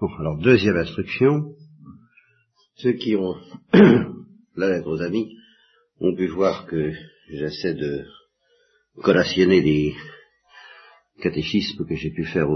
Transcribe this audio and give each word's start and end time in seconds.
Bon, 0.00 0.08
alors 0.18 0.38
deuxième 0.38 0.78
instruction. 0.78 1.54
Ceux 2.76 2.92
qui 2.92 3.16
ont 3.16 3.36
la 4.56 4.70
lettre 4.70 4.88
aux 4.88 5.02
amis 5.02 5.36
ont 6.00 6.16
pu 6.16 6.26
voir 6.26 6.64
que 6.64 6.94
j'essaie 7.28 7.74
de 7.74 8.06
collationner 9.02 9.60
des 9.60 9.94
catéchismes 11.20 11.84
que 11.84 11.96
j'ai 11.96 12.08
pu 12.12 12.24
faire 12.24 12.48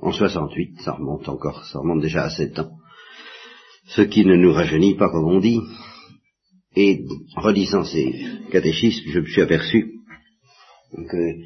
en 0.00 0.10
68, 0.10 0.80
ça 0.80 0.94
remonte 0.94 1.28
encore, 1.28 1.64
ça 1.66 1.78
remonte 1.78 2.02
déjà 2.02 2.24
à 2.24 2.30
7 2.30 2.58
ans. 2.58 2.72
Ce 3.86 4.02
qui 4.02 4.24
ne 4.24 4.34
nous 4.34 4.52
rajeunit 4.52 4.96
pas 4.96 5.08
comme 5.08 5.28
on 5.28 5.38
dit. 5.38 5.60
Et 6.74 7.04
en 7.36 7.42
relisant 7.42 7.84
ces 7.84 8.12
catéchismes, 8.50 9.08
je 9.08 9.20
me 9.20 9.26
suis 9.26 9.42
aperçu 9.42 10.00
que 10.96 11.42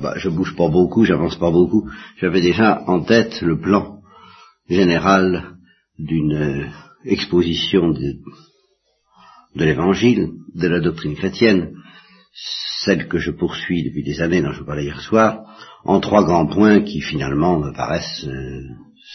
bah, 0.00 0.14
je 0.16 0.28
bouge 0.28 0.54
pas 0.56 0.68
beaucoup, 0.68 1.04
j'avance 1.04 1.36
pas 1.36 1.50
beaucoup. 1.50 1.88
J'avais 2.18 2.40
déjà 2.40 2.82
en 2.86 3.00
tête 3.02 3.40
le 3.42 3.58
plan 3.60 4.00
général 4.68 5.56
d'une 5.98 6.32
euh, 6.32 6.66
exposition 7.04 7.90
de, 7.90 8.16
l'évangile, 9.54 10.32
de 10.54 10.68
la 10.68 10.80
doctrine 10.80 11.14
chrétienne, 11.14 11.74
celle 12.84 13.08
que 13.08 13.18
je 13.18 13.30
poursuis 13.30 13.84
depuis 13.84 14.02
des 14.02 14.20
années 14.20 14.42
dont 14.42 14.52
je 14.52 14.64
parlais 14.64 14.84
hier 14.84 15.00
soir, 15.00 15.44
en 15.84 16.00
trois 16.00 16.24
grands 16.24 16.46
points 16.46 16.80
qui 16.80 17.00
finalement 17.00 17.58
me 17.58 17.72
paraissent 17.72 18.26
euh, 18.26 18.62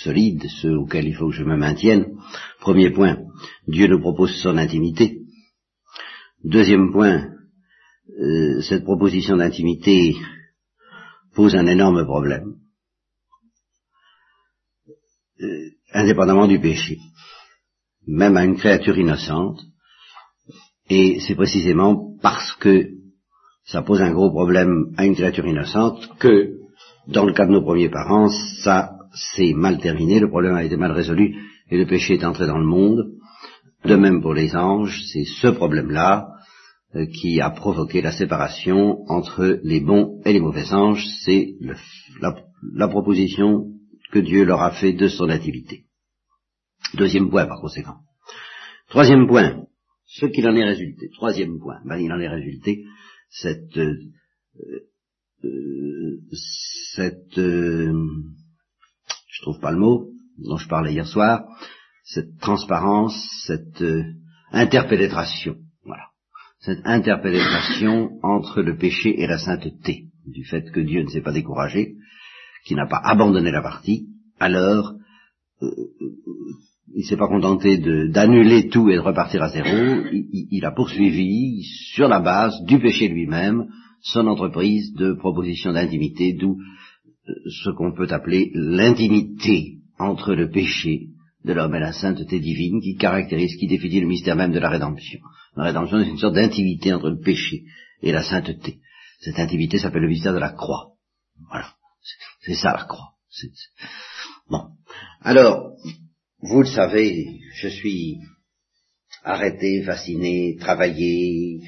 solides, 0.04 0.45
ceux 0.62 0.77
auxquels 0.77 1.07
il 1.07 1.16
faut 1.16 1.29
que 1.29 1.35
je 1.35 1.43
me 1.43 1.57
maintienne. 1.57 2.05
Premier 2.62 2.91
point, 2.91 3.18
Dieu 3.68 3.88
nous 3.88 3.99
propose 3.99 4.34
son 4.41 4.57
intimité. 4.57 5.20
Deuxième 6.43 6.91
point, 6.93 7.31
euh, 8.20 8.62
cette 8.62 8.84
proposition 8.84 9.38
d'intimité 9.38 10.16
pose 11.36 11.55
un 11.55 11.68
énorme 11.68 12.04
problème, 12.05 12.55
euh, 15.41 15.70
indépendamment 15.94 16.48
du 16.48 16.60
péché, 16.60 16.98
même 18.05 18.35
à 18.35 18.43
une 18.43 18.58
créature 18.58 18.98
innocente, 18.98 19.62
et 20.90 21.20
c'est 21.21 21.35
précisément 21.35 22.18
parce 22.21 22.54
que 22.55 22.90
ça 23.66 23.84
pose 23.84 24.02
un 24.02 24.12
gros 24.12 24.32
problème 24.32 24.93
à 24.98 25.05
une 25.05 25.15
créature 25.15 25.46
innocente 25.46 26.10
que, 26.18 26.58
dans 27.08 27.26
le 27.26 27.34
cas 27.34 27.46
de 27.46 27.52
nos 27.52 27.62
premiers 27.62 27.90
parents, 27.90 28.30
ça 28.63 28.98
s'est 29.13 29.54
mal 29.54 29.80
terminé, 29.80 30.20
le 30.20 30.30
problème 30.30 30.55
a 30.55 30.63
été 30.63 30.76
mal 30.76 30.91
résolu, 30.91 31.36
et 31.70 31.77
le 31.77 31.86
péché 31.86 32.15
est 32.15 32.26
entré 32.26 32.48
dans 32.48 32.58
le 32.58 32.65
monde. 32.65 33.12
De 33.86 33.96
même 33.96 34.21
pour 34.21 34.34
les 34.34 34.55
anges, 34.55 34.99
c'est 35.13 35.24
ce 35.24 35.48
problème-là 35.48 36.29
qui 36.93 37.40
a 37.40 37.51
provoqué 37.51 38.01
la 38.01 38.12
séparation 38.12 39.04
entre 39.09 39.59
les 39.63 39.79
bons 39.79 40.21
et 40.26 40.34
les 40.34 40.40
mauvais 40.40 40.73
anges, 40.73 41.05
c'est 41.23 41.54
la, 42.20 42.35
la, 42.73 42.87
proposition 42.87 43.68
que 44.12 44.20
Dieu 44.20 44.43
leur 44.43 44.62
a 44.62 44.71
fait 44.71 44.93
de 44.93 45.07
son 45.07 45.29
activité. 45.29 45.85
Deuxième 46.96 47.29
point 47.29 47.46
par 47.46 47.62
conséquent. 47.62 47.98
Troisième 48.90 49.27
point, 49.27 49.65
ce 50.07 50.26
qu'il 50.26 50.48
en 50.48 50.55
est 50.55 50.65
résulté. 50.65 51.09
Troisième 51.13 51.59
point, 51.59 51.79
ben, 51.85 51.98
il 51.98 52.12
en 52.12 52.20
est 52.20 52.27
résulté 52.27 52.85
cette 53.29 53.77
euh, 53.77 53.93
euh, 55.43 56.20
cette 57.03 57.37
euh, 57.37 57.93
je 59.27 59.41
trouve 59.43 59.59
pas 59.59 59.71
le 59.71 59.77
mot 59.77 60.09
dont 60.40 60.57
je 60.57 60.68
parlais 60.68 60.93
hier 60.93 61.07
soir, 61.07 61.46
cette 62.03 62.40
transparence, 62.40 63.15
cette 63.46 63.81
euh, 63.81 64.03
interpénétration 64.51 65.57
cette 66.59 66.85
interpénétration 66.85 68.19
entre 68.22 68.62
le 68.62 68.78
péché 68.78 69.22
et 69.22 69.28
la 69.28 69.38
sainteté, 69.38 70.06
du 70.25 70.44
fait 70.46 70.69
que 70.72 70.81
Dieu 70.81 71.03
ne 71.03 71.07
s'est 71.07 71.22
pas 71.22 71.31
découragé, 71.31 71.96
qui 72.66 72.75
n'a 72.75 72.85
pas 72.85 73.02
abandonné 73.03 73.52
la 73.52 73.62
partie, 73.62 74.07
alors 74.40 74.94
euh, 75.62 75.68
euh 75.68 76.16
il 76.96 77.03
ne 77.03 77.07
s'est 77.07 77.18
pas 77.18 77.28
contenté 77.28 77.78
d'annuler 78.09 78.68
tout 78.68 78.90
et 78.90 78.96
de 78.96 79.00
repartir 79.00 79.44
à 79.44 79.50
zéro, 79.50 79.68
il, 80.12 80.47
il, 80.50 80.66
a 80.66 80.72
poursuivi 80.72 81.62
sur 81.94 82.08
la 82.08 82.20
base 82.20 82.64
du 82.66 82.80
péché 82.80 83.08
lui-même 83.08 83.68
son 84.02 84.26
entreprise 84.26 84.91
de 84.96 85.14
proposition 85.14 85.72
d'intimité, 85.72 86.34
d'où 86.34 86.58
euh, 86.58 87.34
ce 87.64 87.70
qu'on 87.70 87.94
peut 87.94 88.08
appeler 88.09 88.52
l'intimité 88.56 89.78
entre 90.00 90.34
le 90.34 90.50
péché 90.50 91.09
de 91.46 91.53
l'homme 91.53 91.76
et 91.76 91.80
la 91.80 91.94
sainteté 91.94 92.40
divine 92.40 92.81
qui 92.81 92.96
caractérise, 92.96 93.56
qui 93.58 93.68
définit 93.68 94.02
le 94.02 94.08
mystère 94.08 94.36
même 94.36 94.52
de 94.52 94.59
la 94.59 94.70
rédemption. 94.70 95.20
La 95.56 95.66
rédemption, 95.66 96.00
c'est 96.04 96.10
une 96.10 96.18
sorte 96.18 96.36
d'intimité 96.36 96.94
entre 96.94 97.10
le 97.10 97.20
péché 97.20 97.64
et 98.02 98.12
la 98.12 98.24
sainteté. 98.24 98.80
Cette 99.20 99.40
intimité 99.40 99.80
s'appelle 99.80 100.04
le 100.04 100.08
mystère 100.08 100.34
de 100.34 100.40
la 100.40 100.52
croix. 100.52 100.94
Voilà. 101.50 101.74
C'est 102.42 102.56
ça 102.56 102.74
la 102.74 102.86
croix. 102.86 103.14
Bon. 104.50 104.70
Alors, 105.22 105.74
vous 106.42 106.62
le 106.62 106.68
savez, 106.68 107.42
je 107.56 107.68
suis 107.68 108.18
arrêté, 109.24 109.84
fasciné, 109.84 110.56
travaillé 110.59 111.62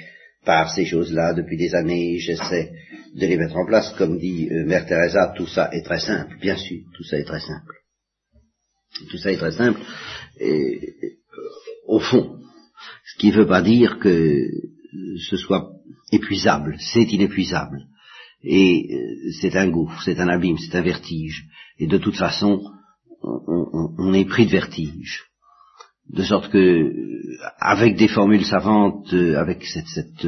par 0.46 0.74
ces 0.74 0.86
choses-là 0.86 1.34
depuis 1.34 1.58
des 1.58 1.75
années. 1.75 2.18
J'essaie 2.20 2.72
de 3.16 3.28
les 3.28 3.38
mettre 3.38 3.58
en 3.58 3.66
place. 3.66 3.94
Comme 3.97 4.18
dit 4.18 4.50
euh, 4.50 4.66
Mère 4.66 4.86
Teresa, 4.86 5.34
tout 5.36 5.47
ça 5.47 5.70
est 5.74 5.84
très 5.84 6.00
simple. 6.00 6.38
Bien 6.40 6.56
sûr, 6.56 6.80
tout 6.96 7.03
ça 7.03 7.18
est 7.18 7.25
très 7.25 7.41
simple. 7.41 7.74
Tout 9.09 9.18
ça 9.18 9.31
est 9.31 9.38
très 9.38 9.52
simple. 9.52 9.80
Et, 10.40 10.96
euh, 11.03 11.09
au 11.88 12.00
fond, 12.00 12.41
ce 13.11 13.17
qui 13.17 13.27
ne 13.31 13.35
veut 13.35 13.47
pas 13.47 13.61
dire 13.61 13.99
que 13.99 14.47
ce 15.29 15.38
soit 15.38 15.72
épuisable, 16.11 16.77
c'est 16.79 17.03
inépuisable. 17.03 17.88
Et 18.44 18.88
euh, 18.91 19.31
c'est 19.39 19.55
un 19.55 19.69
gouffre, 19.69 20.01
c'est 20.03 20.19
un 20.19 20.27
abîme, 20.27 20.57
c'est 20.57 20.77
un 20.77 20.81
vertige. 20.81 21.45
Et 21.77 21.88
de 21.88 21.97
toute 21.97 22.17
façon, 22.17 22.63
on, 23.22 24.13
est 24.13 24.25
pris 24.25 24.45
de 24.45 24.51
vertige. 24.51 25.25
De 26.09 26.23
sorte 26.23 26.51
que, 26.51 26.91
avec 27.59 27.97
des 27.97 28.07
formules 28.07 28.45
savantes, 28.45 29.13
avec 29.13 29.63
cette, 29.66 30.28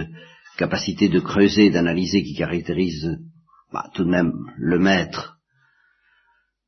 capacité 0.57 1.09
de 1.09 1.19
creuser, 1.19 1.71
d'analyser 1.71 2.23
qui 2.23 2.35
caractérise 2.35 3.17
bah, 3.71 3.89
tout 3.95 4.03
de 4.03 4.09
même 4.09 4.33
le 4.57 4.77
maître 4.77 5.39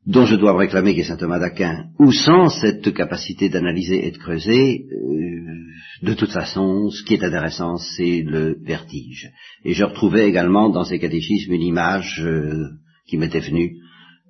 dont 0.05 0.25
je 0.25 0.35
dois 0.35 0.57
réclamer 0.57 0.95
qu'est 0.95 1.03
saint 1.03 1.17
Thomas 1.17 1.39
d'Aquin, 1.39 1.85
ou 1.99 2.11
sans 2.11 2.49
cette 2.49 2.93
capacité 2.93 3.49
d'analyser 3.49 4.07
et 4.07 4.11
de 4.11 4.17
creuser, 4.17 4.85
euh, 4.91 6.05
de 6.05 6.13
toute 6.13 6.31
façon, 6.31 6.89
ce 6.91 7.03
qui 7.03 7.15
est 7.15 7.23
intéressant, 7.23 7.77
c'est 7.77 8.21
le 8.21 8.57
vertige. 8.63 9.31
Et 9.63 9.73
je 9.73 9.83
retrouvais 9.83 10.27
également 10.27 10.69
dans 10.69 10.83
ces 10.83 10.99
catéchismes 10.99 11.53
une 11.53 11.61
image 11.61 12.21
euh, 12.23 12.67
qui 13.07 13.17
m'était 13.17 13.39
venue, 13.39 13.77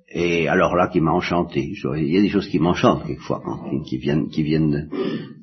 et 0.08 0.48
alors 0.48 0.76
là, 0.76 0.88
qui 0.88 1.00
m'a 1.00 1.12
enchanté. 1.12 1.72
Il 1.96 2.08
y 2.08 2.16
a 2.16 2.22
des 2.22 2.30
choses 2.30 2.48
qui 2.48 2.58
m'enchantent 2.58 3.06
quelquefois, 3.06 3.42
hein, 3.44 3.82
qui, 3.86 3.98
viennent, 3.98 4.28
qui 4.28 4.42
viennent, 4.44 4.70
de, 4.70 4.88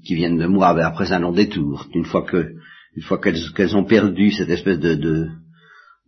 qui 0.03 0.15
viennent 0.15 0.41
après 0.81 1.11
un 1.11 1.19
long 1.19 1.33
détour. 1.33 1.87
Une 1.93 2.05
fois 2.05 2.23
que, 2.23 2.53
une 2.95 3.53
qu'elles, 3.55 3.75
ont 3.75 3.83
perdu 3.83 4.31
cette 4.31 4.49
espèce 4.49 4.79
de, 4.79 4.95
de, 4.95 5.27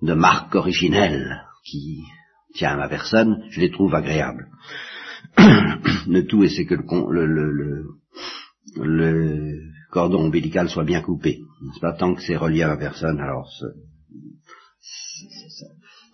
de 0.01 0.13
marque 0.13 0.55
originelle 0.55 1.41
qui, 1.63 2.03
tient 2.55 2.71
à 2.71 2.77
ma 2.77 2.87
personne, 2.87 3.43
je 3.49 3.61
les 3.61 3.71
trouve 3.71 3.93
agréables. 3.93 4.47
le 5.37 6.21
tout, 6.21 6.43
et 6.43 6.49
c'est 6.49 6.65
que 6.65 6.75
le, 6.75 7.25
le, 7.25 7.85
le, 8.77 9.61
cordon 9.91 10.25
ombilical 10.25 10.69
soit 10.69 10.83
bien 10.83 11.01
coupé. 11.01 11.39
C'est 11.73 11.81
pas 11.81 11.93
tant 11.93 12.15
que 12.15 12.21
c'est 12.21 12.35
relié 12.35 12.63
à 12.63 12.69
ma 12.69 12.77
personne, 12.77 13.19
alors 13.19 13.49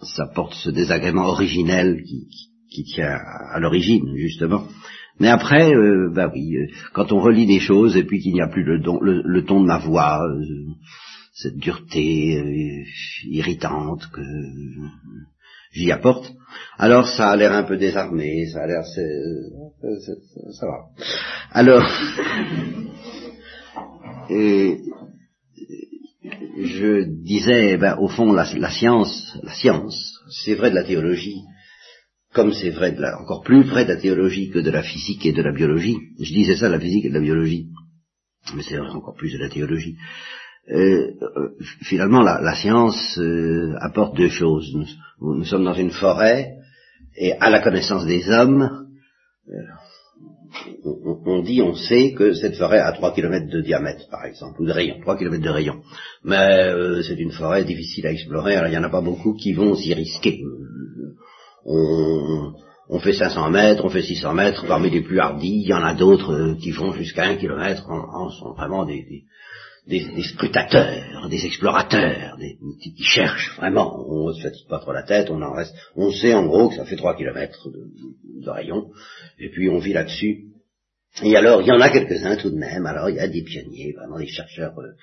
ça, 0.02 0.28
porte 0.34 0.54
ce 0.56 0.70
désagrément 0.70 1.26
originel 1.26 2.04
qui, 2.70 2.84
tient 2.84 3.18
à, 3.54 3.60
l'origine, 3.60 4.16
justement. 4.16 4.68
Mais 5.20 5.28
après, 5.28 5.72
euh, 5.74 6.10
bah 6.14 6.32
oui, 6.34 6.56
euh, 6.56 6.68
quand 6.94 7.12
on 7.12 7.20
relit 7.20 7.46
des 7.46 7.60
choses 7.60 7.96
et 7.96 8.04
puis 8.04 8.20
qu'il 8.20 8.34
n'y 8.34 8.42
a 8.42 8.48
plus 8.48 8.64
le, 8.64 8.78
le, 8.78 9.22
le, 9.24 9.46
ton 9.46 9.62
de 9.62 9.68
ma 9.68 9.78
voix, 9.78 10.24
euh, 10.24 10.42
cette 11.34 11.58
dureté 11.58 12.86
irritante 13.26 14.08
que 14.12 14.22
j'y 15.72 15.92
apporte, 15.92 16.32
alors 16.78 17.08
ça 17.08 17.30
a 17.30 17.36
l'air 17.36 17.54
un 17.54 17.64
peu 17.64 17.78
désarmé, 17.78 18.48
ça 18.48 18.64
a 18.64 18.68
l'air... 18.68 18.84
ça 18.86 20.66
va. 20.66 20.86
Alors, 21.52 21.84
je 26.58 27.04
disais, 27.24 27.78
ben, 27.78 27.98
au 28.00 28.08
fond, 28.08 28.34
la, 28.34 28.46
science, 28.46 29.38
la 29.44 29.54
science, 29.54 30.20
c'est 30.44 30.56
vrai 30.56 30.70
de 30.70 30.76
la 30.76 30.84
théologie, 30.84 31.42
comme 32.34 32.54
c'est 32.54 32.70
vrai 32.70 32.92
de 32.92 33.02
la, 33.02 33.20
encore 33.20 33.44
plus 33.44 33.64
vrai 33.64 33.86
de 33.86 33.94
la 33.94 34.00
théologie 34.00 34.50
que 34.50 34.60
de 34.60 34.72
la 34.72 34.84
physique 34.84 35.26
et 35.26 35.34
de 35.34 35.42
la 35.42 35.52
biologie. 35.52 35.98
Je 36.20 36.34
disais 36.34 36.56
ça, 36.56 36.70
la 36.70 36.80
physique 36.80 37.06
et 37.06 37.10
de 37.10 37.16
la 37.16 37.20
biologie, 37.20 37.68
mais 38.56 38.64
c'est 38.64 38.80
encore 38.80 39.16
plus 39.16 39.34
de 39.34 39.40
la 39.40 39.50
théologie. 39.50 39.98
Euh, 40.70 41.12
euh, 41.22 41.50
finalement, 41.82 42.22
la, 42.22 42.56
science 42.56 43.18
euh, 43.18 43.76
apporte 43.80 44.16
deux 44.16 44.30
choses. 44.30 44.74
Nous, 45.20 45.44
sommes 45.46 45.64
dans 45.64 45.74
une 45.74 45.92
forêt, 45.92 46.56
et 47.18 47.34
à 47.34 47.50
la 47.50 47.62
connaissance 47.62 48.06
des 48.06 48.30
hommes, 48.30 48.88
on, 51.26 51.42
dit, 51.42 51.62
on 51.62 51.74
sait 51.74 52.14
que 52.14 52.34
cette 52.34 52.56
forêt 52.56 52.80
a 52.80 52.92
3 52.92 53.14
km 53.14 53.50
de 53.50 53.62
diamètre, 53.62 54.08
par 54.10 54.26
exemple, 54.26 54.62
ou 54.62 54.66
de 54.66 54.72
rayon, 54.72 55.00
3 55.02 55.18
km 55.18 55.44
de 55.44 55.50
rayon. 55.50 55.82
Mais 56.24 56.72
c'est 57.04 57.20
une 57.20 57.32
forêt 57.32 57.66
difficile 57.66 58.08
à 58.08 58.12
explorer, 58.12 58.56
alors 58.56 58.70
il 58.70 58.72
n'y 58.72 58.78
en 58.78 58.84
a 58.84 58.90
pas 58.90 59.02
beaucoup 59.02 59.34
qui 59.34 59.54
vont 59.54 59.76
s'y 59.76 59.94
risquer. 59.94 60.42
On, 61.66 62.54
on 62.94 63.00
fait 63.00 63.14
500 63.14 63.50
mètres, 63.52 63.86
on 63.86 63.90
fait 63.90 64.02
600 64.02 64.34
mètres, 64.34 64.66
parmi 64.68 64.90
les 64.90 65.02
plus 65.02 65.18
hardis, 65.20 65.62
il 65.64 65.70
y 65.70 65.74
en 65.74 65.82
a 65.82 65.94
d'autres 65.94 66.34
euh, 66.34 66.56
qui 66.56 66.72
vont 66.72 66.92
jusqu'à 66.92 67.24
un 67.24 67.38
kilomètre, 67.38 67.90
en, 67.90 68.30
sont 68.30 68.52
vraiment 68.52 68.86
des, 68.86 69.04
des, 69.04 69.24
scrutateurs, 69.88 71.28
des 71.30 71.46
explorateurs, 71.46 72.38
des, 72.38 72.58
qui 72.82 73.04
cherchent 73.04 73.56
vraiment. 73.58 74.06
On 74.08 74.30
ne 74.30 74.34
se 74.34 74.42
fatigue 74.42 74.68
pas 74.68 74.80
trop 74.80 74.94
la 74.94 75.04
tête, 75.04 75.30
on 75.30 75.42
en 75.42 75.54
reste, 75.54 75.74
on 75.96 76.12
sait 76.12 76.34
en 76.34 76.46
gros 76.46 76.70
que 76.70 76.76
ça 76.76 76.86
fait 76.86 76.96
3 76.96 77.18
kilomètres 77.18 77.68
de, 77.70 78.50
rayon, 78.50 78.92
et 79.40 79.50
puis 79.50 79.70
on 79.70 79.80
vit 79.80 79.94
là-dessus. 79.94 80.46
Et 81.24 81.36
alors, 81.36 81.62
il 81.62 81.68
y 81.68 81.72
en 81.72 81.82
a 81.82 81.90
quelques-uns 81.90 82.38
tout 82.38 82.50
de 82.50 82.58
même, 82.58 82.86
alors 82.86 83.10
il 83.10 83.18
y 83.18 83.20
a 83.20 83.28
des 83.28 83.44
pionniers, 83.44 83.94
vraiment 83.94 84.18
des 84.18 84.28
chercheurs 84.28 84.80
euh, 84.80 84.94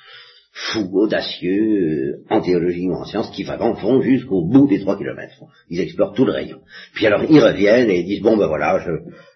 fous, 0.53 0.89
audacieux, 0.93 2.23
euh, 2.31 2.35
en 2.35 2.41
théologie 2.41 2.89
ou 2.89 2.95
en 2.95 3.05
sciences, 3.05 3.31
qui 3.31 3.43
vraiment 3.43 3.73
vont 3.73 4.01
jusqu'au 4.01 4.43
bout 4.47 4.69
des 4.69 4.81
trois 4.81 4.97
kilomètres. 4.97 5.35
Ils 5.69 5.81
explorent 5.81 6.15
tout 6.15 6.25
le 6.25 6.33
rayon. 6.33 6.61
Puis 6.95 7.07
alors 7.07 7.25
ils 7.29 7.41
reviennent 7.41 7.91
et 7.91 8.01
ils 8.01 8.07
disent, 8.07 8.23
bon 8.23 8.37
ben 8.37 8.47
voilà, 8.47 8.83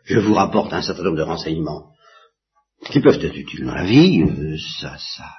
je 0.04 0.18
vous 0.18 0.34
rapporte 0.34 0.72
un 0.72 0.82
certain 0.82 1.02
nombre 1.02 1.18
de 1.18 1.22
renseignements 1.22 1.91
qui 2.90 3.00
peuvent 3.00 3.22
être 3.22 3.36
utiles 3.36 3.64
dans 3.64 3.74
la 3.74 3.84
vie, 3.84 4.22
euh, 4.22 4.56
ça, 4.80 4.96
ça, 4.98 5.30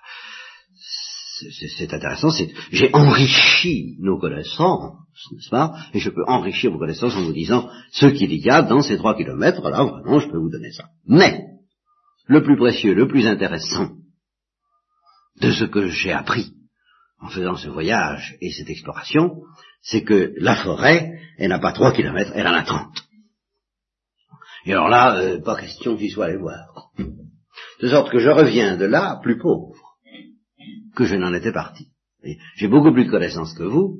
c'est 1.75 1.93
intéressant, 1.93 2.29
j'ai 2.71 2.89
enrichi 2.93 3.97
nos 3.99 4.17
connaissances, 4.19 4.97
n'est-ce 5.31 5.49
pas? 5.49 5.73
Et 5.93 5.99
je 5.99 6.09
peux 6.09 6.23
enrichir 6.27 6.71
vos 6.71 6.79
connaissances 6.79 7.15
en 7.15 7.23
vous 7.23 7.33
disant 7.33 7.69
ce 7.91 8.05
qu'il 8.05 8.33
y 8.33 8.49
a 8.49 8.61
dans 8.61 8.81
ces 8.81 8.97
trois 8.97 9.15
kilomètres, 9.15 9.61
là 9.69 9.83
vraiment 9.83 10.19
je 10.19 10.29
peux 10.29 10.37
vous 10.37 10.51
donner 10.51 10.71
ça. 10.71 10.85
Mais, 11.05 11.43
le 12.27 12.43
plus 12.43 12.57
précieux, 12.57 12.93
le 12.93 13.07
plus 13.07 13.27
intéressant, 13.27 13.91
de 15.41 15.51
ce 15.51 15.65
que 15.65 15.89
j'ai 15.89 16.11
appris 16.11 16.53
en 17.19 17.29
faisant 17.29 17.55
ce 17.55 17.69
voyage 17.69 18.35
et 18.41 18.51
cette 18.51 18.69
exploration, 18.69 19.41
c'est 19.81 20.03
que 20.03 20.33
la 20.37 20.55
forêt, 20.55 21.19
elle 21.37 21.49
n'a 21.49 21.59
pas 21.59 21.73
trois 21.73 21.93
kilomètres, 21.93 22.31
elle 22.35 22.47
en 22.47 22.53
a 22.53 22.63
trente. 22.63 23.03
Et 24.65 24.71
alors 24.71 24.87
là, 24.87 25.17
euh, 25.17 25.41
pas 25.41 25.59
question 25.59 25.97
qu'il 25.97 26.11
soit 26.11 26.25
allé 26.25 26.37
voir. 26.37 26.91
De 27.83 27.89
sorte 27.89 28.11
que 28.11 28.19
je 28.19 28.29
reviens 28.29 28.77
de 28.77 28.85
là 28.85 29.19
plus 29.21 29.37
pauvre 29.37 29.97
que 30.95 31.03
je 31.03 31.17
n'en 31.17 31.33
étais 31.33 31.51
parti. 31.51 31.87
J'ai 32.55 32.69
beaucoup 32.69 32.93
plus 32.93 33.07
de 33.07 33.11
connaissances 33.11 33.53
que 33.55 33.63
vous, 33.63 33.97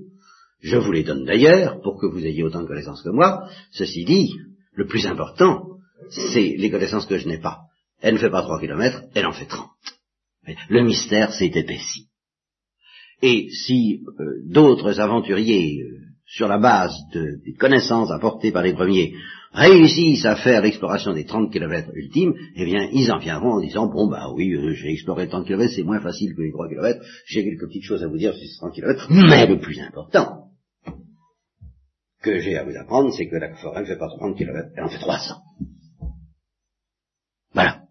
je 0.61 0.77
vous 0.77 0.93
les 0.93 1.03
donne 1.03 1.25
d'ailleurs 1.25 1.81
pour 1.81 1.99
que 1.99 2.05
vous 2.05 2.25
ayez 2.25 2.43
autant 2.43 2.61
de 2.61 2.67
connaissances 2.67 3.03
que 3.03 3.09
moi. 3.09 3.49
Ceci 3.73 4.05
dit, 4.05 4.31
le 4.71 4.87
plus 4.87 5.05
important, 5.05 5.65
c'est 6.09 6.55
les 6.57 6.71
connaissances 6.71 7.07
que 7.07 7.17
je 7.17 7.27
n'ai 7.27 7.39
pas. 7.39 7.63
Elle 7.99 8.13
ne 8.13 8.19
fait 8.19 8.29
pas 8.29 8.43
trois 8.43 8.61
kilomètres, 8.61 9.03
elle 9.15 9.25
en 9.25 9.33
fait 9.33 9.47
trente. 9.47 9.67
Le 10.69 10.81
mystère 10.81 11.33
s'est 11.33 11.51
épaissi. 11.53 12.07
Et 13.21 13.49
si 13.49 13.99
euh, 14.17 14.43
d'autres 14.45 15.01
aventuriers, 15.01 15.81
euh, 15.81 16.03
sur 16.25 16.47
la 16.47 16.57
base 16.57 16.95
des 17.13 17.53
connaissances 17.59 18.11
apportées 18.11 18.53
par 18.53 18.63
les 18.63 18.73
premiers, 18.73 19.13
réussissent 19.53 20.25
à 20.25 20.35
faire 20.35 20.61
l'exploration 20.61 21.13
des 21.13 21.25
30 21.25 21.51
kilomètres 21.51 21.91
ultimes, 21.93 22.33
eh 22.55 22.65
bien, 22.65 22.89
ils 22.91 23.11
en 23.11 23.19
viendront 23.19 23.53
en 23.53 23.61
disant, 23.61 23.87
bon, 23.87 24.07
bah 24.07 24.31
oui, 24.33 24.51
euh, 24.53 24.73
j'ai 24.73 24.91
exploré 24.91 25.27
30 25.27 25.45
kilomètres, 25.45 25.73
c'est 25.75 25.83
moins 25.83 26.01
facile 26.01 26.33
que 26.35 26.41
les 26.41 26.51
3 26.51 26.69
kilomètres, 26.69 27.01
j'ai 27.27 27.43
quelques 27.43 27.67
petites 27.67 27.83
choses 27.83 28.03
à 28.03 28.07
vous 28.07 28.17
dire 28.17 28.33
sur 28.33 28.47
ces 28.47 28.57
30 28.59 28.73
kilomètres, 28.73 29.07
mais 29.09 29.45
le 29.45 29.59
plus 29.59 29.79
important 29.79 30.43
que 32.23 32.39
j'ai 32.39 32.57
à 32.57 32.63
vous 32.63 32.75
apprendre, 32.75 33.13
c'est 33.15 33.27
que 33.27 33.35
la 33.35 33.53
forêt 33.55 33.81
ne 33.81 33.85
fait 33.85 33.97
pas 33.97 34.07
30 34.07 34.37
kilomètres, 34.37 34.69
elle 34.75 34.83
en 34.85 34.89
fait 34.89 34.99
300. 34.99 35.35
Voilà. 37.53 37.81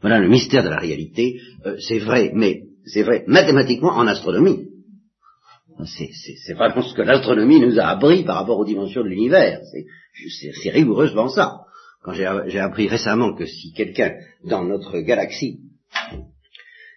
Voilà 0.00 0.18
le 0.18 0.28
mystère 0.28 0.64
de 0.64 0.68
la 0.68 0.78
réalité. 0.78 1.40
Euh, 1.66 1.76
c'est 1.78 1.98
vrai, 1.98 2.32
mais 2.34 2.62
c'est 2.86 3.02
vrai 3.02 3.24
mathématiquement 3.26 3.92
en 3.92 4.06
astronomie. 4.06 4.67
C'est 5.84 6.54
vraiment 6.54 6.82
ce 6.82 6.94
que 6.94 7.02
l'astronomie 7.02 7.60
nous 7.60 7.78
a 7.78 7.86
appris 7.86 8.24
par 8.24 8.36
rapport 8.36 8.58
aux 8.58 8.64
dimensions 8.64 9.02
de 9.02 9.08
l'univers. 9.08 9.60
C'est 10.62 10.70
rigoureusement 10.70 11.28
ça. 11.28 11.60
Quand 12.02 12.12
j'ai 12.12 12.58
appris 12.58 12.88
récemment 12.88 13.34
que 13.34 13.46
si 13.46 13.72
quelqu'un 13.72 14.14
dans 14.44 14.64
notre 14.64 14.98
galaxie, 15.00 15.60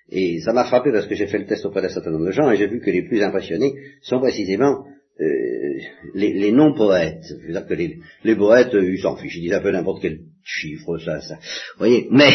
et 0.09 0.41
ça 0.41 0.51
m'a 0.51 0.65
frappé 0.65 0.91
parce 0.91 1.07
que 1.07 1.15
j'ai 1.15 1.27
fait 1.27 1.39
le 1.39 1.45
test 1.45 1.65
auprès 1.65 1.81
d'un 1.81 1.89
certain 1.89 2.11
nombre 2.11 2.25
de 2.25 2.31
gens 2.31 2.51
et 2.51 2.57
j'ai 2.57 2.67
vu 2.67 2.81
que 2.81 2.91
les 2.91 3.03
plus 3.07 3.21
impressionnés 3.23 3.73
sont 4.01 4.19
précisément 4.19 4.85
euh, 5.21 5.79
les, 6.13 6.51
non-poètes. 6.51 7.23
Je 7.41 7.47
veux 7.47 7.53
dire 7.53 7.65
que 7.65 7.73
les, 7.73 7.97
les 8.23 8.35
poètes, 8.35 8.73
ils 8.73 8.99
s'en 8.99 9.15
fichent, 9.15 9.37
ils 9.37 9.43
disent 9.43 9.53
un 9.53 9.61
peu 9.61 9.71
n'importe 9.71 10.01
quel 10.01 10.19
chiffre, 10.43 10.97
ça, 10.97 11.21
ça. 11.21 11.35
Vous 11.35 11.79
voyez, 11.79 12.07
mais 12.11 12.31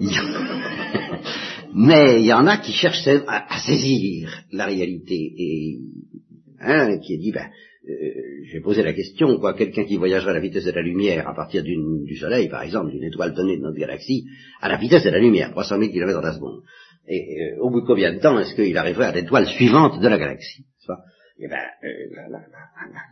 mais 1.74 2.20
il 2.20 2.26
y 2.26 2.32
en 2.32 2.46
a 2.46 2.58
qui 2.58 2.72
cherchent 2.72 3.08
à, 3.26 3.58
saisir 3.58 4.44
la 4.52 4.66
réalité 4.66 5.14
et 5.36 5.78
hein, 6.60 6.98
qui 6.98 7.18
dit 7.18 7.32
ben 7.32 7.48
euh, 7.88 7.94
j'ai 8.50 8.60
posé 8.60 8.82
la 8.82 8.92
question, 8.92 9.38
quoi, 9.38 9.54
quelqu'un 9.54 9.84
qui 9.84 9.96
voyagerait 9.96 10.30
à 10.30 10.34
la 10.34 10.40
vitesse 10.40 10.64
de 10.64 10.70
la 10.70 10.82
lumière 10.82 11.28
à 11.28 11.34
partir 11.34 11.62
du 11.62 12.16
Soleil, 12.16 12.48
par 12.48 12.62
exemple, 12.62 12.90
d'une 12.90 13.04
étoile 13.04 13.34
donnée 13.34 13.56
de 13.58 13.62
notre 13.62 13.78
galaxie, 13.78 14.24
à 14.60 14.68
la 14.68 14.78
vitesse 14.78 15.04
de 15.04 15.10
la 15.10 15.18
lumière, 15.18 15.50
300 15.50 15.78
000 15.78 15.92
km 15.92 16.20
la 16.22 16.32
seconde. 16.32 16.62
Et 17.06 17.42
euh, 17.42 17.60
au 17.60 17.70
bout 17.70 17.82
de 17.82 17.86
combien 17.86 18.14
de 18.14 18.20
temps 18.20 18.38
est-ce 18.38 18.54
qu'il 18.54 18.76
arriverait 18.78 19.06
à 19.06 19.12
l'étoile 19.12 19.46
suivante 19.46 20.00
de 20.00 20.08
la 20.08 20.18
galaxie 20.18 20.64
Eh 21.38 21.48
ben, 21.48 21.60
euh, 21.84 22.38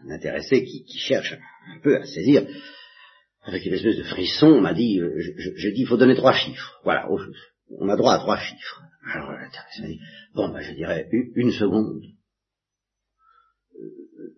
l'intéressé 0.06 0.64
qui, 0.64 0.98
cherche 0.98 1.34
un 1.34 1.80
peu 1.82 1.96
à 1.96 2.04
saisir, 2.04 2.46
avec 3.42 3.66
une 3.66 3.74
espèce 3.74 3.96
de 3.96 4.04
frisson, 4.04 4.60
m'a 4.60 4.72
dit, 4.72 5.00
euh, 5.00 5.12
je, 5.18 5.50
je, 5.56 5.68
dis, 5.70 5.82
il 5.82 5.86
faut 5.86 5.96
donner 5.96 6.14
trois 6.14 6.32
chiffres. 6.32 6.80
Voilà, 6.84 7.10
on 7.78 7.88
a 7.88 7.96
droit 7.96 8.14
à 8.14 8.18
trois 8.18 8.38
chiffres. 8.38 8.82
Alors 9.12 9.32
dit, 9.80 10.00
bon, 10.34 10.48
ben, 10.48 10.60
je 10.60 10.72
dirais 10.74 11.08
une 11.34 11.50
seconde, 11.50 12.02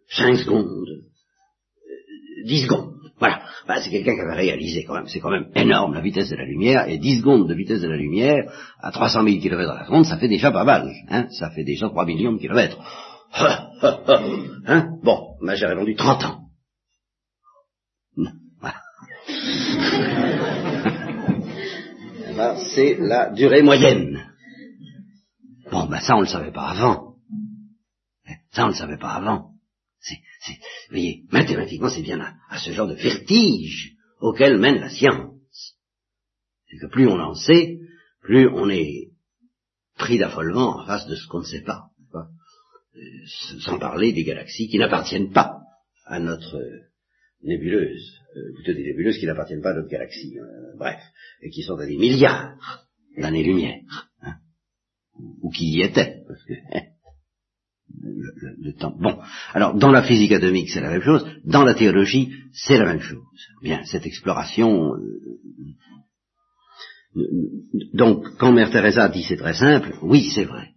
cinq 0.09 0.37
secondes, 0.37 0.87
dix 2.47 2.63
secondes. 2.63 2.95
Voilà. 3.19 3.43
Bah, 3.67 3.81
c'est 3.81 3.91
quelqu'un 3.91 4.15
qui 4.15 4.21
avait 4.21 4.35
réalisé 4.35 4.85
quand 4.85 4.95
même. 4.95 5.07
C'est 5.07 5.21
quand 5.21 5.31
même 5.31 5.51
énorme 5.55 5.95
la 5.95 6.01
vitesse 6.01 6.31
de 6.31 6.37
la 6.37 6.45
lumière. 6.45 6.89
Et 6.89 6.99
10 6.99 7.21
secondes 7.21 7.49
de 7.49 7.55
vitesse 7.55 7.81
de 7.81 7.89
la 7.89 7.97
lumière 7.97 8.51
à 8.81 8.91
300 8.91 9.23
000 9.25 9.41
km 9.41 9.71
à 9.71 9.79
la 9.79 9.87
seconde, 9.87 10.05
ça 10.05 10.19
fait 10.19 10.29
déjà 10.29 10.51
pas 10.51 10.65
mal. 10.65 10.91
Hein 11.09 11.29
ça 11.31 11.51
fait 11.51 11.65
déjà 11.65 11.89
3 11.89 12.05
millions 12.07 12.33
de 12.33 12.39
kilomètres. 12.39 12.79
hein? 14.67 14.89
Bon, 15.03 15.37
bah, 15.43 15.55
j'ai 15.55 15.67
répondu 15.67 15.95
30 15.95 16.25
ans. 16.25 16.41
Voilà. 18.61 18.81
Eh 22.35 22.37
ben, 22.37 22.57
c'est 22.75 22.97
la 22.99 23.31
durée 23.31 23.63
moyenne. 23.63 24.35
Bon, 25.71 25.87
ben 25.87 26.01
ça 26.01 26.17
on 26.17 26.23
ne 26.23 26.25
le 26.25 26.31
savait 26.31 26.51
pas 26.51 26.71
avant. 26.71 27.15
Ça 28.51 28.65
on 28.65 28.67
ne 28.67 28.73
le 28.73 28.77
savait 28.77 28.99
pas 28.99 29.13
avant. 29.13 29.53
C'est, 30.01 30.17
vous 30.55 30.91
voyez, 30.91 31.23
mathématiquement, 31.31 31.91
c'est 31.91 32.03
bien 32.03 32.21
à, 32.51 32.59
ce 32.59 32.73
genre 32.73 32.89
de 32.89 32.97
vertige 32.97 33.93
auquel 34.21 34.59
mène 34.59 34.81
la 34.81 34.91
science. 34.91 35.77
C'est 36.69 36.79
que 36.79 36.87
plus 36.87 37.07
on 37.07 37.21
en 37.21 37.35
sait, 37.35 37.79
plus 38.21 38.49
on 38.49 38.69
est 38.69 39.13
pris 39.97 40.19
d'affolement 40.19 40.81
en 40.81 40.87
face 40.87 41.07
de 41.07 41.15
ce 41.15 41.29
qu'on 41.29 41.39
ne 41.39 41.45
sait 41.45 41.63
pas. 41.63 41.85
Euh, 42.17 43.61
sans 43.61 43.79
parler 43.79 44.13
des 44.13 44.25
galaxies 44.25 44.69
qui 44.69 44.79
n'appartiennent 44.79 45.31
pas 45.31 45.61
à 46.05 46.19
notre 46.19 46.61
nébuleuse, 47.45 48.21
euh, 48.37 48.53
plutôt 48.55 48.73
des 48.73 48.85
nébuleuses 48.85 49.19
qui 49.19 49.27
n'appartiennent 49.27 49.63
pas 49.63 49.71
à 49.71 49.75
notre 49.75 49.89
galaxie, 49.89 50.39
euh, 50.39 50.77
bref, 50.77 51.01
et 51.43 51.51
qui 51.51 51.63
sont 51.63 51.77
à 51.77 51.87
des 51.87 51.97
milliards 51.97 52.57
d'années-lumière, 53.19 53.81
hein, 54.23 54.35
ou 55.43 55.51
qui 55.51 55.67
y 55.67 55.83
étaient, 55.83 56.23
parce 56.27 56.43
que 56.45 56.55
le, 58.61 58.73
temps. 58.75 58.97
Bon, 58.99 59.19
alors 59.53 59.75
dans 59.75 59.93
la 59.93 60.03
physique 60.03 60.33
atomique 60.33 60.71
c'est 60.71 60.81
la 60.81 60.91
même 60.91 61.03
chose, 61.03 61.25
dans 61.45 61.65
la 61.65 61.75
théologie 61.75 62.33
c'est 62.53 62.79
la 62.79 62.87
même 62.87 63.01
chose. 63.01 63.23
Bien, 63.63 63.85
cette 63.85 64.07
exploration. 64.07 64.95
Euh, 64.95 65.41
donc, 67.93 68.27
quand 68.39 68.53
Mère 68.53 68.73
Teresa 68.73 69.09
dit 69.09 69.23
c'est 69.23 69.37
très 69.37 69.55
simple, 69.55 69.95
oui 70.03 70.31
c'est 70.35 70.45
vrai. 70.45 70.74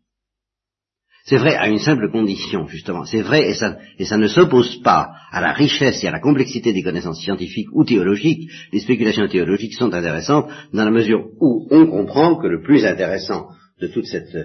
C'est 1.27 1.35
vrai 1.35 1.57
à 1.57 1.67
une 1.67 1.79
simple 1.79 2.09
condition, 2.09 2.67
justement. 2.67 3.03
C'est 3.03 3.21
vrai 3.21 3.49
et 3.49 3.53
ça, 3.53 4.17
ne 4.17 4.27
s'oppose 4.27 4.81
pas 4.81 5.11
à 5.29 5.41
la 5.41 5.51
richesse 5.51 6.01
et 6.01 6.07
à 6.07 6.11
la 6.11 6.21
complexité 6.21 6.71
des 6.71 6.83
connaissances 6.83 7.21
scientifiques 7.21 7.67
ou 7.73 7.83
théologiques. 7.83 8.49
Les 8.71 8.79
spéculations 8.79 9.27
théologiques 9.27 9.73
sont 9.73 9.93
intéressantes 9.93 10.49
dans 10.71 10.85
la 10.85 10.91
mesure 10.91 11.27
où 11.41 11.67
on 11.69 11.85
comprend 11.87 12.37
que 12.37 12.47
le 12.47 12.61
plus 12.61 12.85
intéressant 12.85 13.49
de 13.81 13.87
toute 13.87 14.05
cette 14.05 14.37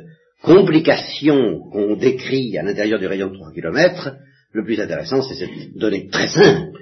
complication 0.42 1.60
qu'on 1.70 1.94
décrit 1.94 2.58
à 2.58 2.64
l'intérieur 2.64 2.98
du 2.98 3.06
rayon 3.06 3.30
de 3.30 3.36
3 3.36 3.52
km, 3.52 4.16
le 4.50 4.64
plus 4.64 4.80
intéressant, 4.80 5.22
c'est 5.22 5.36
cette 5.36 5.76
donnée 5.76 6.08
très 6.08 6.26
simple. 6.26 6.80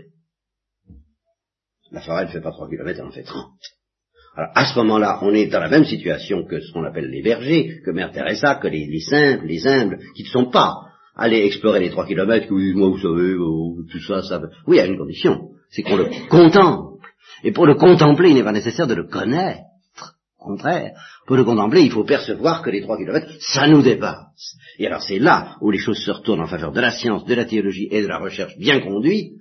La 1.93 2.01
forêt 2.01 2.25
ne 2.25 2.31
fait 2.31 2.41
pas 2.41 2.53
3 2.53 2.71
km, 2.71 3.01
elle 3.01 3.07
en 3.07 3.13
fait 3.13 3.23
30. 3.23 3.51
Alors, 4.37 4.51
à 4.55 4.65
ce 4.67 4.79
moment-là, 4.79 5.19
on 5.23 5.35
est 5.35 5.47
dans 5.47 5.61
la 5.61 5.69
même 5.69 5.85
situation 5.85 6.45
que 6.45 6.61
ce 6.61 6.73
qu'on 6.73 6.85
appelle 6.85 7.11
les 7.11 7.23
bergers, 7.23 7.81
que 7.85 7.91
Mère 7.91 8.13
Teresa, 8.13 8.57
que 8.57 8.69
les, 8.69 9.01
simples, 9.01 9.47
les 9.47 9.67
humbles, 9.67 9.99
qui 10.15 10.23
ne 10.23 10.29
sont 10.29 10.51
pas 10.51 10.75
allés 11.17 11.45
explorer 11.45 11.81
les 11.81 11.91
3 11.91 12.07
km, 12.07 12.47
que 12.47 12.55
oui, 12.55 12.73
moi, 12.75 12.89
vous 12.89 12.99
savez, 12.99 13.35
oh, 13.39 13.77
tout 13.91 14.01
ça, 14.01 14.23
ça... 14.23 14.41
Oui, 14.67 14.79
à 14.79 14.87
une 14.87 14.99
condition, 14.99 15.49
c'est 15.71 15.83
qu'on 15.83 15.97
le 15.97 16.09
contemple. 16.29 17.05
Et 17.43 17.53
pour 17.53 17.67
le 17.67 17.75
contempler, 17.75 18.31
il 18.31 18.35
n'est 18.37 18.45
pas 18.45 18.53
nécessaire 18.53 18.87
de 18.87 18.95
le 18.95 19.09
connaître. 19.09 19.63
Au 20.39 20.45
contraire, 20.45 20.93
pour 21.27 21.37
le 21.37 21.45
contempler, 21.45 21.83
il 21.83 21.91
faut 21.91 22.05
percevoir 22.05 22.63
que 22.63 22.71
les 22.71 22.81
trois 22.81 22.97
kilomètres, 22.97 23.31
ça 23.41 23.67
nous 23.67 23.83
dépasse. 23.83 24.57
Et 24.79 24.87
alors 24.87 25.03
c'est 25.03 25.19
là 25.19 25.57
où 25.61 25.71
les 25.71 25.79
choses 25.79 25.99
se 25.99 26.11
retournent 26.11 26.41
en 26.41 26.47
faveur 26.47 26.73
de 26.73 26.81
la 26.81 26.93
science, 26.93 27.27
de 27.27 27.35
la 27.35 27.45
théologie 27.45 27.89
et 27.91 28.01
de 28.01 28.07
la 28.07 28.19
recherche 28.19 28.57
bien 28.57 28.81
conduite, 28.81 29.33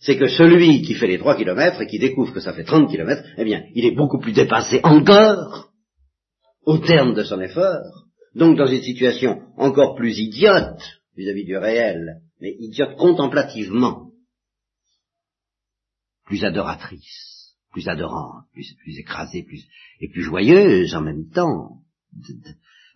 c'est 0.00 0.16
que 0.16 0.28
celui 0.28 0.82
qui 0.82 0.94
fait 0.94 1.06
les 1.06 1.18
3 1.18 1.36
kilomètres 1.36 1.82
et 1.82 1.86
qui 1.86 1.98
découvre 1.98 2.32
que 2.32 2.40
ça 2.40 2.54
fait 2.54 2.64
30 2.64 2.90
kilomètres, 2.90 3.22
eh 3.36 3.44
bien, 3.44 3.64
il 3.74 3.84
est 3.84 3.94
beaucoup 3.94 4.18
plus 4.18 4.32
dépassé 4.32 4.80
encore 4.82 5.70
au 6.64 6.78
terme 6.78 7.14
de 7.14 7.22
son 7.22 7.40
effort, 7.40 8.06
donc 8.34 8.56
dans 8.56 8.66
une 8.66 8.82
situation 8.82 9.42
encore 9.56 9.94
plus 9.94 10.18
idiote 10.18 10.82
vis-à-vis 11.16 11.44
du 11.44 11.56
réel, 11.56 12.20
mais 12.40 12.54
idiote 12.58 12.96
contemplativement, 12.96 14.10
plus 16.24 16.44
adoratrice, 16.44 17.56
plus 17.72 17.86
adorante, 17.88 18.44
plus, 18.52 18.74
plus 18.82 18.98
écrasée, 18.98 19.42
plus, 19.42 19.66
et 20.00 20.08
plus 20.08 20.22
joyeuse 20.22 20.94
en 20.94 21.02
même 21.02 21.28
temps, 21.28 21.82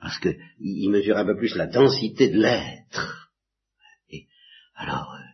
parce 0.00 0.18
que 0.20 0.34
il 0.58 0.90
mesure 0.90 1.18
un 1.18 1.26
peu 1.26 1.37
plus 1.37 1.54
la 1.54 1.66
densité 1.66 2.30
de 2.30 2.40
l'être. 2.40 3.30
Et 4.08 4.26
alors, 4.75 5.14
euh, 5.14 5.34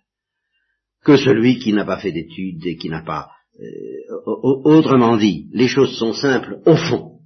que 1.05 1.17
celui 1.17 1.59
qui 1.59 1.73
n'a 1.73 1.85
pas 1.85 1.99
fait 1.99 2.13
d'études 2.13 2.65
et 2.67 2.77
qui 2.77 2.89
n'a 2.89 3.03
pas... 3.03 3.29
Euh, 3.59 4.33
autrement 4.65 5.17
dit, 5.17 5.47
les 5.53 5.69
choses 5.69 5.97
sont 5.99 6.13
simples 6.13 6.61
au 6.67 6.77
fond, 6.77 7.19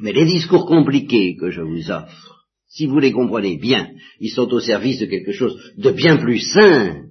mais 0.00 0.12
les 0.12 0.26
discours 0.26 0.66
compliqués 0.66 1.36
que 1.36 1.50
je 1.50 1.62
vous 1.62 1.90
offre, 1.90 2.46
si 2.68 2.86
vous 2.86 2.98
les 2.98 3.12
comprenez 3.12 3.56
bien, 3.56 3.88
ils 4.20 4.30
sont 4.30 4.52
au 4.52 4.60
service 4.60 4.98
de 4.98 5.06
quelque 5.06 5.32
chose 5.32 5.56
de 5.78 5.90
bien 5.90 6.16
plus 6.16 6.40
simple, 6.40 7.04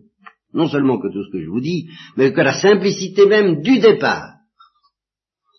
non 0.53 0.67
seulement 0.67 0.99
que 0.99 1.11
tout 1.11 1.23
ce 1.23 1.31
que 1.31 1.41
je 1.41 1.49
vous 1.49 1.61
dis, 1.61 1.87
mais 2.17 2.33
que 2.33 2.41
la 2.41 2.53
simplicité 2.53 3.25
même 3.25 3.61
du 3.61 3.79
départ. 3.79 4.33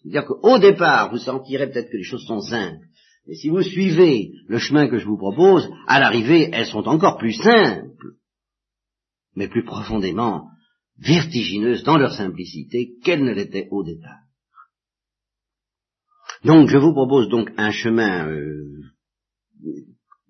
C'est-à-dire 0.03 0.27
qu'au 0.27 0.59
départ, 0.59 1.11
vous 1.11 1.19
sentirez 1.19 1.71
peut-être 1.71 1.91
que 1.91 1.97
les 1.97 2.05
choses 2.05 2.27
sont 2.27 2.41
simples, 2.41 2.85
mais 3.27 3.35
si 3.35 3.49
vous 3.49 3.63
suivez 3.63 4.33
le 4.47 4.59
chemin 4.59 4.89
que 4.89 4.99
je 4.99 5.07
vous 5.07 5.17
propose, 5.17 5.71
à 5.87 5.99
l'arrivée, 5.99 6.51
elles 6.53 6.67
sont 6.67 6.87
encore 6.87 7.17
plus 7.17 7.33
simples, 7.33 8.13
mais 9.37 9.49
plus 9.49 9.65
profondément 9.65 10.49
vertigineuses 10.99 11.83
dans 11.83 11.99
leur 11.99 12.13
simplicité 12.13 12.95
qu'elles 13.05 13.25
ne 13.25 13.33
l'étaient 13.33 13.69
au 13.71 13.83
départ. 13.83 14.21
Donc 16.45 16.69
je 16.69 16.79
vous 16.79 16.93
propose 16.93 17.29
donc 17.29 17.51
un 17.57 17.71
chemin 17.71 18.29
euh, 18.29 18.65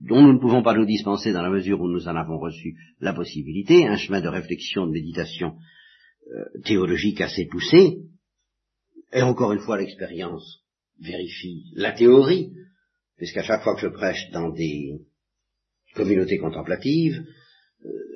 dont 0.01 0.23
nous 0.23 0.33
ne 0.35 0.39
pouvons 0.39 0.63
pas 0.63 0.75
nous 0.75 0.87
dispenser 0.87 1.33
dans 1.33 1.43
la 1.43 1.51
mesure 1.51 1.81
où 1.81 1.89
nous 1.89 2.09
en 2.09 2.17
avons 2.17 2.39
reçu 2.39 2.77
la 3.01 3.13
possibilité, 3.13 3.87
un 3.87 3.97
chemin 3.97 4.21
de 4.21 4.29
réflexion, 4.29 4.87
de 4.87 4.93
méditation 4.93 5.57
euh, 6.33 6.61
théologique 6.65 7.21
assez 7.21 7.47
poussé, 7.47 7.99
et 9.13 9.23
encore 9.23 9.53
une 9.53 9.61
fois 9.61 9.79
l'expérience 9.79 10.65
vérifie 11.01 11.65
la 11.75 11.93
théorie, 11.93 12.53
puisqu'à 13.17 13.43
chaque 13.43 13.63
fois 13.63 13.75
que 13.75 13.83
je 13.83 13.89
prêche 13.89 14.31
dans 14.33 14.51
des 14.51 15.01
communautés 15.95 16.39
contemplatives, 16.39 17.25
euh, 17.85 18.14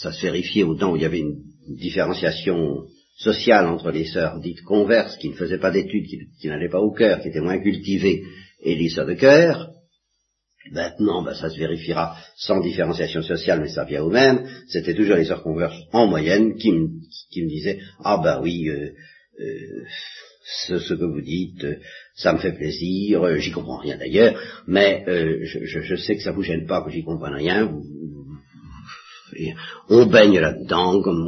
ça 0.00 0.12
se 0.12 0.22
vérifiait 0.22 0.62
au 0.62 0.74
temps 0.74 0.92
où 0.92 0.96
il 0.96 1.02
y 1.02 1.06
avait 1.06 1.20
une 1.20 1.42
différenciation 1.68 2.86
sociale 3.16 3.66
entre 3.66 3.90
les 3.90 4.06
sœurs 4.06 4.40
dites 4.40 4.62
converses, 4.62 5.16
qui 5.16 5.28
ne 5.28 5.34
faisaient 5.34 5.58
pas 5.58 5.70
d'études, 5.70 6.06
qui, 6.40 6.48
n'allaient 6.48 6.68
pas 6.68 6.80
au 6.80 6.92
cœur, 6.92 7.20
qui 7.20 7.28
étaient 7.28 7.40
moins 7.40 7.60
cultivées, 7.60 8.22
et 8.62 8.74
les 8.74 8.88
sœurs 8.88 9.06
de 9.06 9.14
cœur. 9.14 9.70
Maintenant, 10.70 11.22
ben, 11.22 11.34
ça 11.34 11.50
se 11.50 11.58
vérifiera 11.58 12.16
sans 12.36 12.60
différenciation 12.60 13.22
sociale, 13.22 13.60
mais 13.60 13.68
ça 13.68 13.84
vient 13.84 14.02
au 14.02 14.10
même. 14.10 14.46
C'était 14.68 14.94
toujours 14.94 15.16
les 15.16 15.24
sœurs 15.24 15.42
converses 15.42 15.76
en 15.92 16.06
moyenne 16.06 16.54
qui 16.56 16.72
me, 16.72 16.88
qui 17.32 17.42
me 17.42 17.48
disaient 17.48 17.80
ah 18.04 18.20
ben 18.22 18.40
oui, 18.40 18.68
euh, 18.68 18.90
euh, 19.40 19.84
ce, 20.44 20.94
que 20.94 21.04
vous 21.04 21.20
dites, 21.20 21.66
ça 22.14 22.32
me 22.32 22.38
fait 22.38 22.52
plaisir, 22.52 23.38
j'y 23.38 23.50
comprends 23.50 23.78
rien 23.78 23.96
d'ailleurs, 23.96 24.40
mais 24.66 25.04
euh, 25.08 25.40
je, 25.42 25.96
sais 25.96 26.16
que 26.16 26.22
ça 26.22 26.32
vous 26.32 26.42
gêne 26.42 26.66
pas 26.66 26.82
que 26.82 26.90
j'y 26.90 27.02
comprenne 27.02 27.34
rien. 27.34 27.64
Vous, 27.64 27.82
on 29.88 30.06
baigne 30.06 30.38
là-dedans, 30.38 31.02
comme 31.02 31.20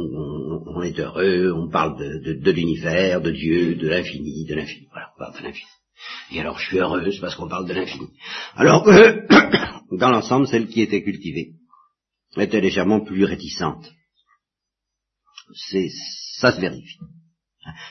on, 0.67 0.81
est 0.81 0.99
heureux, 0.99 1.51
on 1.53 1.69
parle 1.69 1.97
de, 1.97 2.51
l'univers, 2.51 3.21
de 3.21 3.31
Dieu, 3.31 3.75
de 3.75 3.87
l'infini, 3.87 4.45
de 4.45 4.55
l'infini. 4.55 4.87
Voilà, 4.91 5.09
on 5.15 5.19
parle 5.19 5.37
de 5.37 5.43
l'infini. 5.43 5.69
Et 6.31 6.41
alors 6.41 6.59
je 6.59 6.67
suis 6.67 6.79
heureuse 6.79 7.19
parce 7.19 7.35
qu'on 7.35 7.47
parle 7.47 7.67
de 7.67 7.73
l'infini. 7.73 8.07
Alors, 8.55 8.87
euh, 8.87 9.21
dans 9.91 10.09
l'ensemble, 10.09 10.47
celle 10.47 10.67
qui 10.67 10.81
était 10.81 11.03
cultivée 11.03 11.53
était 12.37 12.61
légèrement 12.61 12.99
plus 12.99 13.23
réticente. 13.23 13.89
C'est, 15.53 15.87
ça 16.39 16.51
se 16.51 16.59
vérifie 16.59 16.99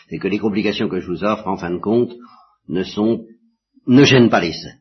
c'est 0.09 0.19
que 0.19 0.29
les 0.29 0.39
complications 0.39 0.89
que 0.89 1.01
je 1.01 1.07
vous 1.07 1.25
offre, 1.25 1.47
en 1.47 1.57
fin 1.57 1.71
de 1.71 1.81
compte, 1.81 2.13
ne 2.69 2.83
sont, 2.83 3.27
ne 3.87 4.05
gênent 4.05 4.31
pas 4.31 4.41
les 4.41 4.53
simples. 4.53 4.81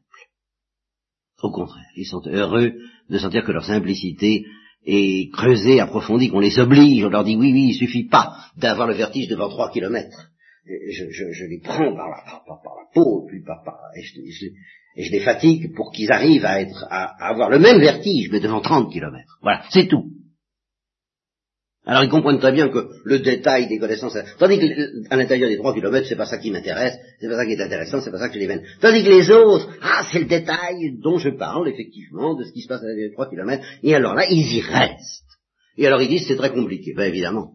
Au 1.42 1.52
contraire, 1.52 1.86
ils 1.96 2.06
sont 2.06 2.22
heureux 2.26 2.74
de 3.10 3.18
sentir 3.18 3.44
que 3.44 3.52
leur 3.52 3.66
simplicité 3.66 4.46
est 4.86 5.32
creusée, 5.32 5.80
approfondie, 5.80 6.30
qu'on 6.30 6.40
les 6.40 6.60
oblige, 6.60 7.04
on 7.04 7.10
leur 7.10 7.24
dit 7.24 7.36
oui, 7.36 7.52
oui, 7.54 7.70
il 7.70 7.74
suffit 7.76 8.08
pas 8.08 8.36
d'avoir 8.58 8.88
le 8.88 8.96
vertige 8.96 9.28
devant 9.28 9.50
trois 9.50 9.72
kilomètres. 9.72 10.30
Je, 10.66 11.10
je, 11.10 11.46
les 11.46 11.60
prends 11.62 11.94
par 11.94 12.10
la, 12.10 12.42
par, 12.46 12.62
peau, 12.94 13.26
puis 13.28 13.42
par, 13.44 13.62
et, 13.98 14.02
je, 14.02 14.48
et, 14.96 15.04
je, 15.04 15.12
les 15.12 15.20
fatigue 15.20 15.76
pour 15.76 15.92
qu'ils 15.92 16.12
arrivent 16.12 16.46
à, 16.46 16.62
être, 16.62 16.86
à, 16.90 17.28
avoir 17.28 17.50
le 17.50 17.60
même 17.60 17.80
vertige, 17.80 18.30
mais 18.32 18.40
devant 18.40 18.62
30 18.62 18.92
kilomètres. 18.92 19.38
Voilà, 19.42 19.64
c'est 19.70 19.88
tout. 19.88 20.06
Alors 21.86 22.04
ils 22.04 22.10
comprennent 22.10 22.40
très 22.40 22.54
bien 22.54 22.70
que 22.70 22.88
le 23.04 23.20
détail 23.20 23.68
des 23.68 23.78
connaissances, 23.78 24.18
tandis 24.40 24.58
qu'à 24.58 25.16
l'intérieur 25.18 25.50
des 25.50 25.58
trois 25.58 25.74
kilomètres, 25.74 26.08
c'est 26.08 26.16
pas 26.16 26.26
ça 26.26 26.38
qui 26.38 26.50
m'intéresse, 26.50 26.98
c'est 27.20 27.28
pas 27.28 27.36
ça 27.36 27.46
qui 27.46 27.54
est 27.54 27.62
intéressant, 27.62 28.00
c'est 28.00 28.12
pas 28.12 28.20
ça 28.20 28.30
que 28.30 28.36
je 28.36 28.40
les 28.40 28.48
mène. 28.48 28.64
Tandis 28.80 29.04
que 29.04 29.10
les 29.10 29.30
autres, 29.32 29.70
ah, 29.82 30.06
c'est 30.10 30.20
le 30.20 30.26
détail 30.26 30.98
dont 31.02 31.18
je 31.18 31.30
parle, 31.30 31.68
effectivement, 31.68 32.36
de 32.36 32.46
ce 32.46 32.54
qui 32.54 32.62
se 32.62 32.68
passe 32.70 32.82
à 32.82 32.86
l'intérieur 32.86 33.10
des 33.10 33.14
trois 33.14 33.30
kilomètres, 33.30 33.66
et 33.84 33.94
alors 33.96 34.16
là, 34.16 34.26
ils 34.30 34.56
y 34.56 34.62
restent. 34.62 35.24
Et 35.78 35.86
alors 35.86 36.02
ils 36.02 36.08
disent, 36.08 36.26
c'est 36.28 36.38
très 36.38 36.54
compliqué. 36.54 36.94
Ben 36.96 37.10
évidemment. 37.10 37.52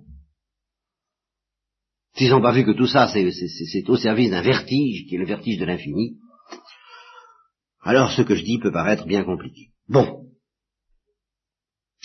S'ils 2.17 2.31
n'ont 2.31 2.43
pas 2.43 2.53
vu 2.53 2.65
que 2.65 2.73
tout 2.73 2.89
ça, 2.89 3.09
c'est 3.09 3.89
au 3.89 3.97
service 3.97 4.31
d'un 4.31 4.43
vertige, 4.43 5.07
qui 5.09 5.15
est 5.15 5.19
le 5.19 5.27
vertige 5.27 5.59
de 5.59 5.65
l'infini, 5.65 6.17
alors 7.81 8.11
ce 8.11 8.23
que 8.23 8.35
je 8.35 8.43
dis 8.43 8.59
peut 8.59 8.73
paraître 8.73 9.07
bien 9.07 9.25
compliqué. 9.25 9.69
Bon, 9.89 10.28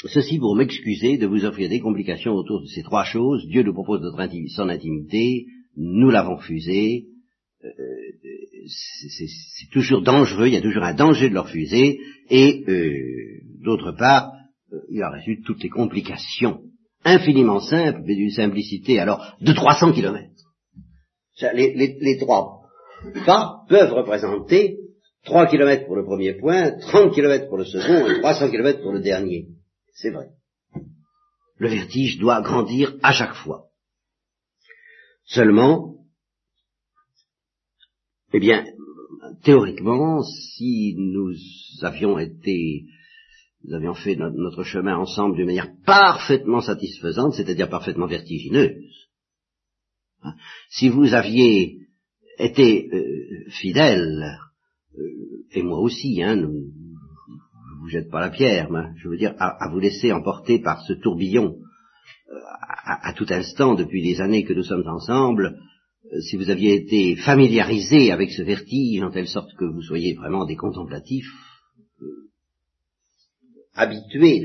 Ceci 0.08 0.38
pour 0.38 0.56
m'excuser 0.56 1.18
de 1.18 1.28
vous 1.28 1.46
offrir 1.46 1.70
des 1.70 1.80
complications 1.80 2.34
autour 2.34 2.62
de 2.62 2.68
ces 2.68 2.84
trois 2.84 3.06
choses. 3.06 3.48
Dieu 3.48 3.64
nous 3.64 3.74
propose 3.74 4.02
notre 4.02 4.22
son 4.50 4.70
intimité, 4.70 5.46
nous 5.78 6.10
l'avons 6.10 6.36
refusé, 6.36 7.08
euh, 7.64 7.70
c'est 8.68 9.70
toujours 9.72 10.02
dangereux, 10.02 10.48
il 10.48 10.54
y 10.54 10.58
a 10.58 10.62
toujours 10.62 10.84
un 10.84 10.94
danger 10.94 11.30
de 11.30 11.34
le 11.34 11.40
refuser, 11.40 12.00
et 12.30 12.64
euh, 12.68 12.94
d'autre 13.64 13.94
part, 13.98 14.32
euh, 14.74 14.80
il 14.90 15.04
en 15.04 15.12
résulte 15.12 15.46
toutes 15.46 15.64
les 15.64 15.70
complications 15.70 16.62
infiniment 17.06 17.60
simples, 17.60 18.02
mais 18.06 18.16
d'une 18.16 18.32
simplicité 18.32 19.00
alors 19.00 19.36
de 19.42 19.54
300 19.54 19.94
kilomètres. 19.94 20.30
Les 21.42 22.18
trois 22.20 22.62
pas 23.26 23.66
peuvent 23.68 23.94
représenter 23.94 24.78
3 25.26 25.48
kilomètres 25.48 25.86
pour 25.86 25.96
le 25.96 26.06
premier 26.06 26.34
point, 26.34 26.72
30 26.80 27.14
kilomètres 27.14 27.48
pour 27.48 27.58
le 27.58 27.66
second 27.66 28.08
et 28.08 28.20
300 28.20 28.50
kilomètres 28.50 28.82
pour 28.82 28.94
le 28.94 29.02
dernier. 29.02 29.48
C'est 29.94 30.10
vrai. 30.10 30.30
Le 31.58 31.70
vertige 31.70 32.18
doit 32.18 32.42
grandir 32.42 32.96
à 33.04 33.14
chaque 33.14 33.36
fois. 33.36 33.68
Seulement, 35.26 35.96
eh 38.34 38.40
bien, 38.40 38.66
théoriquement, 39.44 40.24
si 40.24 40.96
nous 40.98 41.34
avions 41.82 42.18
été, 42.18 42.86
nous 43.64 43.76
avions 43.76 43.94
fait 43.94 44.16
notre, 44.16 44.64
chemin 44.64 44.98
ensemble 44.98 45.36
d'une 45.36 45.46
manière 45.46 45.72
parfaitement 45.86 46.62
satisfaisante, 46.62 47.36
c'est-à-dire 47.36 47.70
parfaitement 47.70 48.08
vertigineuse, 48.08 49.08
hein, 50.24 50.34
si 50.70 50.90
vous 50.90 51.14
aviez 51.14 51.88
été 52.40 52.90
euh, 52.92 53.50
fidèle, 53.52 54.40
euh, 54.98 55.46
et 55.52 55.62
moi 55.62 55.80
aussi, 55.80 56.22
hein, 56.24 56.36
vous 57.84 57.90
jette 57.90 58.10
pas 58.10 58.22
la 58.22 58.30
pierre, 58.30 58.72
mais 58.72 58.86
je 58.96 59.10
veux 59.10 59.18
dire, 59.18 59.36
à, 59.38 59.70
vous 59.70 59.80
laisser 59.80 60.14
emporter 60.14 60.60
par 60.60 60.82
ce 60.84 60.94
tourbillon 60.94 61.58
euh, 62.32 62.36
à, 62.86 63.12
tout 63.14 63.26
instant 63.30 63.76
depuis 63.76 64.02
les 64.02 64.22
années 64.22 64.46
que 64.46 64.54
nous 64.54 64.64
sommes 64.64 64.88
ensemble, 64.88 65.60
euh, 66.06 66.22
si 66.22 66.38
vous 66.38 66.50
aviez 66.50 66.76
été 66.76 67.18
familiarisé 67.18 68.12
avec 68.14 68.32
ce 68.32 68.42
vertige 68.42 69.04
en 69.04 69.12
telle 69.12 69.28
sorte 69.28 69.54
que 69.60 69.66
vous 69.66 69.82
soyez 69.82 70.14
vraiment 70.14 70.46
des 70.46 70.56
contemplatifs, 70.56 71.30
euh, 72.02 72.30
habitués 73.76 74.42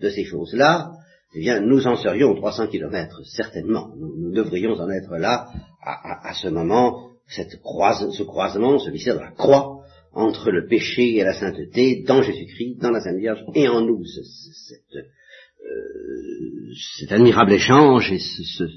de, 0.00 0.08
ces 0.08 0.24
choses-là, 0.24 0.92
eh 1.34 1.40
bien, 1.40 1.60
nous 1.60 1.86
en 1.86 1.96
serions 1.96 2.34
300 2.34 2.68
kilomètres, 2.68 3.20
certainement. 3.26 3.92
Nous, 3.98 4.32
devrions 4.32 4.72
en 4.72 4.88
être 4.88 5.18
là 5.18 5.48
à, 5.82 6.32
ce 6.32 6.48
moment, 6.48 7.10
ce 7.26 8.22
croisement, 8.22 8.78
ce 8.78 8.88
mystère 8.88 9.16
de 9.16 9.20
la 9.20 9.32
croix, 9.32 9.77
entre 10.18 10.50
le 10.50 10.66
péché 10.66 11.16
et 11.16 11.22
la 11.22 11.32
sainteté 11.32 12.02
dans 12.06 12.22
Jésus-Christ, 12.22 12.78
dans 12.80 12.90
la 12.90 13.00
Sainte 13.00 13.18
Vierge 13.18 13.44
et 13.54 13.68
en 13.68 13.82
nous. 13.82 14.02
Euh, 14.02 14.04
cet 16.98 17.12
admirable 17.12 17.52
échange 17.52 18.10
et 18.10 18.18
euh, 18.60 18.68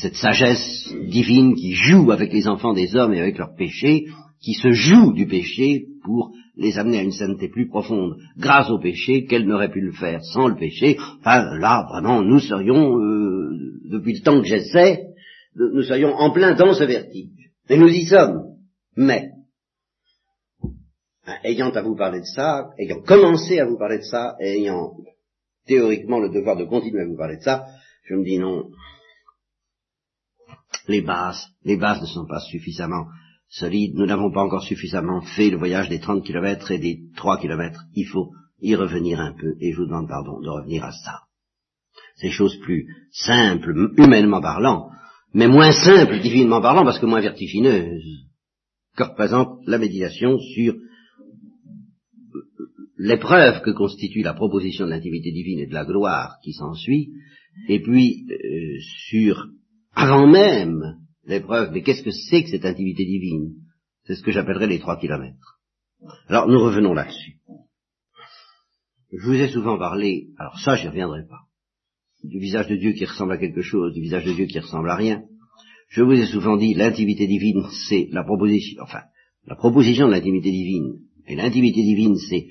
cette 0.00 0.14
sagesse 0.14 0.90
divine 1.06 1.54
qui 1.54 1.74
joue 1.74 2.10
avec 2.12 2.32
les 2.32 2.48
enfants 2.48 2.72
des 2.72 2.96
hommes 2.96 3.12
et 3.12 3.20
avec 3.20 3.36
leurs 3.36 3.54
péchés, 3.54 4.06
qui 4.40 4.54
se 4.54 4.70
jouent 4.72 5.12
du 5.12 5.26
péché 5.26 5.86
pour 6.02 6.32
les 6.56 6.78
amener 6.78 6.98
à 6.98 7.02
une 7.02 7.12
sainteté 7.12 7.48
plus 7.48 7.68
profonde 7.68 8.16
grâce 8.38 8.70
au 8.70 8.78
péché 8.78 9.26
qu'elles 9.26 9.46
n'auraient 9.46 9.70
pu 9.70 9.82
le 9.82 9.92
faire 9.92 10.24
sans 10.24 10.48
le 10.48 10.56
péché. 10.56 10.96
Enfin, 11.20 11.58
là, 11.58 11.86
vraiment, 11.90 12.22
nous 12.22 12.40
serions, 12.40 12.98
euh, 12.98 13.50
depuis 13.84 14.14
le 14.14 14.22
temps 14.22 14.40
que 14.40 14.48
j'essaie, 14.48 15.08
nous 15.56 15.82
serions 15.82 16.14
en 16.14 16.30
plein 16.30 16.54
dans 16.54 16.72
ce 16.72 16.84
vertige. 16.84 17.28
Et 17.68 17.76
nous 17.76 17.88
y 17.88 18.06
sommes. 18.06 18.52
Mais, 18.96 19.31
ayant 21.44 21.70
à 21.70 21.82
vous 21.82 21.96
parler 21.96 22.20
de 22.20 22.26
ça, 22.26 22.70
ayant 22.78 23.00
commencé 23.02 23.58
à 23.58 23.66
vous 23.66 23.78
parler 23.78 23.98
de 23.98 24.04
ça, 24.04 24.36
et 24.40 24.58
ayant 24.58 24.92
théoriquement 25.66 26.18
le 26.18 26.30
devoir 26.30 26.56
de 26.56 26.64
continuer 26.64 27.02
à 27.02 27.06
vous 27.06 27.16
parler 27.16 27.36
de 27.36 27.42
ça, 27.42 27.66
je 28.04 28.14
me 28.14 28.24
dis 28.24 28.38
non, 28.38 28.70
les 30.88 31.02
bases, 31.02 31.48
les 31.64 31.76
bases 31.76 32.00
ne 32.00 32.06
sont 32.06 32.26
pas 32.26 32.40
suffisamment 32.40 33.06
solides, 33.48 33.94
nous 33.94 34.06
n'avons 34.06 34.32
pas 34.32 34.42
encore 34.42 34.62
suffisamment 34.62 35.20
fait 35.20 35.50
le 35.50 35.58
voyage 35.58 35.88
des 35.88 36.00
30 36.00 36.24
kilomètres 36.24 36.70
et 36.70 36.78
des 36.78 37.00
3 37.16 37.38
kilomètres, 37.38 37.80
il 37.94 38.06
faut 38.06 38.30
y 38.60 38.74
revenir 38.74 39.20
un 39.20 39.32
peu, 39.32 39.54
et 39.60 39.72
je 39.72 39.78
vous 39.78 39.86
demande 39.86 40.08
pardon 40.08 40.40
de 40.40 40.48
revenir 40.48 40.84
à 40.84 40.92
ça. 40.92 41.22
Ces 42.16 42.30
choses 42.30 42.56
plus 42.60 42.86
simples, 43.12 43.90
humainement 43.96 44.40
parlant, 44.40 44.90
mais 45.34 45.48
moins 45.48 45.72
simples, 45.72 46.20
divinement 46.20 46.60
parlant, 46.60 46.84
parce 46.84 46.98
que 46.98 47.06
moins 47.06 47.20
vertigineuses, 47.20 48.26
que 48.96 49.04
représente 49.04 49.60
la 49.66 49.78
méditation 49.78 50.38
sur 50.38 50.74
l'épreuve 53.02 53.62
que 53.62 53.70
constitue 53.70 54.22
la 54.22 54.32
proposition 54.32 54.84
de 54.84 54.90
l'intimité 54.90 55.32
divine 55.32 55.58
et 55.58 55.66
de 55.66 55.74
la 55.74 55.84
gloire 55.84 56.36
qui 56.44 56.52
s'ensuit, 56.52 57.10
et 57.68 57.80
puis 57.80 58.24
euh, 58.30 58.78
sur 59.08 59.48
avant 59.92 60.28
même 60.28 60.98
l'épreuve, 61.24 61.72
mais 61.72 61.82
qu'est-ce 61.82 62.04
que 62.04 62.12
c'est 62.12 62.44
que 62.44 62.50
cette 62.50 62.64
intimité 62.64 63.04
divine? 63.04 63.54
C'est 64.04 64.14
ce 64.14 64.22
que 64.22 64.30
j'appellerais 64.30 64.68
les 64.68 64.78
trois 64.78 65.00
kilomètres. 65.00 65.58
Alors 66.28 66.46
nous 66.46 66.60
revenons 66.60 66.94
là-dessus. 66.94 67.38
Je 69.12 69.26
vous 69.26 69.34
ai 69.34 69.48
souvent 69.48 69.78
parlé, 69.78 70.28
alors 70.38 70.58
ça 70.60 70.76
j'y 70.76 70.86
reviendrai 70.86 71.26
pas, 71.28 71.42
du 72.22 72.38
visage 72.38 72.68
de 72.68 72.76
Dieu 72.76 72.92
qui 72.92 73.04
ressemble 73.04 73.32
à 73.32 73.38
quelque 73.38 73.62
chose, 73.62 73.94
du 73.94 74.00
visage 74.00 74.24
de 74.24 74.32
Dieu 74.32 74.46
qui 74.46 74.60
ressemble 74.60 74.88
à 74.88 74.96
rien. 74.96 75.24
Je 75.88 76.02
vous 76.02 76.12
ai 76.12 76.26
souvent 76.26 76.56
dit, 76.56 76.72
l'intimité 76.74 77.26
divine, 77.26 77.64
c'est 77.88 78.08
la 78.12 78.22
proposition, 78.22 78.80
enfin, 78.80 79.02
la 79.44 79.56
proposition 79.56 80.06
de 80.06 80.12
l'intimité 80.12 80.50
divine. 80.50 81.00
Et 81.26 81.36
l'intimité 81.36 81.82
divine, 81.82 82.16
c'est, 82.16 82.46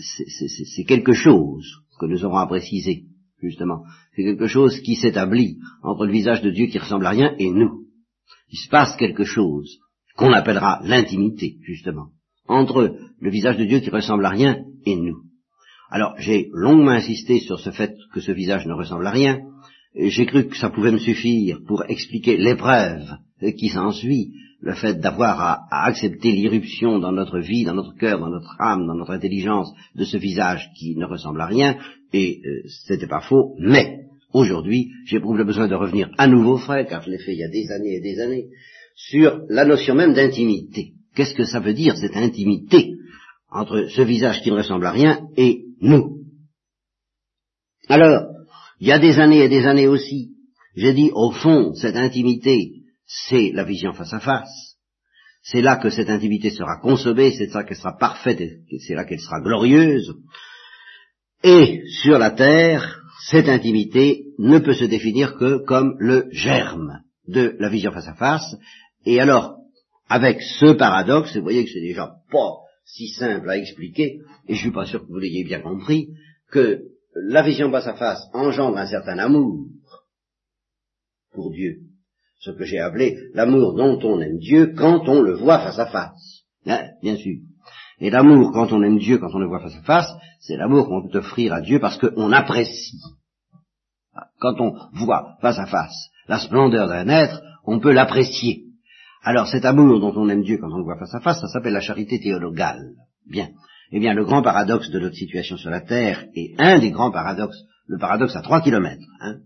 c'est 0.00 0.84
quelque 0.84 1.12
chose 1.12 1.66
que 1.98 2.06
nous 2.06 2.24
aurons 2.24 2.38
à 2.38 2.46
préciser 2.46 3.04
justement. 3.42 3.84
C'est 4.14 4.24
quelque 4.24 4.46
chose 4.46 4.80
qui 4.80 4.96
s'établit 4.96 5.58
entre 5.82 6.06
le 6.06 6.12
visage 6.12 6.42
de 6.42 6.50
Dieu 6.50 6.66
qui 6.66 6.78
ressemble 6.78 7.06
à 7.06 7.10
rien 7.10 7.34
et 7.38 7.50
nous. 7.50 7.84
Il 8.50 8.58
se 8.58 8.68
passe 8.68 8.96
quelque 8.96 9.24
chose 9.24 9.78
qu'on 10.16 10.32
appellera 10.32 10.80
l'intimité, 10.84 11.58
justement, 11.62 12.08
entre 12.48 12.96
le 13.20 13.30
visage 13.30 13.58
de 13.58 13.64
Dieu 13.64 13.80
qui 13.80 13.90
ressemble 13.90 14.26
à 14.26 14.30
rien 14.30 14.64
et 14.84 14.96
nous. 14.96 15.22
Alors, 15.90 16.14
j'ai 16.18 16.50
longuement 16.52 16.90
insisté 16.90 17.40
sur 17.40 17.60
ce 17.60 17.70
fait 17.70 17.94
que 18.12 18.20
ce 18.20 18.32
visage 18.32 18.66
ne 18.66 18.74
ressemble 18.74 19.06
à 19.06 19.10
rien, 19.10 19.40
j'ai 19.94 20.26
cru 20.26 20.48
que 20.48 20.56
ça 20.56 20.70
pouvait 20.70 20.92
me 20.92 20.98
suffire 20.98 21.60
pour 21.66 21.84
expliquer 21.88 22.36
l'épreuve 22.36 23.08
qui 23.40 23.68
s'ensuit, 23.68 24.32
le 24.60 24.74
fait 24.74 24.94
d'avoir 24.94 25.40
à, 25.40 25.86
accepter 25.86 26.32
l'irruption 26.32 26.98
dans 26.98 27.12
notre 27.12 27.38
vie, 27.38 27.64
dans 27.64 27.74
notre 27.74 27.94
cœur, 27.96 28.18
dans 28.18 28.30
notre 28.30 28.56
âme, 28.60 28.86
dans 28.86 28.94
notre 28.94 29.12
intelligence 29.12 29.72
de 29.94 30.04
ce 30.04 30.16
visage 30.16 30.68
qui 30.76 30.96
ne 30.96 31.06
ressemble 31.06 31.40
à 31.40 31.46
rien, 31.46 31.78
et 32.12 32.40
euh, 32.44 32.68
c'était 32.86 33.06
pas 33.06 33.20
faux, 33.20 33.54
mais 33.58 34.00
aujourd'hui 34.32 34.90
j'éprouve 35.06 35.38
le 35.38 35.44
besoin 35.44 35.68
de 35.68 35.74
revenir 35.74 36.10
à 36.18 36.26
nouveau, 36.26 36.56
frère, 36.56 36.86
car 36.88 37.02
je 37.02 37.10
l'ai 37.10 37.18
fait 37.18 37.34
il 37.34 37.38
y 37.38 37.44
a 37.44 37.48
des 37.48 37.70
années 37.70 37.96
et 37.96 38.00
des 38.00 38.20
années, 38.20 38.46
sur 38.96 39.40
la 39.48 39.64
notion 39.64 39.94
même 39.94 40.14
d'intimité. 40.14 40.92
Qu'est-ce 41.14 41.34
que 41.34 41.44
ça 41.44 41.60
veut 41.60 41.74
dire 41.74 41.96
cette 41.96 42.16
intimité 42.16 42.94
entre 43.50 43.86
ce 43.88 44.02
visage 44.02 44.42
qui 44.42 44.50
ne 44.50 44.56
ressemble 44.56 44.86
à 44.86 44.90
rien 44.90 45.20
et 45.36 45.62
nous? 45.80 46.18
Alors, 47.88 48.26
il 48.80 48.88
y 48.88 48.92
a 48.92 48.98
des 48.98 49.18
années 49.18 49.44
et 49.44 49.48
des 49.48 49.66
années 49.66 49.88
aussi, 49.88 50.32
j'ai 50.76 50.92
dit 50.92 51.10
au 51.12 51.30
fond, 51.30 51.74
cette 51.74 51.96
intimité, 51.96 52.77
c'est 53.08 53.50
la 53.52 53.64
vision 53.64 53.92
face 53.92 54.12
à 54.12 54.20
face. 54.20 54.76
C'est 55.42 55.62
là 55.62 55.76
que 55.76 55.88
cette 55.88 56.10
intimité 56.10 56.50
sera 56.50 56.78
consommée, 56.78 57.32
c'est 57.32 57.52
là 57.52 57.64
qu'elle 57.64 57.76
sera 57.76 57.96
parfaite, 57.96 58.42
c'est 58.86 58.94
là 58.94 59.04
qu'elle 59.04 59.20
sera 59.20 59.40
glorieuse. 59.40 60.14
Et 61.42 61.82
sur 62.02 62.18
la 62.18 62.32
terre, 62.32 63.02
cette 63.30 63.48
intimité 63.48 64.26
ne 64.38 64.58
peut 64.58 64.74
se 64.74 64.84
définir 64.84 65.36
que 65.36 65.64
comme 65.64 65.96
le 65.98 66.28
germe 66.32 67.02
de 67.26 67.56
la 67.58 67.70
vision 67.70 67.92
face 67.92 68.08
à 68.08 68.14
face. 68.14 68.56
Et 69.06 69.20
alors, 69.20 69.56
avec 70.08 70.42
ce 70.42 70.72
paradoxe, 70.72 71.34
vous 71.36 71.42
voyez 71.42 71.64
que 71.64 71.70
c'est 71.70 71.80
déjà 71.80 72.12
pas 72.30 72.56
si 72.84 73.08
simple 73.08 73.48
à 73.48 73.56
expliquer, 73.56 74.20
et 74.48 74.54
je 74.54 74.60
suis 74.60 74.70
pas 74.70 74.86
sûr 74.86 75.00
que 75.00 75.08
vous 75.08 75.18
l'ayez 75.18 75.44
bien 75.44 75.60
compris, 75.60 76.08
que 76.50 76.82
la 77.14 77.42
vision 77.42 77.70
face 77.70 77.86
à 77.86 77.94
face 77.94 78.22
engendre 78.32 78.78
un 78.78 78.86
certain 78.86 79.18
amour 79.18 79.66
pour 81.32 81.52
Dieu, 81.52 81.87
ce 82.38 82.50
que 82.50 82.64
j'ai 82.64 82.78
appelé 82.78 83.18
l'amour 83.34 83.74
dont 83.74 83.98
on 84.02 84.20
aime 84.20 84.38
Dieu 84.38 84.74
quand 84.76 85.08
on 85.08 85.20
le 85.20 85.34
voit 85.34 85.58
face 85.58 85.78
à 85.78 85.86
face. 85.86 86.44
Hein, 86.66 86.88
bien 87.02 87.16
sûr. 87.16 87.36
Et 88.00 88.10
l'amour, 88.10 88.52
quand 88.52 88.72
on 88.72 88.82
aime 88.82 88.98
Dieu, 88.98 89.18
quand 89.18 89.34
on 89.34 89.38
le 89.38 89.48
voit 89.48 89.60
face 89.60 89.76
à 89.76 89.82
face, 89.82 90.12
c'est 90.40 90.56
l'amour 90.56 90.86
qu'on 90.86 91.08
peut 91.08 91.18
offrir 91.18 91.52
à 91.52 91.60
Dieu 91.60 91.80
parce 91.80 91.98
qu'on 91.98 92.32
apprécie. 92.32 93.00
Quand 94.40 94.60
on 94.60 94.72
voit 94.92 95.36
face 95.40 95.58
à 95.58 95.66
face 95.66 96.10
la 96.28 96.38
splendeur 96.38 96.88
d'un 96.88 97.08
être, 97.08 97.42
on 97.64 97.80
peut 97.80 97.92
l'apprécier. 97.92 98.64
Alors 99.22 99.48
cet 99.48 99.64
amour 99.64 99.98
dont 100.00 100.12
on 100.14 100.28
aime 100.28 100.42
Dieu 100.42 100.58
quand 100.58 100.72
on 100.72 100.78
le 100.78 100.84
voit 100.84 100.98
face 100.98 101.14
à 101.14 101.20
face, 101.20 101.40
ça 101.40 101.48
s'appelle 101.48 101.72
la 101.72 101.80
charité 101.80 102.20
théologale. 102.20 102.92
Bien. 103.28 103.48
Eh 103.90 104.00
bien, 104.00 104.12
le 104.12 104.24
grand 104.24 104.42
paradoxe 104.42 104.90
de 104.90 105.00
notre 105.00 105.16
situation 105.16 105.56
sur 105.56 105.70
la 105.70 105.80
Terre, 105.80 106.26
et 106.34 106.54
un 106.58 106.78
des 106.78 106.90
grands 106.90 107.10
paradoxes, 107.10 107.64
le 107.88 107.98
paradoxe 107.98 108.36
à 108.36 108.42
trois 108.42 108.60
kilomètres, 108.60 109.06
hein, 109.20 109.38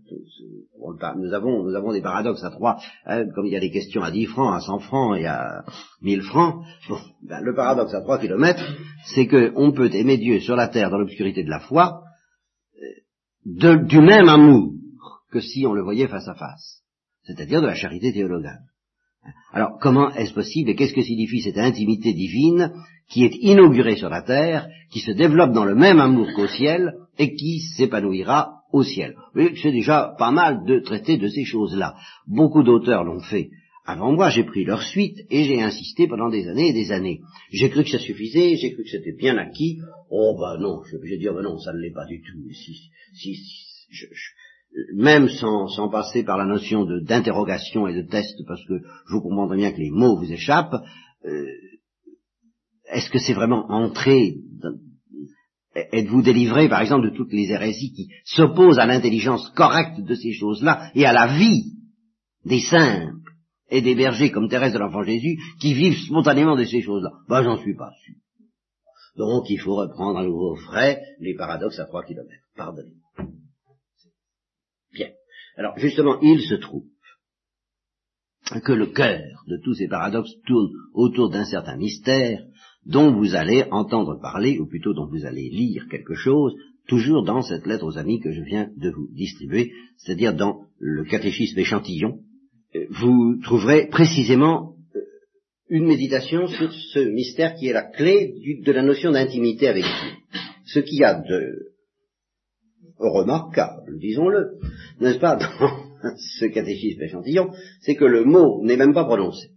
nous 1.17 1.33
avons, 1.33 1.93
des 1.93 2.01
paradoxes 2.01 2.43
à 2.43 2.49
trois, 2.49 2.77
hein, 3.05 3.25
comme 3.33 3.45
il 3.45 3.53
y 3.53 3.55
a 3.55 3.61
des 3.61 3.71
questions 3.71 4.03
à 4.03 4.11
10 4.11 4.25
francs, 4.25 4.53
à 4.53 4.59
100 4.59 4.79
francs 4.79 5.17
et 5.17 5.25
à 5.25 5.63
1000 6.01 6.21
francs. 6.23 6.63
Ben, 7.23 7.39
le 7.41 7.55
paradoxe 7.55 7.93
à 7.93 8.01
trois 8.01 8.19
kilomètres, 8.19 8.63
c'est 9.05 9.27
qu'on 9.27 9.71
peut 9.71 9.89
aimer 9.93 10.17
Dieu 10.17 10.41
sur 10.41 10.57
la 10.57 10.67
terre 10.67 10.89
dans 10.89 10.97
l'obscurité 10.97 11.43
de 11.43 11.49
la 11.49 11.61
foi, 11.61 12.01
euh, 13.55 13.77
du 13.77 14.01
même 14.01 14.27
amour 14.27 14.73
que 15.31 15.39
si 15.39 15.65
on 15.65 15.73
le 15.73 15.81
voyait 15.81 16.07
face 16.07 16.27
à 16.27 16.35
face, 16.35 16.83
c'est-à-dire 17.23 17.61
de 17.61 17.67
la 17.67 17.75
charité 17.75 18.11
théologale. 18.11 18.59
Alors, 19.53 19.79
comment 19.79 20.11
est-ce 20.11 20.33
possible 20.33 20.71
et 20.71 20.75
qu'est-ce 20.75 20.93
que 20.93 21.01
signifie 21.01 21.41
cette 21.41 21.57
intimité 21.57 22.13
divine 22.13 22.73
qui 23.09 23.23
est 23.23 23.35
inaugurée 23.35 23.95
sur 23.95 24.09
la 24.09 24.21
terre, 24.21 24.67
qui 24.91 24.99
se 24.99 25.11
développe 25.11 25.53
dans 25.53 25.63
le 25.63 25.75
même 25.75 26.01
amour 26.01 26.27
qu'au 26.35 26.47
ciel 26.47 26.93
et 27.17 27.35
qui 27.35 27.59
s'épanouira 27.59 28.63
au 28.71 28.83
ciel. 28.83 29.15
c'est 29.35 29.71
déjà 29.71 30.15
pas 30.17 30.31
mal 30.31 30.65
de 30.65 30.79
traiter 30.79 31.17
de 31.17 31.27
ces 31.27 31.45
choses-là. 31.45 31.95
Beaucoup 32.27 32.63
d'auteurs 32.63 33.03
l'ont 33.03 33.19
fait. 33.19 33.49
Avant 33.85 34.13
moi, 34.13 34.29
j'ai 34.29 34.45
pris 34.45 34.63
leur 34.63 34.81
suite 34.81 35.19
et 35.29 35.43
j'ai 35.43 35.61
insisté 35.61 36.07
pendant 36.07 36.29
des 36.29 36.47
années 36.47 36.69
et 36.69 36.73
des 36.73 36.91
années. 36.91 37.19
J'ai 37.51 37.69
cru 37.69 37.83
que 37.83 37.89
ça 37.89 37.99
suffisait, 37.99 38.55
j'ai 38.55 38.73
cru 38.73 38.83
que 38.83 38.89
c'était 38.89 39.15
bien 39.15 39.37
acquis. 39.37 39.79
Oh 40.09 40.37
ben 40.39 40.57
non, 40.59 40.81
je 40.85 40.97
vais 40.97 41.17
dire 41.17 41.33
ben 41.33 41.43
non, 41.43 41.59
ça 41.59 41.73
ne 41.73 41.79
l'est 41.79 41.91
pas 41.91 42.05
du 42.05 42.21
tout. 42.21 42.39
Même 44.95 45.27
sans, 45.27 45.89
passer 45.89 46.23
par 46.23 46.37
la 46.37 46.45
notion 46.45 46.85
d'interrogation 47.01 47.87
et 47.87 47.93
de 47.93 48.07
test, 48.07 48.39
parce 48.47 48.65
que 48.65 48.79
je 48.79 49.13
vous 49.13 49.21
comprends 49.21 49.53
bien 49.53 49.71
que 49.71 49.79
les 49.79 49.91
mots 49.91 50.17
vous 50.17 50.31
échappent, 50.31 50.81
euh, 51.25 51.45
est-ce 52.91 53.09
que 53.09 53.19
c'est 53.19 53.33
vraiment 53.33 53.69
entrer 53.69 54.37
Êtes-vous 55.75 56.21
délivré, 56.21 56.69
par 56.69 56.81
exemple, 56.81 57.09
de 57.09 57.15
toutes 57.15 57.33
les 57.33 57.49
hérésies 57.51 57.93
qui 57.93 58.09
s'opposent 58.25 58.77
à 58.77 58.85
l'intelligence 58.85 59.49
correcte 59.55 60.01
de 60.01 60.13
ces 60.13 60.33
choses-là 60.33 60.91
et 60.93 61.05
à 61.05 61.13
la 61.13 61.37
vie 61.37 61.73
des 62.45 62.59
simples 62.59 63.31
et 63.69 63.81
des 63.81 63.95
bergers 63.95 64.31
comme 64.31 64.49
Thérèse 64.49 64.73
de 64.73 64.77
l'Enfant 64.77 65.01
Jésus 65.01 65.39
qui 65.59 65.73
vivent 65.73 65.97
spontanément 65.97 66.55
de 66.55 66.63
ces 66.63 66.81
choses-là? 66.81 67.11
Ben, 67.27 67.43
j'en 67.43 67.57
suis 67.57 67.75
pas 67.75 67.89
sûr. 68.03 68.13
Donc, 69.15 69.49
il 69.49 69.59
faut 69.59 69.75
reprendre 69.75 70.19
à 70.19 70.23
nouveau 70.23 70.55
frais 70.55 71.01
les 71.19 71.35
paradoxes 71.35 71.79
à 71.79 71.85
trois 71.85 72.03
kilomètres. 72.03 72.43
Pardonnez-moi. 72.55 73.29
Bien. 74.93 75.09
Alors, 75.57 75.77
justement, 75.77 76.19
il 76.21 76.41
se 76.41 76.55
trouve 76.55 76.85
que 78.63 78.73
le 78.73 78.87
cœur 78.87 79.23
de 79.47 79.57
tous 79.63 79.73
ces 79.73 79.87
paradoxes 79.87 80.35
tourne 80.45 80.69
autour 80.93 81.29
d'un 81.29 81.45
certain 81.45 81.77
mystère 81.77 82.43
dont 82.85 83.13
vous 83.13 83.35
allez 83.35 83.65
entendre 83.71 84.19
parler, 84.19 84.59
ou 84.59 84.67
plutôt 84.67 84.93
dont 84.93 85.07
vous 85.07 85.25
allez 85.25 85.49
lire 85.49 85.87
quelque 85.89 86.15
chose, 86.15 86.55
toujours 86.87 87.23
dans 87.23 87.41
cette 87.41 87.65
lettre 87.65 87.85
aux 87.85 87.97
amis 87.97 88.19
que 88.19 88.31
je 88.31 88.41
viens 88.41 88.69
de 88.75 88.89
vous 88.89 89.07
distribuer, 89.13 89.71
c'est-à-dire 89.97 90.33
dans 90.33 90.65
le 90.79 91.05
catéchisme 91.05 91.59
échantillon, 91.59 92.19
euh, 92.75 92.85
vous 92.89 93.39
trouverez 93.41 93.87
précisément 93.87 94.75
euh, 94.95 94.99
une 95.69 95.85
méditation 95.85 96.47
sur 96.47 96.71
ce 96.71 96.99
mystère 96.99 97.55
qui 97.55 97.67
est 97.67 97.73
la 97.73 97.83
clé 97.83 98.33
de 98.65 98.71
la 98.71 98.81
notion 98.81 99.11
d'intimité 99.11 99.67
avec 99.67 99.83
Dieu. 99.83 100.41
Ce 100.65 100.79
qu'il 100.79 100.99
y 100.99 101.03
a 101.03 101.21
de 101.21 101.73
remarquable, 102.97 103.97
disons-le, 103.99 104.59
n'est-ce 104.99 105.19
pas, 105.19 105.35
dans 105.35 106.15
ce 106.39 106.45
catéchisme 106.45 107.01
échantillon, 107.01 107.51
c'est 107.81 107.95
que 107.95 108.05
le 108.05 108.23
mot 108.25 108.63
n'est 108.63 108.77
même 108.77 108.93
pas 108.93 109.05
prononcé. 109.05 109.51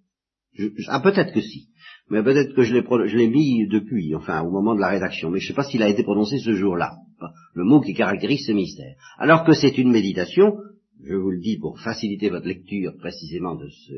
ah, 0.88 1.00
peut-être 1.00 1.32
que 1.32 1.40
si. 1.40 1.68
Mais 2.08 2.22
peut-être 2.22 2.54
que 2.54 2.62
je 2.62 3.16
l'ai 3.16 3.28
mis 3.28 3.66
depuis, 3.66 4.14
enfin, 4.14 4.42
au 4.42 4.50
moment 4.50 4.74
de 4.74 4.80
la 4.80 4.88
rédaction. 4.88 5.30
Mais 5.30 5.40
je 5.40 5.46
ne 5.46 5.48
sais 5.48 5.54
pas 5.54 5.64
s'il 5.64 5.82
a 5.82 5.88
été 5.88 6.04
prononcé 6.04 6.38
ce 6.38 6.52
jour-là. 6.52 6.98
Le 7.54 7.64
mot 7.64 7.80
qui 7.80 7.94
caractérise 7.94 8.46
ce 8.46 8.52
mystère. 8.52 8.94
Alors 9.18 9.44
que 9.44 9.52
c'est 9.52 9.76
une 9.78 9.90
méditation, 9.90 10.56
je 11.02 11.14
vous 11.14 11.30
le 11.30 11.40
dis 11.40 11.58
pour 11.58 11.80
faciliter 11.80 12.28
votre 12.28 12.46
lecture 12.46 12.96
précisément 12.98 13.56
de 13.56 13.68
ce 13.68 13.94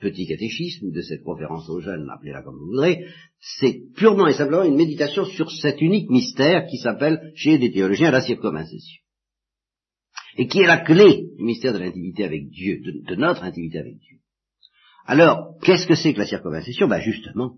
petit 0.00 0.26
catéchisme 0.26 0.86
ou 0.86 0.92
de 0.92 1.00
cette 1.00 1.22
conférence 1.22 1.68
aux 1.70 1.80
jeunes, 1.80 2.08
appelez-la 2.10 2.42
comme 2.42 2.56
vous 2.56 2.66
voudrez, 2.66 3.06
c'est 3.40 3.80
purement 3.96 4.28
et 4.28 4.34
simplement 4.34 4.64
une 4.64 4.76
méditation 4.76 5.24
sur 5.24 5.50
cet 5.50 5.80
unique 5.80 6.10
mystère 6.10 6.66
qui 6.66 6.76
s'appelle, 6.76 7.32
chez 7.34 7.58
des 7.58 7.72
théologiens, 7.72 8.10
la 8.10 8.20
circoncision. 8.20 9.00
Et 10.36 10.46
qui 10.46 10.60
est 10.60 10.66
la 10.66 10.78
clé 10.78 11.30
du 11.36 11.42
mystère 11.42 11.72
de 11.72 11.78
l'intimité 11.78 12.24
avec 12.24 12.48
Dieu, 12.50 12.80
de 12.80 13.14
notre 13.16 13.42
intimité 13.42 13.78
avec 13.78 13.98
Dieu. 13.98 14.18
Alors, 15.08 15.56
qu'est-ce 15.62 15.86
que 15.86 15.94
c'est 15.94 16.12
que 16.12 16.18
la 16.18 16.26
circonvincion 16.26 16.86
Ben 16.86 17.00
justement, 17.00 17.54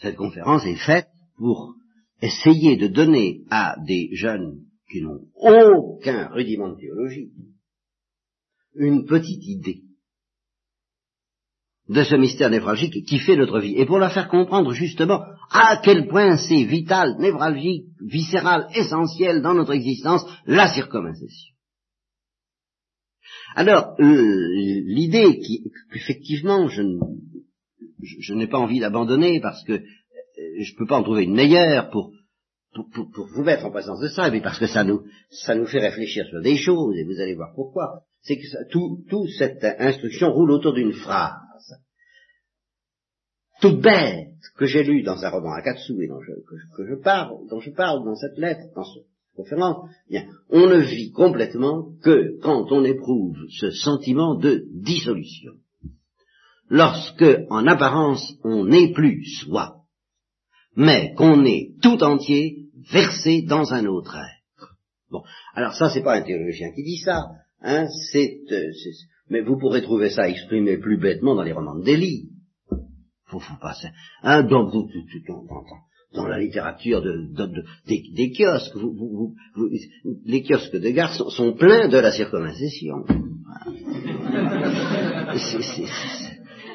cette 0.00 0.14
conférence 0.14 0.64
est 0.64 0.76
faite 0.76 1.08
pour 1.36 1.74
essayer 2.22 2.76
de 2.76 2.86
donner 2.86 3.40
à 3.50 3.74
des 3.84 4.08
jeunes 4.12 4.60
qui 4.88 5.02
n'ont 5.02 5.26
aucun 5.34 6.28
rudiment 6.28 6.68
de 6.70 6.76
théologie 6.76 7.32
une 8.76 9.06
petite 9.06 9.44
idée 9.44 9.82
de 11.88 12.04
ce 12.04 12.14
mystère 12.14 12.50
névralgique 12.50 13.04
qui 13.04 13.18
fait 13.18 13.34
notre 13.34 13.58
vie, 13.58 13.74
et 13.76 13.84
pour 13.84 13.98
leur 13.98 14.12
faire 14.12 14.28
comprendre 14.28 14.72
justement 14.72 15.24
à 15.50 15.80
quel 15.82 16.06
point 16.06 16.36
c'est 16.36 16.62
vital, 16.62 17.16
névralgique, 17.18 17.86
viscéral, 18.00 18.68
essentiel 18.72 19.42
dans 19.42 19.54
notre 19.54 19.72
existence, 19.72 20.24
la 20.46 20.68
circonvincion. 20.68 21.26
Alors, 23.58 23.96
euh, 23.98 24.48
l'idée 24.86 25.40
qui, 25.40 25.64
effectivement, 25.92 26.68
je, 26.68 26.80
je, 28.20 28.32
n'ai 28.32 28.46
pas 28.46 28.58
envie 28.58 28.78
d'abandonner 28.78 29.40
parce 29.40 29.64
que 29.64 29.72
euh, 29.72 29.82
je 30.60 30.72
ne 30.72 30.78
peux 30.78 30.86
pas 30.86 30.98
en 30.98 31.02
trouver 31.02 31.24
une 31.24 31.34
meilleure 31.34 31.90
pour, 31.90 32.12
pour, 32.72 33.10
pour, 33.10 33.26
vous 33.26 33.42
mettre 33.42 33.66
en 33.66 33.72
présence 33.72 33.98
de 33.98 34.06
ça, 34.06 34.30
mais 34.30 34.40
parce 34.40 34.60
que 34.60 34.68
ça 34.68 34.84
nous, 34.84 35.02
ça 35.30 35.56
nous 35.56 35.66
fait 35.66 35.80
réfléchir 35.80 36.24
sur 36.26 36.40
des 36.40 36.54
choses, 36.54 36.96
et 36.98 37.02
vous 37.02 37.18
allez 37.18 37.34
voir 37.34 37.52
pourquoi. 37.56 38.04
C'est 38.20 38.36
que 38.36 38.46
ça, 38.46 38.64
tout, 38.70 39.04
tout 39.10 39.26
cette 39.26 39.64
instruction 39.64 40.30
roule 40.30 40.52
autour 40.52 40.74
d'une 40.74 40.92
phrase, 40.92 41.74
toute 43.60 43.80
bête, 43.80 44.36
que 44.56 44.66
j'ai 44.66 44.84
lue 44.84 45.02
dans 45.02 45.24
un 45.24 45.30
roman 45.30 45.54
à 45.54 45.62
Katsu 45.62 46.00
et 46.00 46.06
dont 46.06 46.20
je, 46.20 46.30
que, 46.76 46.86
je 46.86 46.94
parle, 46.94 47.48
dont 47.48 47.58
je 47.58 47.70
parle 47.70 48.04
dans 48.04 48.14
cette 48.14 48.38
lettre, 48.38 48.72
dans 48.76 48.84
ce, 48.84 49.00
on 50.50 50.66
ne 50.66 50.80
vit 50.80 51.12
complètement 51.12 51.90
que 52.02 52.38
quand 52.40 52.70
on 52.72 52.84
éprouve 52.84 53.36
ce 53.50 53.70
sentiment 53.70 54.34
de 54.34 54.64
dissolution. 54.72 55.52
Lorsque, 56.70 57.24
en 57.48 57.66
apparence, 57.66 58.34
on 58.44 58.64
n'est 58.66 58.92
plus 58.92 59.24
soi, 59.40 59.82
mais 60.76 61.14
qu'on 61.14 61.44
est 61.44 61.74
tout 61.82 62.02
entier 62.02 62.66
versé 62.92 63.42
dans 63.42 63.72
un 63.72 63.86
autre 63.86 64.16
être. 64.16 64.74
Bon, 65.10 65.22
alors 65.54 65.74
ça, 65.74 65.88
c'est 65.90 66.02
pas 66.02 66.16
un 66.16 66.22
théologien 66.22 66.70
qui 66.72 66.82
dit 66.82 66.98
ça, 66.98 67.30
hein, 67.62 67.86
c'est, 68.12 68.40
euh, 68.52 68.70
mais 69.30 69.40
vous 69.40 69.58
pourrez 69.58 69.82
trouver 69.82 70.10
ça 70.10 70.28
exprimé 70.28 70.76
plus 70.78 70.98
bêtement 70.98 71.34
dans 71.34 71.42
les 71.42 71.52
romans 71.52 71.78
de 71.78 71.84
Delhi. 71.84 72.28
Faut, 73.26 73.40
faut 73.40 73.60
pas, 73.60 73.74
hein, 74.22 74.42
dans, 74.42 74.64
dans, 74.64 74.86
dans, 75.26 75.64
dans 76.14 76.26
la 76.26 76.38
littérature 76.38 77.02
de, 77.02 77.28
des, 77.86 78.32
kiosques. 78.32 78.74
les 80.24 80.42
kiosques 80.42 80.76
de 80.76 80.90
gare 80.90 81.12
sont, 81.14 81.52
pleins 81.52 81.88
de 81.88 81.98
la 81.98 82.10
circoncision. 82.12 83.04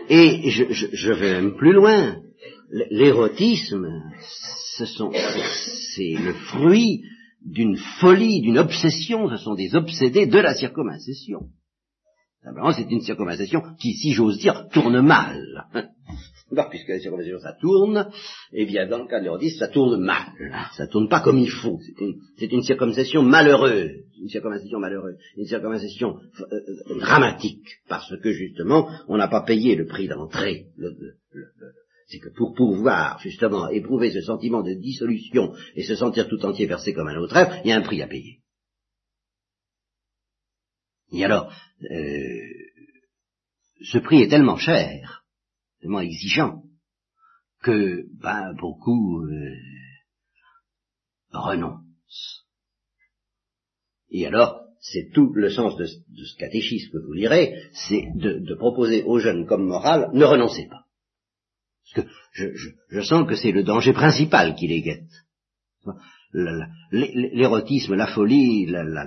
Et 0.09 0.49
je, 0.49 1.13
vais 1.13 1.41
même 1.41 1.55
plus 1.55 1.73
loin. 1.73 2.17
L'érotisme, 2.91 3.87
c'est 4.77 6.15
le 6.15 6.33
fruit 6.33 7.03
d'une 7.45 7.77
folie, 7.77 8.41
d'une 8.41 8.57
obsession. 8.57 9.29
Ce 9.29 9.37
sont 9.37 9.55
des 9.55 9.75
obsédés 9.75 10.27
de 10.27 10.39
la 10.39 10.53
circoncision. 10.55 11.47
Simplement, 12.43 12.71
c'est 12.73 12.91
une 12.91 13.01
circoncision 13.01 13.61
qui, 13.79 13.93
si 13.93 14.11
j'ose 14.11 14.39
dire, 14.39 14.67
tourne 14.69 15.01
mal 15.01 15.65
puisque 16.69 16.89
la 16.89 16.99
circoncision 16.99 17.39
ça 17.39 17.53
tourne, 17.59 18.09
eh 18.51 18.65
bien 18.65 18.87
dans 18.87 18.99
le 18.99 19.07
cas 19.07 19.19
de 19.19 19.25
l'erodisme, 19.25 19.59
ça 19.59 19.67
tourne 19.67 20.01
mal, 20.01 20.27
ça 20.75 20.87
tourne 20.87 21.09
pas 21.09 21.21
comme 21.21 21.37
il 21.37 21.49
faut, 21.49 21.79
c'est 22.37 22.51
une, 22.51 22.63
circoncision 22.63 23.23
malheureuse, 23.23 23.91
une 24.21 24.29
circoncision 24.29 24.79
malheureuse, 24.79 25.15
une 25.37 25.45
circoncision 25.45 26.17
euh, 26.39 26.55
euh, 26.89 26.99
dramatique, 26.99 27.67
parce 27.87 28.15
que 28.21 28.31
justement, 28.31 28.89
on 29.07 29.17
n'a 29.17 29.27
pas 29.27 29.41
payé 29.41 29.75
le 29.75 29.85
prix 29.85 30.07
d'entrée. 30.07 30.67
c'est 32.07 32.19
que 32.19 32.29
pour 32.35 32.53
pouvoir 32.53 33.19
justement 33.19 33.69
éprouver 33.69 34.11
ce 34.11 34.21
sentiment 34.21 34.61
de 34.61 34.73
dissolution 34.73 35.53
et 35.75 35.83
se 35.83 35.95
sentir 35.95 36.27
tout 36.27 36.45
entier 36.45 36.67
versé 36.67 36.93
comme 36.93 37.07
un 37.07 37.17
autre 37.17 37.37
être, 37.37 37.55
il 37.63 37.69
y 37.69 37.71
a 37.71 37.77
un 37.77 37.81
prix 37.81 38.01
à 38.01 38.07
payer. 38.07 38.39
Et 41.11 41.23
alors, 41.23 41.53
euh, 41.91 42.27
ce 43.81 43.99
prix 43.99 44.21
est 44.21 44.29
tellement 44.29 44.57
cher 44.57 45.22
tellement 45.83 45.99
exigeant 45.99 46.63
que 47.61 48.05
ben, 48.21 48.53
beaucoup 48.59 49.21
euh, 49.25 49.55
renoncent. 51.33 52.45
Et 54.09 54.25
alors, 54.25 54.61
c'est 54.79 55.11
tout 55.13 55.33
le 55.33 55.49
sens 55.49 55.75
de, 55.77 55.85
ce 55.85 56.37
catéchisme 56.37 56.91
que 56.91 57.05
vous 57.05 57.13
lirez, 57.13 57.55
c'est 57.73 58.05
de, 58.15 58.55
proposer 58.55 59.03
aux 59.03 59.19
jeunes 59.19 59.45
comme 59.45 59.65
morale, 59.65 60.09
ne 60.13 60.23
renoncez 60.23 60.67
pas. 60.69 60.85
Parce 61.95 62.07
que 62.07 62.55
je, 62.89 63.01
sens 63.01 63.27
que 63.27 63.35
c'est 63.35 63.51
le 63.51 63.63
danger 63.63 63.93
principal 63.93 64.55
qui 64.55 64.67
les 64.67 64.81
guette. 64.81 65.11
L'érotisme, 66.91 67.95
la 67.95 68.07
folie, 68.07 68.67
la, 68.67 69.05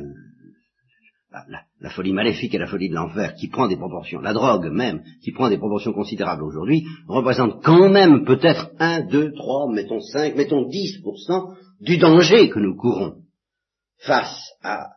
folie 1.90 2.12
maléfique 2.12 2.54
et 2.54 2.58
la 2.58 2.66
folie 2.66 2.88
de 2.88 2.94
l'enfer, 2.94 3.34
qui 3.34 3.48
prend 3.48 3.68
des 3.68 3.76
proportions, 3.76 4.20
la 4.20 4.32
drogue 4.32 4.70
même, 4.72 5.02
qui 5.22 5.32
prend 5.32 5.48
des 5.48 5.58
proportions 5.58 5.92
considérables 5.92 6.42
aujourd'hui, 6.42 6.84
représente 7.06 7.62
quand 7.62 7.88
même 7.88 8.24
peut-être 8.24 8.70
1, 8.78 9.06
2, 9.06 9.32
3, 9.34 9.72
mettons 9.72 10.00
5, 10.00 10.36
mettons 10.36 10.68
10% 10.68 11.56
du 11.80 11.98
danger 11.98 12.48
que 12.48 12.58
nous 12.58 12.76
courons 12.76 13.16
face 13.98 14.52
à, 14.62 14.88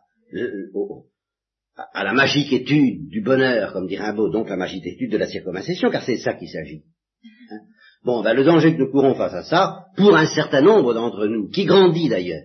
la 1.94 2.12
magique 2.12 2.52
étude 2.52 3.08
du 3.08 3.22
bonheur, 3.22 3.72
comme 3.72 3.86
dit 3.86 3.96
Rimbaud, 3.96 4.30
donc 4.30 4.48
la 4.48 4.56
magique 4.56 4.86
étude 4.86 5.12
de 5.12 5.18
la 5.18 5.26
circoncision, 5.26 5.90
car 5.90 6.02
c'est 6.02 6.18
ça 6.18 6.34
qu'il 6.34 6.48
s'agit. 6.48 6.84
Hein. 7.50 7.60
bon, 8.04 8.22
ben, 8.22 8.34
le 8.34 8.44
danger 8.44 8.74
que 8.74 8.82
nous 8.82 8.90
courons 8.90 9.14
face 9.14 9.34
à 9.34 9.42
ça, 9.42 9.84
pour 9.96 10.14
un 10.16 10.26
certain 10.26 10.60
nombre 10.60 10.94
d'entre 10.94 11.26
nous, 11.26 11.48
qui 11.48 11.64
grandit 11.64 12.08
d'ailleurs, 12.08 12.44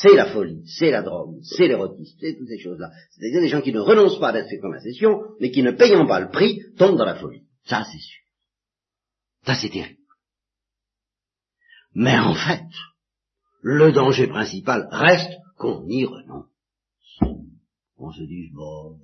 c'est 0.00 0.14
la 0.14 0.26
folie, 0.32 0.64
c'est 0.66 0.90
la 0.90 1.02
drogue, 1.02 1.38
c'est 1.42 1.68
l'érotisme, 1.68 2.16
c'est 2.20 2.36
toutes 2.36 2.48
ces 2.48 2.58
choses-là. 2.58 2.90
C'est-à-dire 3.10 3.40
des 3.40 3.48
gens 3.48 3.60
qui 3.60 3.72
ne 3.72 3.78
renoncent 3.78 4.18
pas 4.18 4.30
à 4.30 4.56
comme 4.60 4.78
session, 4.80 5.20
mais 5.40 5.52
qui 5.52 5.62
ne 5.62 5.70
payant 5.70 6.06
pas 6.06 6.18
le 6.18 6.30
prix, 6.30 6.60
tombent 6.76 6.98
dans 6.98 7.04
la 7.04 7.14
folie. 7.14 7.44
Ça, 7.64 7.84
c'est 7.84 8.00
sûr. 8.00 8.22
Ça, 9.46 9.54
c'est 9.54 9.68
terrible. 9.68 9.98
Mais 11.94 12.18
en 12.18 12.34
fait, 12.34 12.66
le 13.62 13.92
danger 13.92 14.26
principal 14.26 14.88
reste 14.90 15.30
qu'on 15.58 15.86
y 15.86 16.04
renonce. 16.04 16.48
On 17.96 18.10
se 18.10 18.22
dit, 18.24 18.50
bon, 18.52 18.98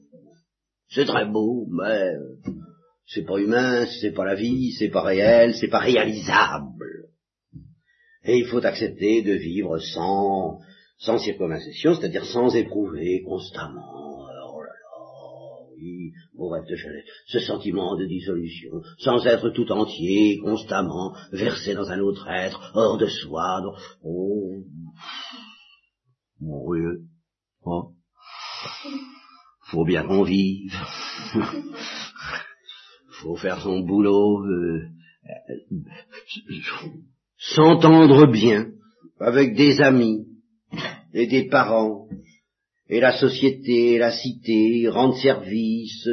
c'est 0.88 1.06
très 1.06 1.26
beau, 1.26 1.68
mais 1.70 2.14
c'est 3.06 3.24
pas 3.24 3.38
humain, 3.38 3.86
c'est 4.00 4.10
pas 4.10 4.24
la 4.24 4.34
vie, 4.34 4.72
c'est 4.72 4.88
pas 4.88 5.02
réel, 5.02 5.54
c'est 5.54 5.68
pas 5.68 5.78
réalisable. 5.78 7.06
Et 8.24 8.38
il 8.38 8.46
faut 8.46 8.64
accepter 8.64 9.22
de 9.22 9.34
vivre 9.34 9.78
sans, 9.78 10.58
sans 11.00 11.18
circonvincion, 11.18 11.94
c'est-à-dire 11.94 12.24
sans 12.26 12.54
éprouver 12.54 13.22
constamment, 13.22 13.82
oh 13.94 14.26
là 14.26 14.34
là, 14.34 14.70
oui, 15.74 16.12
au 16.36 16.50
rêve 16.50 16.66
de 16.68 16.76
Jeannette, 16.76 17.06
ce 17.26 17.38
sentiment 17.40 17.96
de 17.96 18.04
dissolution, 18.04 18.82
sans 18.98 19.26
être 19.26 19.48
tout 19.50 19.70
entier, 19.72 20.38
constamment, 20.38 21.16
versé 21.32 21.74
dans 21.74 21.90
un 21.90 22.00
autre 22.00 22.28
être, 22.28 22.72
hors 22.74 22.98
de 22.98 23.06
soi, 23.06 23.62
donc, 23.62 23.76
oh, 24.02 24.62
mon 26.40 26.74
Dieu, 26.74 27.04
oh, 27.64 27.92
faut 29.70 29.86
bien 29.86 30.02
qu'on 30.02 30.22
vive, 30.22 30.74
faut 33.22 33.36
faire 33.36 33.62
son 33.62 33.80
boulot, 33.80 34.44
euh, 34.44 34.82
euh, 35.24 35.78
s'entendre 37.38 38.26
bien 38.26 38.66
avec 39.18 39.54
des 39.54 39.80
amis, 39.80 40.26
et 41.12 41.26
des 41.26 41.48
parents, 41.48 42.08
et 42.88 43.00
la 43.00 43.18
société, 43.18 43.98
la 43.98 44.12
cité, 44.12 44.88
rendre 44.88 45.16
service, 45.16 46.08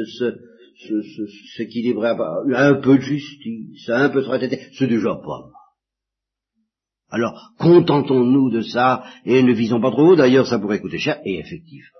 s'équilibrer, 1.56 2.10
un 2.54 2.74
peu 2.74 2.96
de 2.98 3.02
justice, 3.02 3.88
un 3.88 4.10
peu 4.10 4.20
de 4.20 4.26
fraternité, 4.26 4.68
c'est 4.78 4.86
déjà 4.86 5.14
pas 5.16 5.40
mal. 5.40 5.52
Alors, 7.10 7.52
contentons-nous 7.58 8.50
de 8.50 8.60
ça, 8.60 9.04
et 9.24 9.42
ne 9.42 9.52
visons 9.52 9.80
pas 9.80 9.90
trop 9.90 10.12
haut, 10.12 10.16
d'ailleurs 10.16 10.46
ça 10.46 10.58
pourrait 10.58 10.80
coûter 10.80 10.98
cher, 10.98 11.20
et 11.24 11.38
effectivement. 11.38 11.98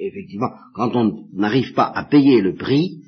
Effectivement, 0.00 0.50
quand 0.74 0.94
on 0.94 1.28
n'arrive 1.32 1.72
pas 1.72 1.90
à 1.90 2.04
payer 2.04 2.40
le 2.40 2.54
prix, 2.54 3.02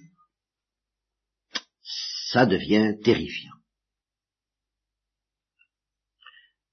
ça 2.33 2.47
devient 2.47 2.97
terrifiant. 3.05 3.55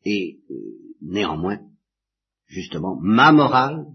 Et 0.05 0.39
euh, 0.49 0.86
néanmoins, 1.01 1.59
justement, 2.45 2.97
ma 3.01 3.31
morale, 3.31 3.85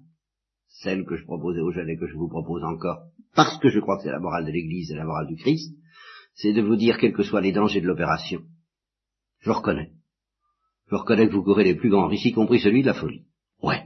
celle 0.67 1.05
que 1.05 1.17
je 1.17 1.25
proposais 1.25 1.61
aux 1.61 1.71
jeunes 1.71 1.91
et 1.91 1.99
que 1.99 2.07
je 2.07 2.17
vous 2.17 2.29
propose 2.29 2.65
encore, 2.65 3.05
parce 3.35 3.59
que 3.59 3.69
je 3.69 3.81
crois 3.81 3.99
que 3.99 4.05
c'est 4.05 4.13
la 4.13 4.21
morale 4.21 4.47
de 4.47 4.53
l'Église 4.53 4.91
et 4.91 4.97
la 4.97 5.05
morale 5.05 5.27
du 5.27 5.37
Christ, 5.37 5.75
c'est 6.35 6.53
de 6.53 6.63
vous 6.63 6.77
dire 6.77 6.99
quels 6.99 7.13
que 7.13 7.23
soient 7.23 7.41
les 7.41 7.53
dangers 7.53 7.81
de 7.81 7.87
l'opération. 7.87 8.41
Je 9.41 9.51
reconnais. 9.51 9.93
Je 10.91 10.97
reconnais 10.97 11.29
que 11.29 11.35
vous 11.35 11.45
courez 11.45 11.65
les 11.65 11.75
plus 11.75 11.91
grands 11.91 12.09
risques, 12.09 12.27
y 12.27 12.33
compris 12.33 12.61
celui 12.61 12.83
de 12.83 12.87
la 12.87 12.95
folie. 12.95 13.27
Ouais. 13.63 13.85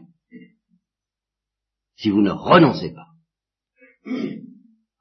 Si 1.97 2.11
vous 2.11 2.23
ne 2.23 2.31
renoncez 2.31 2.93
pas 2.93 3.07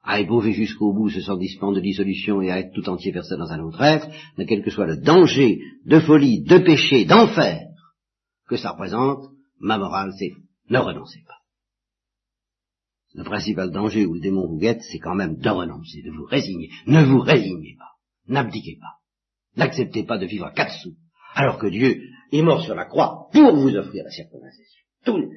à 0.02 0.20
éprouver 0.20 0.52
jusqu'au 0.52 0.92
bout 0.92 1.10
ce 1.10 1.20
sentiment 1.20 1.72
de 1.72 1.80
dissolution 1.80 2.40
et 2.40 2.50
à 2.50 2.60
être 2.60 2.72
tout 2.72 2.88
entier 2.88 3.10
versé 3.10 3.36
dans 3.36 3.50
un 3.50 3.60
autre 3.60 3.82
être, 3.82 4.08
mais 4.38 4.46
quel 4.46 4.62
que 4.62 4.70
soit 4.70 4.86
le 4.86 4.98
danger 4.98 5.58
de 5.84 5.98
folie, 5.98 6.42
de 6.42 6.58
péché, 6.58 7.04
d'enfer 7.04 7.66
que 8.48 8.56
ça 8.56 8.72
représente, 8.72 9.28
ma 9.58 9.78
morale 9.78 10.12
c'est 10.18 10.32
ne 10.68 10.78
renoncez 10.78 11.22
pas. 11.26 11.36
Le 13.14 13.24
principal 13.24 13.70
danger 13.70 14.04
où 14.04 14.14
le 14.14 14.20
démon 14.20 14.46
vous 14.46 14.58
guette, 14.58 14.82
c'est 14.82 14.98
quand 14.98 15.14
même 15.14 15.36
de 15.36 15.48
renoncer, 15.48 16.02
de 16.02 16.10
vous 16.10 16.24
résigner. 16.24 16.70
Ne 16.86 17.02
vous 17.04 17.20
résignez 17.20 17.76
pas. 17.78 17.92
N'abdiquez 18.28 18.78
pas. 18.78 18.96
N'acceptez 19.56 20.04
pas 20.04 20.18
de 20.18 20.26
vivre 20.26 20.44
à 20.44 20.52
quatre 20.52 20.74
sous, 20.82 20.96
alors 21.34 21.58
que 21.58 21.68
Dieu 21.68 21.98
est 22.30 22.42
mort 22.42 22.62
sur 22.62 22.74
la 22.74 22.84
croix 22.84 23.28
pour 23.32 23.56
vous 23.56 23.74
offrir 23.74 24.04
la 24.04 24.10
circoncision. 24.10 24.82
Tout 25.04 25.16
le 25.16 25.28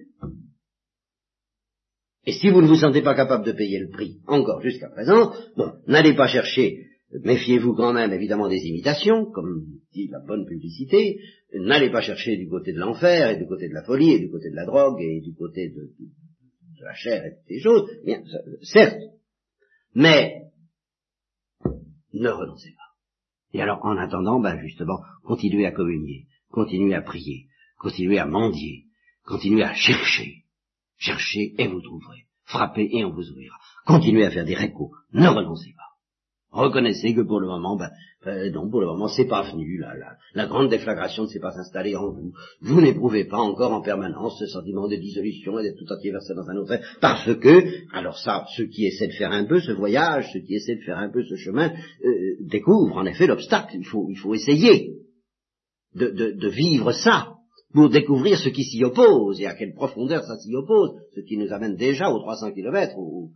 Et 2.25 2.33
si 2.33 2.49
vous 2.49 2.61
ne 2.61 2.67
vous 2.67 2.75
sentez 2.75 3.01
pas 3.01 3.15
capable 3.15 3.45
de 3.45 3.53
payer 3.53 3.79
le 3.79 3.89
prix, 3.89 4.19
encore 4.27 4.61
jusqu'à 4.61 4.89
présent, 4.89 5.33
bon, 5.55 5.71
n'allez 5.87 6.15
pas 6.15 6.27
chercher, 6.27 6.88
méfiez-vous 7.11 7.73
quand 7.73 7.93
même 7.93 8.13
évidemment 8.13 8.47
des 8.47 8.65
imitations, 8.67 9.25
comme 9.25 9.65
dit 9.93 10.07
la 10.07 10.19
bonne 10.19 10.45
publicité, 10.45 11.19
n'allez 11.53 11.89
pas 11.89 12.01
chercher 12.01 12.37
du 12.37 12.47
côté 12.47 12.73
de 12.73 12.79
l'enfer, 12.79 13.31
et 13.31 13.37
du 13.37 13.47
côté 13.47 13.67
de 13.67 13.73
la 13.73 13.83
folie, 13.83 14.11
et 14.11 14.19
du 14.19 14.29
côté 14.29 14.49
de 14.49 14.55
la 14.55 14.65
drogue, 14.65 15.01
et 15.01 15.21
du 15.21 15.33
côté 15.33 15.69
de, 15.69 15.89
la 16.81 16.93
chair 16.93 17.25
et 17.25 17.33
des 17.47 17.59
choses, 17.59 17.89
bien, 18.05 18.21
certes, 18.61 18.99
mais 19.93 20.43
ne 22.13 22.29
renoncez 22.29 22.71
pas. 22.71 22.89
Et 23.53 23.61
alors, 23.61 23.83
en 23.83 23.97
attendant, 23.97 24.39
ben 24.39 24.59
justement, 24.59 24.99
continuez 25.23 25.65
à 25.65 25.71
communier, 25.71 26.27
continuez 26.51 26.93
à 26.93 27.01
prier, 27.01 27.47
continuez 27.77 28.19
à 28.19 28.25
mendier, 28.25 28.85
continuez 29.25 29.63
à 29.63 29.73
chercher. 29.73 30.45
Cherchez 30.97 31.55
et 31.57 31.67
vous 31.67 31.81
trouverez. 31.81 32.25
Frappez 32.43 32.89
et 32.91 33.05
on 33.05 33.11
vous 33.11 33.29
ouvrira. 33.29 33.55
Continuez 33.85 34.25
à 34.25 34.31
faire 34.31 34.45
des 34.45 34.55
récos. 34.55 34.91
Ne 35.13 35.27
renoncez 35.27 35.73
pas. 35.77 35.88
Reconnaissez 36.51 37.13
que 37.13 37.21
pour 37.21 37.39
le 37.39 37.47
moment, 37.47 37.75
ben, 37.77 37.91
euh, 38.25 38.49
non, 38.49 38.69
pour 38.69 38.81
le 38.81 38.87
moment, 38.87 39.07
c'est 39.07 39.27
pas 39.27 39.43
venu. 39.43 39.81
La, 40.33 40.47
grande 40.47 40.69
déflagration 40.69 41.23
ne 41.23 41.27
s'est 41.27 41.39
pas 41.39 41.57
installée 41.57 41.95
en 41.95 42.09
vous. 42.09 42.33
Vous 42.61 42.81
n'éprouvez 42.81 43.25
pas 43.25 43.37
encore 43.37 43.71
en 43.71 43.81
permanence 43.81 44.39
ce 44.39 44.47
sentiment 44.47 44.87
de 44.87 44.95
dissolution 44.95 45.59
et 45.59 45.63
d'être 45.63 45.77
tout 45.77 45.91
entier 45.91 46.11
versé 46.11 46.33
dans 46.33 46.49
un 46.49 46.57
autre 46.57 46.79
parce 47.01 47.33
que, 47.35 47.93
alors 47.93 48.17
ça, 48.17 48.45
ceux 48.57 48.65
qui 48.65 48.85
essaient 48.85 49.07
de 49.07 49.13
faire 49.13 49.31
un 49.31 49.45
peu 49.45 49.59
ce 49.59 49.71
voyage, 49.71 50.31
ceux 50.33 50.39
qui 50.39 50.55
essaient 50.55 50.75
de 50.75 50.81
faire 50.81 50.97
un 50.97 51.09
peu 51.09 51.23
ce 51.23 51.35
chemin, 51.35 51.71
euh, 52.03 52.35
découvrent 52.41 52.97
en 52.97 53.05
effet 53.05 53.27
l'obstacle. 53.27 53.75
Il 53.77 53.85
faut, 53.85 54.07
il 54.09 54.17
faut 54.17 54.33
essayer 54.33 54.95
de, 55.93 56.49
vivre 56.49 56.91
ça 56.91 57.35
pour 57.73 57.89
découvrir 57.89 58.39
ce 58.39 58.49
qui 58.49 58.63
s'y 58.63 58.83
oppose 58.83 59.39
et 59.39 59.45
à 59.45 59.53
quelle 59.53 59.75
profondeur 59.75 60.23
ça 60.23 60.35
s'y 60.37 60.53
oppose, 60.55 60.93
ce 61.15 61.21
qui 61.21 61.37
nous 61.37 61.53
amène 61.53 61.75
déjà 61.75 62.09
aux 62.09 62.19
300 62.19 62.53
kilomètres, 62.53 62.97
ou 62.97 63.31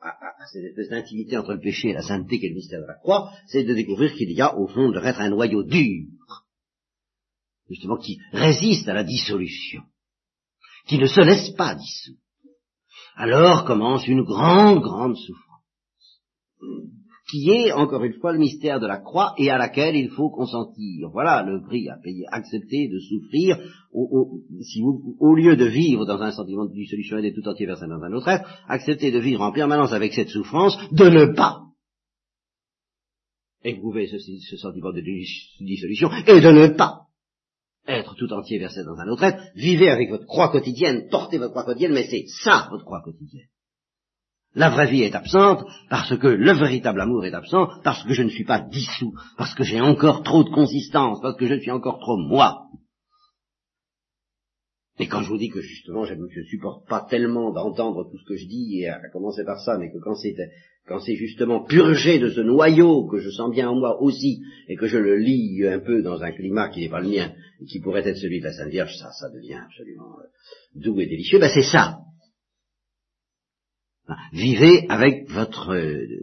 à, 0.00 0.46
cette 0.52 0.64
espèce 0.64 0.88
d'intimité 0.88 1.36
entre 1.36 1.52
le 1.52 1.60
péché 1.60 1.88
et 1.88 1.92
la 1.92 2.02
sainteté 2.02 2.40
qu'est 2.40 2.48
le 2.48 2.54
mystère 2.54 2.80
de 2.80 2.86
la 2.86 2.94
croix, 2.94 3.32
c'est 3.46 3.64
de 3.64 3.74
découvrir 3.74 4.14
qu'il 4.14 4.30
y 4.30 4.40
a 4.40 4.56
au 4.56 4.66
fond 4.66 4.90
de 4.90 4.98
l'être 4.98 5.20
un 5.20 5.30
noyau 5.30 5.62
dur, 5.62 6.06
justement 7.68 7.98
qui 7.98 8.18
résiste 8.32 8.88
à 8.88 8.94
la 8.94 9.04
dissolution, 9.04 9.82
qui 10.86 10.98
ne 10.98 11.06
se 11.06 11.20
laisse 11.20 11.50
pas 11.50 11.74
dissoudre. 11.74 12.18
Alors 13.14 13.64
commence 13.64 14.06
une 14.06 14.22
grande, 14.22 14.80
grande 14.80 15.16
souffrance 15.16 15.50
qui 17.30 17.50
est, 17.50 17.72
encore 17.72 18.02
une 18.04 18.14
fois, 18.14 18.32
le 18.32 18.38
mystère 18.38 18.80
de 18.80 18.86
la 18.86 18.98
croix 18.98 19.34
et 19.38 19.50
à 19.50 19.58
laquelle 19.58 19.96
il 19.96 20.10
faut 20.10 20.30
consentir. 20.30 21.10
Voilà 21.12 21.42
le 21.42 21.62
prix 21.62 21.88
à 21.88 21.96
payer, 22.02 22.24
accepter 22.30 22.88
de 22.88 22.98
souffrir, 22.98 23.58
au, 23.92 24.40
si 24.62 24.80
vous, 24.80 25.16
au 25.20 25.34
lieu 25.34 25.56
de 25.56 25.64
vivre 25.64 26.06
dans 26.06 26.20
un 26.20 26.32
sentiment 26.32 26.66
de 26.66 26.72
dissolution 26.72 27.18
et 27.18 27.32
tout 27.32 27.46
entier 27.48 27.66
versé 27.66 27.86
dans 27.86 28.02
un 28.02 28.12
autre 28.12 28.28
être, 28.28 28.48
accepter 28.68 29.10
de 29.10 29.18
vivre 29.18 29.42
en 29.42 29.52
permanence 29.52 29.92
avec 29.92 30.12
cette 30.12 30.28
souffrance, 30.28 30.76
de 30.92 31.08
ne 31.08 31.34
pas 31.34 31.60
éprouver 33.62 34.06
ce, 34.06 34.18
ce 34.18 34.56
sentiment 34.56 34.92
de 34.92 35.02
dissolution 35.60 36.10
et 36.26 36.40
de 36.40 36.50
ne 36.50 36.68
pas 36.68 37.02
être 37.86 38.14
tout 38.16 38.32
entier 38.32 38.58
versé 38.58 38.84
dans 38.84 38.98
un 38.98 39.08
autre 39.08 39.24
être, 39.24 39.42
vivez 39.54 39.90
avec 39.90 40.10
votre 40.10 40.26
croix 40.26 40.50
quotidienne, 40.50 41.08
portez 41.10 41.38
votre 41.38 41.50
croix 41.50 41.64
quotidienne, 41.64 41.92
mais 41.92 42.06
c'est 42.08 42.24
ça 42.42 42.68
votre 42.70 42.84
croix 42.84 43.02
quotidienne. 43.02 43.48
La 44.54 44.70
vraie 44.70 44.90
vie 44.90 45.02
est 45.02 45.14
absente 45.14 45.64
parce 45.88 46.16
que 46.18 46.26
le 46.26 46.52
véritable 46.52 47.00
amour 47.00 47.24
est 47.24 47.34
absent, 47.34 47.68
parce 47.84 48.02
que 48.04 48.14
je 48.14 48.22
ne 48.22 48.30
suis 48.30 48.44
pas 48.44 48.60
dissous, 48.60 49.14
parce 49.38 49.54
que 49.54 49.62
j'ai 49.62 49.80
encore 49.80 50.22
trop 50.24 50.42
de 50.42 50.50
consistance, 50.50 51.20
parce 51.22 51.36
que 51.36 51.46
je 51.46 51.60
suis 51.60 51.70
encore 51.70 52.00
trop 52.00 52.16
moi. 52.16 52.66
Et 54.98 55.06
quand 55.06 55.22
je 55.22 55.28
vous 55.28 55.38
dis 55.38 55.48
que 55.48 55.60
justement 55.60 56.04
je 56.04 56.14
ne 56.14 56.26
supporte 56.44 56.86
pas 56.88 57.06
tellement 57.08 57.52
d'entendre 57.52 58.10
tout 58.10 58.18
ce 58.18 58.24
que 58.28 58.36
je 58.36 58.46
dis, 58.46 58.80
et 58.80 58.88
à 58.88 58.98
commencer 59.12 59.44
par 59.44 59.60
ça, 59.60 59.78
mais 59.78 59.90
que 59.90 59.98
quand 59.98 60.16
c'est 60.98 61.14
justement 61.14 61.64
purgé 61.64 62.18
de 62.18 62.28
ce 62.28 62.40
noyau 62.40 63.06
que 63.06 63.18
je 63.18 63.30
sens 63.30 63.50
bien 63.52 63.70
en 63.70 63.76
moi 63.76 64.02
aussi, 64.02 64.42
et 64.68 64.74
que 64.74 64.88
je 64.88 64.98
le 64.98 65.16
lis 65.16 65.64
un 65.64 65.78
peu 65.78 66.02
dans 66.02 66.22
un 66.22 66.32
climat 66.32 66.68
qui 66.68 66.80
n'est 66.80 66.90
pas 66.90 67.00
le 67.00 67.08
mien, 67.08 67.32
et 67.62 67.66
qui 67.66 67.80
pourrait 67.80 68.06
être 68.06 68.18
celui 68.18 68.40
de 68.40 68.44
la 68.44 68.52
Sainte 68.52 68.70
Vierge, 68.70 68.94
ça, 68.98 69.12
ça 69.12 69.30
devient 69.30 69.60
absolument 69.64 70.18
euh, 70.18 70.80
doux 70.80 71.00
et 71.00 71.06
délicieux, 71.06 71.38
ben 71.38 71.50
c'est 71.54 71.62
ça. 71.62 72.00
Vivez 74.32 74.86
avec 74.88 75.30
votre, 75.30 75.76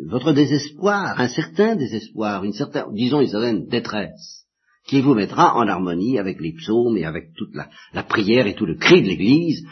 votre 0.07 0.33
désespoir, 0.33 1.19
un 1.19 1.27
certain 1.27 1.75
désespoir, 1.75 2.43
une 2.43 2.53
certaine, 2.53 2.85
disons 2.93 3.21
une 3.21 3.27
certaine 3.27 3.67
détresse, 3.67 4.45
qui 4.87 5.01
vous 5.01 5.13
mettra 5.13 5.55
en 5.55 5.67
harmonie 5.67 6.17
avec 6.17 6.39
les 6.39 6.53
psaumes 6.53 6.97
et 6.97 7.05
avec 7.05 7.33
toute 7.35 7.53
la, 7.53 8.03
prière 8.03 8.47
et 8.47 8.55
tout 8.55 8.65
le 8.65 8.75
cri 8.75 9.01
de 9.01 9.07
l'Église. 9.07 9.65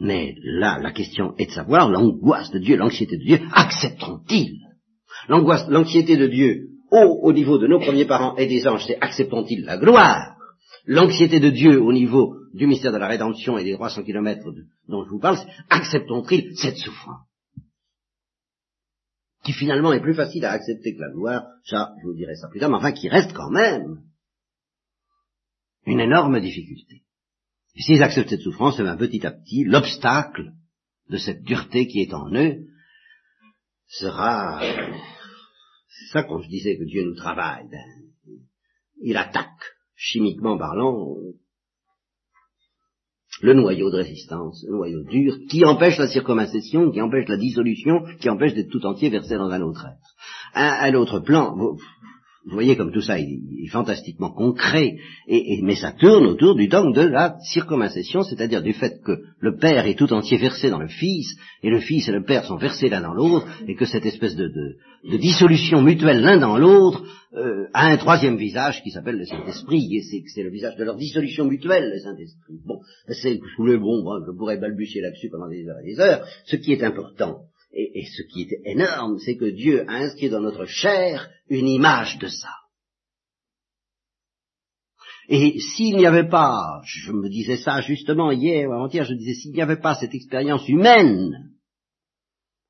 Mais 0.00 0.34
là, 0.42 0.78
la 0.80 0.90
question 0.90 1.34
est 1.38 1.46
de 1.46 1.52
savoir 1.52 1.88
l'angoisse 1.88 2.50
de 2.50 2.58
Dieu, 2.58 2.76
l'anxiété 2.76 3.16
de 3.16 3.24
Dieu, 3.24 3.40
accepteront-ils? 3.52 4.58
L'angoisse, 5.28 5.68
l'anxiété 5.68 6.16
de 6.16 6.26
Dieu 6.26 6.68
au, 6.90 7.20
au 7.22 7.32
niveau 7.32 7.58
de 7.58 7.66
nos 7.66 7.78
premiers 7.78 8.06
parents 8.06 8.34
et 8.36 8.46
des 8.46 8.66
anges, 8.66 8.84
c'est 8.86 8.98
accepteront-ils 9.00 9.64
la 9.64 9.78
gloire? 9.78 10.36
L'anxiété 10.86 11.38
de 11.38 11.50
Dieu 11.50 11.80
au 11.80 11.92
niveau 11.92 12.34
du 12.52 12.66
mystère 12.66 12.92
de 12.92 12.98
la 12.98 13.08
rédemption 13.08 13.58
et 13.58 13.64
des 13.64 13.74
300 13.74 14.04
kilomètres 14.04 14.44
dont 14.88 15.04
je 15.04 15.10
vous 15.10 15.18
parle, 15.18 15.38
acceptons-ils 15.70 16.56
cette 16.56 16.76
souffrance? 16.76 17.26
Qui 19.44 19.52
finalement 19.52 19.92
est 19.92 20.00
plus 20.00 20.14
facile 20.14 20.44
à 20.44 20.52
accepter 20.52 20.94
que 20.94 21.00
la 21.00 21.10
gloire, 21.10 21.44
ça, 21.64 21.92
je 22.00 22.06
vous 22.06 22.14
dirai 22.14 22.36
ça 22.36 22.48
plus 22.48 22.60
tard, 22.60 22.70
mais 22.70 22.76
enfin 22.76 22.92
qui 22.92 23.08
reste 23.08 23.32
quand 23.32 23.50
même 23.50 24.02
une 25.86 26.00
énorme 26.00 26.40
difficulté. 26.40 27.02
Et 27.74 27.82
s'ils 27.82 28.02
acceptent 28.02 28.30
cette 28.30 28.42
souffrance, 28.42 28.78
eh 28.78 28.98
petit 28.98 29.26
à 29.26 29.32
petit, 29.32 29.64
l'obstacle 29.64 30.52
de 31.08 31.16
cette 31.16 31.42
dureté 31.42 31.86
qui 31.86 32.02
est 32.02 32.14
en 32.14 32.32
eux 32.34 32.66
sera... 33.86 34.60
C'est 35.88 36.12
ça 36.12 36.22
quand 36.22 36.40
je 36.40 36.48
disais 36.48 36.78
que 36.78 36.84
Dieu 36.84 37.04
nous 37.04 37.14
travaille. 37.14 37.68
Ben, 37.68 38.36
il 39.00 39.16
attaque, 39.16 39.48
chimiquement 39.94 40.56
parlant, 40.56 41.16
le 43.42 43.54
noyau 43.54 43.90
de 43.90 43.96
résistance, 43.96 44.64
le 44.66 44.76
noyau 44.76 45.02
dur, 45.02 45.34
qui 45.50 45.64
empêche 45.64 45.98
la 45.98 46.06
circomincession, 46.06 46.90
qui 46.92 47.00
empêche 47.00 47.28
la 47.28 47.36
dissolution, 47.36 48.04
qui 48.20 48.30
empêche 48.30 48.54
d'être 48.54 48.70
tout 48.70 48.86
entier 48.86 49.10
versé 49.10 49.36
dans 49.36 49.50
un 49.50 49.60
autre 49.60 49.84
être. 49.84 50.14
À, 50.54 50.90
l'autre 50.90 51.18
plan, 51.18 51.56
voyez 52.50 52.76
comme 52.76 52.92
tout 52.92 53.00
ça 53.00 53.18
est, 53.18 53.38
fantastiquement 53.70 54.30
concret, 54.30 54.96
et, 55.28 55.60
mais 55.62 55.76
ça 55.76 55.92
tourne 55.92 56.26
autour 56.26 56.56
du 56.56 56.68
dogme 56.68 56.92
de 56.92 57.02
la 57.02 57.36
circomincession, 57.52 58.22
c'est-à-dire 58.22 58.62
du 58.62 58.72
fait 58.72 59.00
que 59.02 59.22
le 59.38 59.56
Père 59.56 59.86
est 59.86 59.94
tout 59.94 60.12
entier 60.12 60.36
versé 60.36 60.68
dans 60.68 60.80
le 60.80 60.88
Fils, 60.88 61.36
et 61.62 61.70
le 61.70 61.78
Fils 61.78 62.08
et 62.08 62.12
le 62.12 62.24
Père 62.24 62.44
sont 62.44 62.56
versés 62.56 62.88
l'un 62.88 63.00
dans 63.00 63.14
l'autre, 63.14 63.46
et 63.66 63.74
que 63.74 63.84
cette 63.84 64.04
espèce 64.04 64.36
de, 64.36 64.76
dissolution 65.04 65.82
mutuelle 65.82 66.20
l'un 66.20 66.38
dans 66.38 66.58
l'autre 66.58 67.04
euh, 67.34 67.66
à 67.72 67.86
un 67.86 67.96
troisième 67.96 68.36
visage 68.36 68.82
qui 68.82 68.90
s'appelle 68.90 69.16
le 69.16 69.24
Saint-Esprit, 69.24 69.96
et 69.96 70.02
c'est 70.02 70.42
le 70.42 70.50
visage 70.50 70.76
de 70.76 70.84
leur 70.84 70.96
dissolution 70.96 71.44
mutuelle, 71.44 71.90
le 71.94 72.00
Saint-Esprit. 72.00 72.60
Bon, 72.66 72.80
c'est 73.08 73.40
le 73.58 73.78
bon, 73.78 74.04
je 74.26 74.36
pourrais 74.36 74.58
balbutier 74.58 75.00
là-dessus 75.00 75.30
pendant 75.30 75.48
des 75.48 75.66
heures 75.66 75.78
et 75.82 75.86
des 75.86 76.00
heures. 76.00 76.26
Ce 76.44 76.56
qui 76.56 76.72
est 76.72 76.82
important, 76.82 77.42
et, 77.72 78.04
ce 78.04 78.22
qui 78.22 78.42
est 78.42 78.70
énorme, 78.70 79.18
c'est 79.18 79.36
que 79.36 79.50
Dieu 79.50 79.88
a 79.88 79.94
inscrit 79.94 80.28
dans 80.28 80.40
notre 80.40 80.66
chair 80.66 81.30
une 81.48 81.68
image 81.68 82.18
de 82.18 82.28
ça. 82.28 82.50
Et 85.28 85.58
s'il 85.60 85.96
n'y 85.96 86.06
avait 86.06 86.28
pas, 86.28 86.82
je 86.84 87.12
me 87.12 87.28
disais 87.28 87.56
ça 87.56 87.80
justement 87.80 88.30
hier 88.32 88.68
ou 88.68 88.72
avant-hier, 88.72 89.04
je 89.04 89.14
disais 89.14 89.34
s'il 89.34 89.52
n'y 89.52 89.62
avait 89.62 89.80
pas 89.80 89.94
cette 89.94 90.14
expérience 90.14 90.68
humaine 90.68 91.52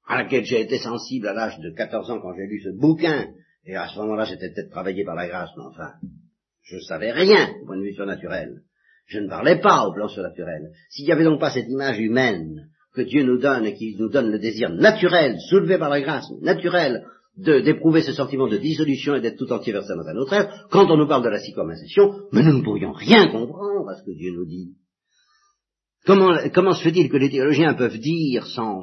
à 0.06 0.22
laquelle 0.22 0.44
j'ai 0.44 0.60
été 0.60 0.78
sensible 0.78 1.26
à 1.28 1.32
l'âge 1.32 1.58
de 1.58 1.70
14 1.70 2.10
ans 2.10 2.20
quand 2.20 2.34
j'ai 2.34 2.46
lu 2.46 2.60
ce 2.62 2.68
bouquin 2.78 3.28
Et 3.64 3.74
à 3.74 3.88
ce 3.88 3.98
moment-là, 4.00 4.24
j'étais 4.24 4.50
peut-être 4.50 4.70
travaillé 4.70 5.04
par 5.04 5.14
la 5.14 5.28
grâce, 5.28 5.50
mais 5.56 5.64
enfin, 5.64 5.92
je 6.62 6.78
savais 6.80 7.12
rien 7.12 7.54
au 7.62 7.66
point 7.66 7.76
de 7.76 7.82
vue 7.82 7.94
surnaturel. 7.94 8.62
Je 9.06 9.18
ne 9.18 9.28
parlais 9.28 9.58
pas 9.60 9.86
au 9.86 9.92
plan 9.92 10.08
surnaturel. 10.08 10.70
S'il 10.90 11.06
n'y 11.06 11.12
avait 11.12 11.24
donc 11.24 11.40
pas 11.40 11.50
cette 11.50 11.68
image 11.68 11.98
humaine 11.98 12.68
que 12.94 13.02
Dieu 13.02 13.24
nous 13.24 13.38
donne 13.38 13.64
et 13.66 13.74
qui 13.74 13.96
nous 13.98 14.09
donne 14.09 14.31
le 14.31 14.38
désir 14.38 14.70
naturel, 14.70 15.37
soulevé 15.48 15.78
par 15.78 15.90
la 15.90 16.00
grâce, 16.00 16.26
naturel, 16.40 17.05
d'éprouver 17.37 18.02
ce 18.02 18.12
sentiment 18.12 18.46
de 18.46 18.59
dissolution 18.59 19.14
et 19.14 19.20
d'être 19.20 19.38
tout 19.38 19.50
entier 19.52 19.72
versé 19.72 19.94
dans 19.96 20.07
un 20.07 20.16
autre 20.16 20.35
être, 20.35 20.68
quand 20.70 20.90
on 20.90 20.98
nous 20.98 21.09
parle 21.09 21.24
de 21.24 21.31
la 21.31 21.40
circumcision, 21.40 22.14
mais 22.31 22.42
nous 22.42 22.59
ne 22.59 22.62
pourrions 22.62 22.92
rien 22.92 23.28
comprendre 23.28 23.88
à 23.88 23.96
ce 23.96 24.05
que 24.05 24.16
Dieu 24.16 24.33
nous 24.33 24.44
dit. 24.44 24.74
Comment, 26.05 26.37
comment 26.52 26.72
se 26.72 26.83
fait-il 26.83 27.09
que 27.09 27.16
les 27.16 27.31
théologiens 27.31 27.74
peuvent 27.74 27.98
dire, 27.98 28.46
sans, 28.46 28.83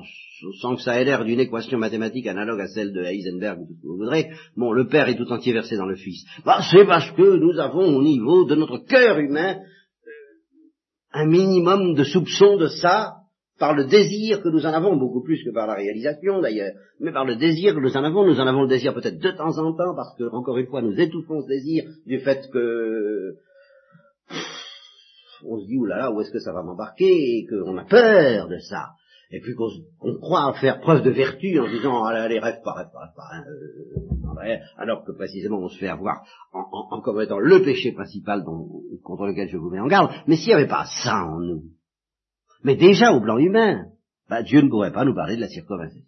sans 0.61 0.75
que 0.75 0.81
ça 0.81 0.99
ait 0.99 1.03
l'air 1.03 1.25
d'une 1.25 1.41
équation 1.41 1.77
mathématique 1.77 2.25
analogue 2.27 2.61
à 2.61 2.67
celle 2.67 2.93
de 2.93 3.03
Heisenberg 3.03 3.59
ou 3.59 3.67
ce 3.67 3.81
que 3.81 3.87
vous 3.87 3.97
voudrez, 3.97 4.29
bon, 4.55 4.71
le 4.71 4.87
Père 4.87 5.09
est 5.09 5.17
tout 5.17 5.31
entier 5.31 5.53
versé 5.53 5.75
dans 5.75 5.85
le 5.85 5.95
Fils. 5.95 6.23
Bah, 6.45 6.61
c'est 6.71 6.85
parce 6.85 7.11
que 7.11 7.35
nous 7.35 7.59
avons 7.59 7.95
au 7.97 8.01
niveau 8.01 8.45
de 8.45 8.55
notre 8.55 8.77
cœur 8.77 9.19
humain 9.19 9.57
un 11.11 11.25
minimum 11.25 11.93
de 11.95 12.03
soupçon 12.03 12.57
de 12.57 12.67
ça, 12.67 13.18
par 13.59 13.75
le 13.75 13.85
désir 13.85 14.41
que 14.41 14.49
nous 14.49 14.65
en 14.65 14.73
avons, 14.73 14.95
beaucoup 14.95 15.21
plus 15.21 15.43
que 15.43 15.51
par 15.51 15.67
la 15.67 15.75
réalisation 15.75 16.39
d'ailleurs, 16.41 16.73
mais 16.99 17.11
par 17.11 17.25
le 17.25 17.35
désir 17.35 17.75
que 17.75 17.79
nous 17.79 17.95
en 17.95 18.03
avons, 18.03 18.25
nous 18.25 18.39
en 18.39 18.47
avons 18.47 18.63
le 18.63 18.67
désir 18.67 18.93
peut-être 18.93 19.19
de 19.19 19.31
temps 19.31 19.57
en 19.57 19.73
temps, 19.73 19.95
parce 19.95 20.15
que, 20.17 20.23
encore 20.33 20.57
une 20.57 20.67
fois, 20.67 20.81
nous 20.81 20.99
étouffons 20.99 21.41
ce 21.41 21.47
désir 21.47 21.83
du 22.05 22.19
fait 22.19 22.49
que 22.51 23.35
on 25.45 25.59
se 25.59 25.67
dit, 25.67 25.77
oulala, 25.77 26.11
où 26.11 26.21
est-ce 26.21 26.31
que 26.31 26.39
ça 26.39 26.53
va 26.53 26.63
m'embarquer, 26.63 27.37
et 27.37 27.45
qu'on 27.47 27.77
a 27.77 27.85
peur 27.85 28.47
de 28.47 28.57
ça, 28.57 28.89
et 29.31 29.39
puis 29.41 29.53
qu'on 29.55 29.69
croit 30.19 30.53
faire 30.53 30.79
preuve 30.79 31.03
de 31.03 31.11
vertu 31.11 31.59
en 31.59 31.67
disant, 31.67 32.03
allez, 32.03 32.39
rêve 32.39 32.61
pas, 32.63 32.73
rêve 32.73 32.89
pas, 32.91 32.99
rêve 32.99 33.15
pas, 33.15 33.29
hein, 33.33 33.43
euh, 33.47 34.57
alors 34.77 35.03
que 35.03 35.11
précisément 35.11 35.59
on 35.59 35.67
se 35.67 35.77
fait 35.77 35.87
avoir 35.87 36.23
en, 36.53 37.01
commettant 37.01 37.39
le 37.39 37.61
péché 37.61 37.91
principal 37.91 38.43
contre 39.03 39.27
lequel 39.27 39.49
je 39.49 39.57
vous 39.57 39.69
mets 39.69 39.79
en 39.79 39.87
garde, 39.87 40.11
mais 40.27 40.35
s'il 40.35 40.47
n'y 40.47 40.53
avait 40.53 40.67
pas 40.67 40.85
ça 41.03 41.25
en 41.25 41.39
nous, 41.39 41.63
mais 42.63 42.75
déjà 42.75 43.11
au 43.13 43.21
plan 43.21 43.37
humain, 43.37 43.85
bah, 44.29 44.43
Dieu 44.43 44.61
ne 44.61 44.69
pourrait 44.69 44.91
pas 44.91 45.05
nous 45.05 45.15
parler 45.15 45.35
de 45.35 45.41
la 45.41 45.47
circonvalescence. 45.47 46.03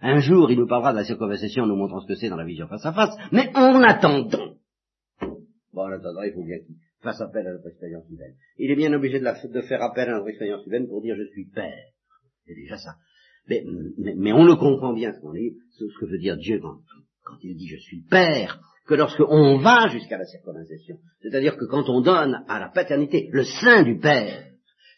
Un 0.00 0.18
jour, 0.18 0.50
il 0.50 0.58
nous 0.58 0.66
parlera 0.66 0.92
de 0.92 0.98
la 0.98 1.04
circonvalescence 1.04 1.56
en 1.58 1.66
nous 1.66 1.76
montrant 1.76 2.00
ce 2.00 2.08
que 2.08 2.16
c'est 2.16 2.28
dans 2.28 2.36
la 2.36 2.44
vision 2.44 2.66
face 2.66 2.84
à 2.84 2.92
face, 2.92 3.14
mais 3.30 3.50
en 3.54 3.82
attendant, 3.82 4.56
bon, 5.72 5.82
en 5.82 5.92
attendant, 5.92 6.22
il 6.22 6.32
faut 6.32 6.44
bien 6.44 6.58
qu'il 6.58 6.76
fasse 7.02 7.20
appel 7.20 7.46
à 7.46 7.52
notre 7.52 7.68
expérience 7.68 8.08
humaine. 8.10 8.34
Il 8.58 8.70
est 8.70 8.76
bien 8.76 8.92
obligé 8.92 9.20
de, 9.20 9.60
faire 9.62 9.82
appel 9.82 10.08
à 10.08 10.14
notre 10.14 10.28
expérience 10.28 10.66
humaine 10.66 10.88
pour 10.88 11.02
dire 11.02 11.14
je 11.16 11.26
suis 11.28 11.46
père. 11.50 11.86
C'est 12.46 12.54
déjà 12.54 12.76
ça. 12.76 12.96
Mais, 13.48 14.32
on 14.32 14.44
le 14.44 14.56
comprend 14.56 14.92
bien 14.92 15.12
ce, 15.12 15.20
qu'on 15.20 15.34
est, 15.34 15.54
ce 15.78 15.84
que 16.00 16.06
veut 16.06 16.18
dire 16.18 16.36
Dieu 16.36 16.60
quand, 16.60 16.78
quand 17.24 17.36
il 17.42 17.56
dit 17.56 17.68
je 17.68 17.78
suis 17.78 18.02
père, 18.02 18.60
que 18.86 18.94
lorsqu'on 18.94 19.58
va 19.58 19.88
jusqu'à 19.88 20.18
la 20.18 20.24
circonvalescence, 20.24 20.98
c'est-à-dire 21.20 21.56
que 21.56 21.64
quand 21.66 21.88
on 21.88 22.00
donne 22.00 22.44
à 22.48 22.58
la 22.58 22.68
paternité 22.68 23.28
le 23.32 23.44
sein 23.44 23.84
du 23.84 23.98
père, 23.98 24.51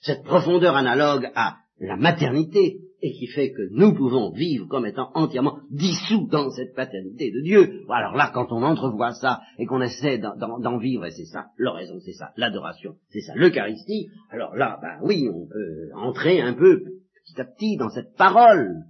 cette 0.04 0.22
profondeur 0.22 0.76
analogue 0.76 1.30
à 1.34 1.56
la 1.80 1.96
maternité, 1.96 2.78
et 3.04 3.12
qui 3.12 3.26
fait 3.26 3.52
que 3.52 3.68
nous 3.70 3.94
pouvons 3.94 4.30
vivre 4.30 4.66
comme 4.66 4.86
étant 4.86 5.10
entièrement 5.12 5.58
dissous 5.70 6.26
dans 6.30 6.48
cette 6.50 6.74
paternité 6.74 7.30
de 7.30 7.42
Dieu. 7.42 7.82
Alors 7.90 8.16
là, 8.16 8.30
quand 8.32 8.50
on 8.50 8.62
entrevoit 8.62 9.12
ça 9.12 9.42
et 9.58 9.66
qu'on 9.66 9.82
essaie 9.82 10.16
d'en 10.16 10.78
vivre, 10.78 11.04
et 11.04 11.10
c'est 11.10 11.26
ça, 11.26 11.48
l'oraison, 11.58 12.00
c'est 12.02 12.14
ça, 12.14 12.30
l'adoration, 12.38 12.94
c'est 13.10 13.20
ça, 13.20 13.34
l'Eucharistie, 13.34 14.08
alors 14.30 14.56
là, 14.56 14.78
ben 14.80 15.00
oui, 15.02 15.28
on 15.28 15.46
peut 15.46 15.90
entrer 15.94 16.40
un 16.40 16.54
peu 16.54 16.80
petit 16.80 17.40
à 17.40 17.44
petit 17.44 17.76
dans 17.76 17.90
cette 17.90 18.16
parole. 18.16 18.84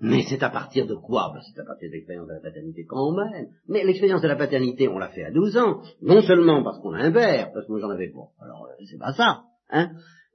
Mais 0.00 0.22
c'est 0.28 0.42
à 0.42 0.50
partir 0.50 0.86
de 0.86 0.94
quoi? 0.94 1.30
Ben, 1.34 1.40
C'est 1.42 1.60
à 1.60 1.64
partir 1.64 1.88
de 1.88 1.94
l'expérience 1.94 2.26
de 2.26 2.32
la 2.32 2.40
paternité 2.40 2.84
quand 2.84 3.12
même. 3.12 3.46
Mais 3.68 3.84
l'expérience 3.84 4.22
de 4.22 4.28
la 4.28 4.36
paternité, 4.36 4.88
on 4.88 4.98
l'a 4.98 5.08
fait 5.08 5.24
à 5.24 5.30
12 5.30 5.56
ans, 5.58 5.82
non 6.02 6.22
seulement 6.22 6.62
parce 6.62 6.78
qu'on 6.80 6.94
a 6.94 6.98
un 6.98 7.12
père, 7.12 7.52
parce 7.52 7.66
que 7.66 7.72
moi 7.72 7.80
j'en 7.80 7.90
avais 7.90 8.10
pas. 8.10 8.28
Alors 8.40 8.64
euh, 8.64 8.84
c'est 8.90 8.98
pas 8.98 9.12
ça, 9.12 9.42
hein 9.70 9.90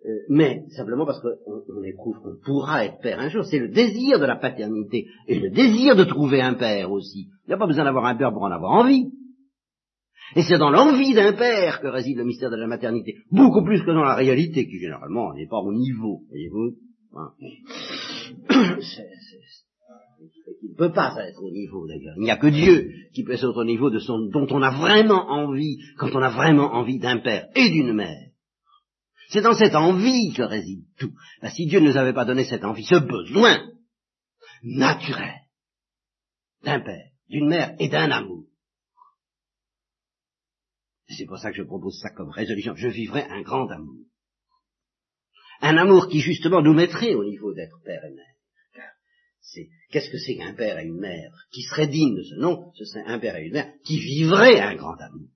euh, 0.06 0.10
mais 0.30 0.64
simplement 0.70 1.06
parce 1.06 1.22
qu'on 1.22 1.84
éprouve 1.84 2.22
qu'on 2.22 2.38
pourra 2.44 2.86
être 2.86 3.00
père 3.02 3.20
un 3.20 3.30
jour. 3.30 3.44
C'est 3.44 3.60
le 3.60 3.68
désir 3.68 4.18
de 4.20 4.26
la 4.26 4.38
paternité 4.38 5.08
et 5.28 5.40
le 5.40 5.50
désir 5.50 5.96
de 5.96 6.06
trouver 6.06 6.42
un 6.42 6.54
père 6.54 6.92
aussi. 6.92 7.28
Il 7.46 7.50
n'y 7.50 7.54
a 7.54 7.58
pas 7.58 7.68
besoin 7.68 7.84
d'avoir 7.84 8.06
un 8.06 8.16
père 8.16 8.32
pour 8.32 8.44
en 8.44 8.52
avoir 8.52 8.72
envie. 8.72 9.12
Et 10.36 10.44
c'est 10.44 10.58
dans 10.58 10.70
l'envie 10.70 11.14
d'un 11.14 11.34
père 11.34 11.82
que 11.82 11.88
réside 11.88 12.18
le 12.18 12.24
mystère 12.24 12.52
de 12.52 12.56
la 12.56 12.68
maternité, 12.68 13.16
beaucoup 13.32 13.64
plus 13.64 13.82
que 13.82 13.92
dans 13.92 14.04
la 14.04 14.16
réalité, 14.16 14.68
qui 14.68 14.80
généralement 14.80 15.34
n'est 15.34 15.48
pas 15.48 15.60
au 15.60 15.74
niveau, 15.74 16.22
voyez-vous? 16.30 16.76
Il 20.62 20.72
ne 20.72 20.76
peut 20.76 20.92
pas 20.92 21.16
être 21.28 21.42
au 21.42 21.52
niveau 21.52 21.88
d'ailleurs. 21.88 22.16
Il 22.18 22.24
n'y 22.24 22.32
a 22.32 22.38
que 22.38 22.48
Dieu 22.48 22.92
qui 23.14 23.24
peut 23.24 23.34
être 23.34 23.58
au 23.58 23.64
niveau 23.66 23.90
de 23.90 24.00
son, 24.00 24.30
dont 24.32 24.48
on 24.52 24.62
a 24.62 24.72
vraiment 24.72 25.30
envie, 25.30 25.78
quand 25.98 26.10
on 26.14 26.22
a 26.22 26.30
vraiment 26.30 26.74
envie 26.74 27.00
d'un 27.00 27.18
père 27.20 27.48
et 27.56 27.70
d'une 27.70 27.94
mère. 27.94 28.29
C'est 29.30 29.42
dans 29.42 29.54
cette 29.54 29.76
envie 29.76 30.34
que 30.34 30.42
réside 30.42 30.86
tout. 30.98 31.13
Ben, 31.42 31.50
si 31.50 31.68
Dieu 31.68 31.80
ne 31.80 31.89
nous 31.89 31.98
avait 31.98 32.13
pas 32.13 32.26
donné 32.26 32.46
cette 32.46 32.65
envie, 32.65 32.84
ce 32.84 32.96
besoin 32.96 33.72
naturel 34.63 35.42
d'un 36.63 36.80
père, 36.80 37.12
d'une 37.30 37.48
mère 37.48 37.76
et 37.80 37.89
d'un 37.89 38.10
amour, 38.10 38.46
c'est 41.08 41.26
pour 41.26 41.38
ça 41.38 41.52
que 41.52 41.58
je 41.58 41.63
propose 41.63 42.00
ça 42.02 42.10
comme 42.10 42.30
résolution. 42.30 42.76
Je 42.76 42.88
vivrai 42.88 43.24
un 43.24 43.42
grand 43.42 43.68
amour. 43.70 44.06
Un 45.62 45.78
amour 45.78 46.08
qui 46.08 46.20
justement 46.20 46.62
nous 46.62 46.74
mettrait 46.74 47.13
au 47.13 47.24
niveau 47.24 47.54
d'être 47.54 47.80
père 47.84 48.04
et 48.06 48.13
mère. 48.13 49.65
qu'est-ce 49.92 50.10
que 50.10 50.18
c'est 50.18 50.36
qu'un 50.38 50.54
père 50.54 50.80
et 50.80 50.86
une 50.86 51.00
mère 51.00 51.32
qui 51.52 51.63
serait 51.63 51.88
digne 51.88 52.15
de 52.15 52.24
ce 52.24 52.36
nom? 52.36 52.72
Ce 52.76 52.86
serait 52.86 53.06
un 53.06 53.20
père 53.20 53.36
et 53.36 53.46
une 53.46 53.54
mère 53.54 53.72
qui 53.84 54.00
vivraient 54.00 54.60
un 54.60 54.76
grand 54.76 54.96
amour. 54.96 55.30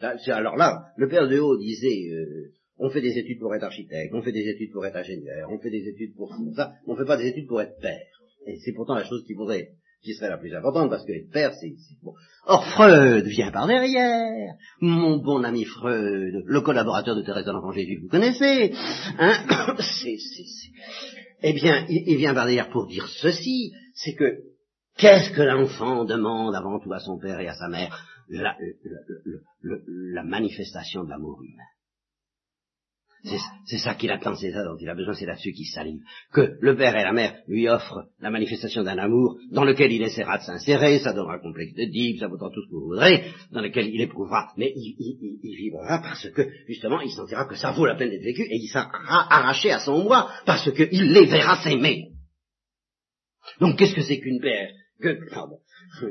alors 0.00 0.56
là, 0.56 0.86
le 0.96 1.08
père 1.08 1.28
de 1.28 1.38
Haut 1.38 1.56
disait, 1.56 2.08
euh, 2.10 2.52
on 2.78 2.90
fait 2.90 3.00
des 3.00 3.18
études 3.18 3.38
pour 3.38 3.54
être 3.54 3.64
architecte, 3.64 4.12
on 4.12 4.22
fait 4.22 4.32
des 4.32 4.48
études 4.48 4.72
pour 4.72 4.84
être 4.84 4.96
ingénieur, 4.96 5.48
on 5.50 5.58
fait 5.58 5.70
des 5.70 5.88
études 5.88 6.14
pour 6.14 6.34
ça, 6.54 6.72
on 6.86 6.92
ne 6.92 6.98
fait 6.98 7.06
pas 7.06 7.16
des 7.16 7.28
études 7.28 7.46
pour 7.46 7.60
être 7.60 7.78
père. 7.80 8.06
Et 8.46 8.58
c'est 8.64 8.72
pourtant 8.72 8.94
la 8.94 9.04
chose 9.04 9.24
qui 9.26 9.34
pourrait, 9.34 9.70
qui 10.02 10.14
serait 10.14 10.28
la 10.28 10.38
plus 10.38 10.54
importante, 10.54 10.90
parce 10.90 11.04
que 11.04 11.12
être 11.12 11.30
père, 11.30 11.52
c'est 11.60 11.72
bon. 12.02 12.12
Or, 12.44 12.64
Freud 12.64 13.26
vient 13.26 13.50
par 13.50 13.66
derrière. 13.66 14.54
Mon 14.80 15.16
bon 15.16 15.42
ami 15.42 15.64
Freud, 15.64 16.42
le 16.44 16.60
collaborateur 16.60 17.16
de 17.16 17.22
Thérèse 17.22 17.46
de 17.46 17.52
l'Enfant 17.52 17.72
Jésus, 17.72 17.98
vous 18.02 18.08
connaissez, 18.08 18.72
hein 19.18 19.34
c'est, 19.78 20.16
Eh 21.42 21.52
bien, 21.54 21.86
il, 21.88 22.16
vient 22.16 22.34
par 22.34 22.44
derrière 22.44 22.68
pour 22.70 22.86
dire 22.86 23.08
ceci, 23.08 23.72
c'est 23.94 24.14
que 24.14 24.42
qu'est-ce 24.98 25.30
que 25.30 25.42
l'enfant 25.42 26.04
demande 26.04 26.54
avant 26.54 26.78
tout 26.78 26.92
à 26.92 27.00
son 27.00 27.18
père 27.18 27.40
et 27.40 27.48
à 27.48 27.54
sa 27.54 27.68
mère? 27.68 28.06
La 28.28 30.24
manifestation 30.24 31.04
de 31.04 31.10
l'amour 31.10 31.40
humain. 31.42 31.62
C'est 33.64 33.78
ça 33.78 33.94
qu'il 33.94 34.10
attend, 34.10 34.36
c'est 34.36 34.52
ça 34.52 34.62
dont 34.62 34.76
il 34.78 34.88
a 34.88 34.94
besoin, 34.94 35.14
c'est 35.14 35.26
là-dessus 35.26 35.52
qu'il 35.52 35.66
salive. 35.66 36.00
Que 36.32 36.56
le 36.60 36.76
père 36.76 36.94
et 36.96 37.02
la 37.02 37.12
mère 37.12 37.34
lui 37.48 37.68
offrent 37.68 38.04
la 38.20 38.30
manifestation 38.30 38.84
d'un 38.84 38.98
amour 38.98 39.36
dans 39.50 39.64
lequel 39.64 39.90
il 39.90 40.02
essaiera 40.02 40.38
de 40.38 40.44
s'insérer, 40.44 41.00
ça 41.00 41.12
donnera 41.12 41.34
un 41.34 41.40
complexe 41.40 41.74
de 41.74 41.84
deep, 41.86 42.20
ça 42.20 42.28
vaudra 42.28 42.50
tout 42.50 42.62
ce 42.62 42.68
que 42.68 42.74
vous 42.74 42.86
voudrez, 42.86 43.24
dans 43.50 43.62
lequel 43.62 43.88
il 43.88 44.00
éprouvera, 44.00 44.52
mais 44.56 44.72
il, 44.76 44.94
il, 45.42 45.56
vibrera 45.56 46.00
parce 46.00 46.28
que, 46.30 46.42
justement, 46.68 47.00
il 47.00 47.10
sentira 47.10 47.46
que 47.46 47.56
ça 47.56 47.72
vaut 47.72 47.86
la 47.86 47.96
peine 47.96 48.10
d'être 48.10 48.22
vécu 48.22 48.42
et 48.42 48.56
il 48.56 48.68
sera 48.68 48.88
arraché 49.28 49.72
à 49.72 49.80
son 49.80 50.04
moi 50.04 50.30
parce 50.44 50.70
qu'il 50.70 51.12
les 51.12 51.26
verra 51.26 51.56
s'aimer. 51.62 52.12
Donc 53.60 53.76
qu'est-ce 53.76 53.94
que 53.94 54.02
c'est 54.02 54.20
qu'une 54.20 54.40
père 54.40 54.70
que, 55.00 55.18
pardon, 55.30 55.58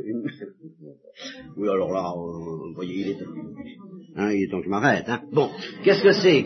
oui 1.57 1.69
alors 1.69 1.91
là, 1.91 2.11
euh, 2.11 2.67
vous 2.67 2.73
voyez, 2.75 3.01
il 3.01 3.09
est, 3.09 3.17
hein, 4.15 4.31
il 4.31 4.43
est 4.43 4.51
temps 4.51 4.59
que 4.59 4.65
je 4.65 4.69
m'arrête. 4.69 5.07
Hein. 5.07 5.23
Bon, 5.31 5.49
qu'est-ce 5.83 6.03
que 6.03 6.13
c'est 6.13 6.45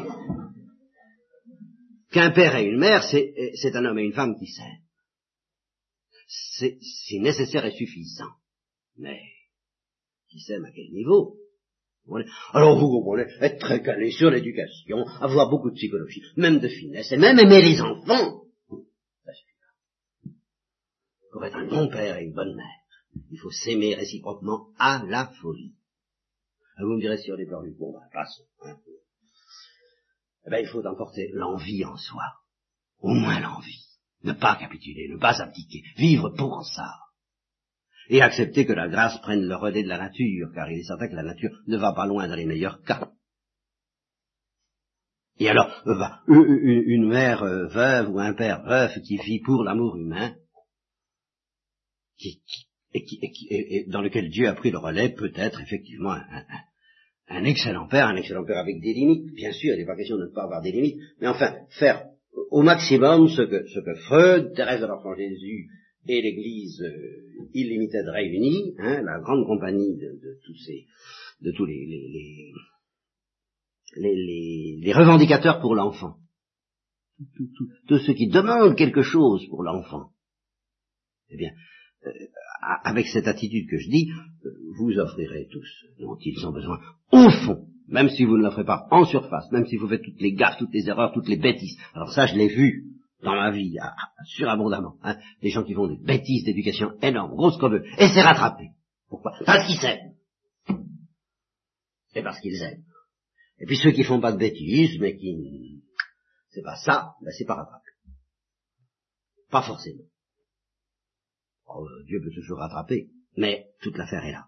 Qu'un 2.11 2.31
père 2.31 2.55
et 2.55 2.65
une 2.65 2.79
mère, 2.79 3.03
c'est 3.03 3.75
un 3.75 3.85
homme 3.85 3.99
et 3.99 4.03
une 4.03 4.13
femme 4.13 4.35
qui 4.37 4.47
s'aiment. 4.47 4.83
C'est 6.27 7.19
nécessaire 7.19 7.65
et 7.65 7.71
suffisant. 7.71 8.31
Mais, 8.97 9.21
qui 10.29 10.39
s'aiment 10.39 10.65
à 10.65 10.71
quel 10.71 10.91
niveau? 10.91 11.37
Alors 12.53 12.79
vous 12.79 12.89
comprenez, 12.89 13.27
être 13.39 13.60
très 13.60 13.83
calé 13.83 14.12
sur 14.12 14.31
l'éducation, 14.31 15.05
avoir 15.21 15.49
beaucoup 15.49 15.69
de 15.69 15.75
psychologie, 15.75 16.23
même 16.37 16.60
de 16.60 16.67
finesse, 16.67 17.12
et 17.12 17.17
même 17.17 17.37
aimer 17.37 17.62
les 17.62 17.79
enfants. 17.81 18.43
Pour 21.31 21.45
être 21.45 21.57
un 21.57 21.67
bon 21.67 21.87
père 21.89 22.17
et 22.17 22.23
une 22.23 22.33
bonne 22.33 22.55
mère, 22.55 22.65
il 23.31 23.37
faut 23.37 23.51
s'aimer 23.51 23.93
réciproquement 23.93 24.69
à 24.79 25.03
la 25.07 25.27
folie. 25.39 25.75
Vous 26.79 26.95
me 26.95 26.99
direz 26.99 27.17
si 27.17 27.31
on 27.31 27.37
est 27.37 27.45
perdu, 27.45 27.75
bon, 27.77 27.93
ben, 27.93 28.07
passons. 28.12 28.45
Hein 28.63 28.79
eh 30.50 30.52
bien, 30.52 30.60
il 30.60 30.67
faut 30.67 30.85
emporter 30.85 31.29
l'envie 31.33 31.85
en 31.85 31.95
soi. 31.95 32.23
Au 33.00 33.13
moins 33.13 33.39
l'envie. 33.39 33.85
Ne 34.23 34.33
pas 34.33 34.56
capituler, 34.56 35.08
ne 35.10 35.17
pas 35.17 35.41
abdiquer, 35.41 35.83
vivre 35.95 36.29
pour 36.35 36.65
ça. 36.65 36.95
Et 38.10 38.21
accepter 38.21 38.65
que 38.65 38.73
la 38.73 38.89
grâce 38.89 39.19
prenne 39.21 39.47
le 39.47 39.56
relais 39.56 39.83
de 39.83 39.87
la 39.87 40.00
nature, 40.00 40.50
car 40.54 40.69
il 40.69 40.79
est 40.79 40.83
certain 40.83 41.08
que 41.08 41.15
la 41.15 41.23
nature 41.23 41.52
ne 41.67 41.77
va 41.77 41.93
pas 41.93 42.08
loin 42.08 42.27
dans 42.27 42.35
les 42.35 42.45
meilleurs 42.45 42.81
cas. 42.81 43.12
Et 45.37 45.47
alors, 45.47 45.71
euh, 45.87 45.93
une 46.27 47.08
mère 47.08 47.43
euh, 47.43 47.67
veuve 47.67 48.10
ou 48.10 48.19
un 48.19 48.33
père 48.33 48.63
veuf 48.63 49.00
qui 49.04 49.17
vit 49.17 49.39
pour 49.39 49.63
l'amour 49.63 49.95
humain, 49.95 50.35
qui, 52.17 52.41
et, 52.93 53.06
qui, 53.06 53.19
et, 53.50 53.85
dans 53.87 54.02
lequel 54.02 54.29
Dieu 54.29 54.50
a 54.50 54.54
pris 54.54 54.71
le 54.71 54.79
relais, 54.79 55.10
peut 55.10 55.31
être 55.35 55.62
effectivement 55.62 56.12
un, 56.12 56.43
excellent 57.46 57.88
père, 57.88 58.08
un 58.08 58.15
excellent 58.15 58.46
père 58.46 58.58
avec 58.58 58.82
des 58.82 58.94
limites, 58.94 59.34
bien 59.34 59.52
sûr, 59.52 59.73
il 59.73 59.80
n'est 59.80 59.86
pas 59.86 59.96
question 59.96 60.17
de 60.17 60.25
ne 60.25 60.34
pas 60.34 60.44
avoir 60.44 60.62
des 60.62 60.71
limites, 60.71 61.00
mais 61.21 61.27
enfin, 61.27 61.56
faire 61.80 62.06
au 62.52 62.62
maximum 62.62 63.27
ce 63.27 63.42
que, 63.44 63.96
Freud, 64.08 64.54
Thérèse 64.56 64.82
de 64.82 64.88
l'Enfant 64.88 65.15
Jésus 65.15 65.67
et 66.08 66.21
l'Église 66.21 66.82
euh, 66.82 67.50
illimitée 67.54 68.02
réunie, 68.02 68.73
hein, 68.80 69.02
la 69.04 69.19
grande 69.19 69.46
compagnie 69.46 69.96
de, 69.96 70.08
de, 70.08 70.40
tous 70.46 70.56
ces, 70.65 70.86
de 71.42 71.52
tous 71.52 71.65
les, 71.65 71.86
les, 71.86 72.52
les, 73.98 74.80
les, 74.82 74.94
revendicateurs 74.94 75.60
pour 75.60 75.75
l'enfant, 75.75 76.15
tous 77.88 78.00
ceux 78.00 78.13
qui 78.13 78.27
demandent 78.27 78.75
quelque 78.75 79.02
chose 79.02 79.46
pour 79.50 79.63
l'enfant, 79.63 80.12
eh 81.30 81.38
bien, 81.38 81.52
avec 82.62 83.08
cette 83.08 83.27
attitude 83.27 83.69
que 83.69 83.77
je 83.77 83.89
dis, 83.89 84.12
euh, 84.45 84.50
vous 84.77 84.97
offrirez 84.97 85.47
tous 85.52 85.67
dont 86.00 86.17
ils 86.21 86.45
ont 86.45 86.52
besoin, 86.52 86.79
au 87.12 87.29
fond, 87.29 87.67
même 87.87 88.10
si 88.10 88.25
vous 88.25 88.37
ne 88.37 88.43
l'offrez 88.43 88.65
pas 88.65 88.87
en 88.91 89.06
surface, 89.06 89.52
même 89.52 89.65
si 89.65 89.77
vous 89.77 89.87
faites 89.87 90.04
toutes 90.04 90.21
les 90.21 90.33
gaffes, 90.33 90.58
toutes 90.58 90.73
les 90.73 90.87
erreurs, 90.87 91.12
toutes 91.13 91.27
les 91.27 91.37
bêtises. 91.37 91.77
Alors 91.93 92.12
ça, 92.12 92.25
je 92.25 92.35
l'ai 92.35 92.47
vu 92.47 92.85
dans 93.21 93.35
ma 93.35 93.52
vie, 93.52 93.75
surabondamment, 94.25 94.95
hein, 95.04 95.17
des 95.41 95.50
gens 95.50 95.63
qui 95.63 95.73
font 95.73 95.87
des 95.87 95.97
bêtises 95.97 96.45
d'éducation 96.45 96.93
énormes, 97.02 97.35
grosses 97.35 97.58
comme 97.58 97.75
eux, 97.75 97.85
et 97.97 98.08
c'est 98.08 98.21
rattrapé. 98.21 98.69
Pourquoi? 99.10 99.33
Parce 99.45 99.67
qu'ils 99.67 99.79
s'aiment. 99.79 100.13
Et 102.15 102.23
parce 102.23 102.39
qu'ils 102.39 102.62
aiment. 102.62 102.83
Et 103.60 103.65
puis 103.65 103.77
ceux 103.77 103.91
qui 103.91 104.04
font 104.04 104.21
pas 104.21 104.31
de 104.31 104.37
bêtises, 104.37 104.97
mais 105.00 105.17
qui... 105.17 105.83
C'est 106.52 106.63
pas 106.63 106.77
ça, 106.77 107.13
ben 107.21 107.31
c'est 107.37 107.45
pas 107.45 107.56
rattrapé. 107.56 107.89
Pas 109.52 109.62
forcément. 109.62 110.08
Oh, 111.75 111.87
Dieu 112.05 112.19
peut 112.21 112.31
toujours 112.33 112.59
rattraper, 112.59 113.09
mais 113.37 113.67
toute 113.81 113.97
l'affaire 113.97 114.25
est 114.25 114.31
là. 114.31 114.45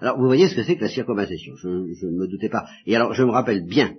Alors 0.00 0.18
vous 0.18 0.26
voyez 0.26 0.48
ce 0.48 0.56
que 0.56 0.64
c'est 0.64 0.76
que 0.76 0.84
la 0.84 0.88
circonvallation, 0.88 1.54
je, 1.56 1.68
ne 1.68 2.18
me 2.18 2.26
doutais 2.26 2.48
pas. 2.48 2.66
Et 2.86 2.96
alors 2.96 3.12
je 3.12 3.22
me 3.22 3.30
rappelle 3.30 3.64
bien, 3.64 3.94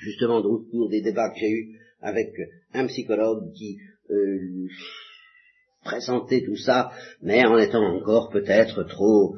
justement 0.00 0.38
au 0.38 0.64
cours 0.70 0.90
des 0.90 1.00
débats 1.00 1.30
que 1.30 1.38
j'ai 1.38 1.50
eus 1.50 1.78
avec 2.00 2.32
un 2.74 2.86
psychologue 2.86 3.52
qui 3.54 3.78
euh, 4.10 4.66
présentait 5.84 6.42
tout 6.44 6.56
ça, 6.56 6.90
mais 7.22 7.44
en 7.44 7.58
étant 7.58 7.82
encore 7.82 8.30
peut-être 8.30 8.82
trop 8.84 9.36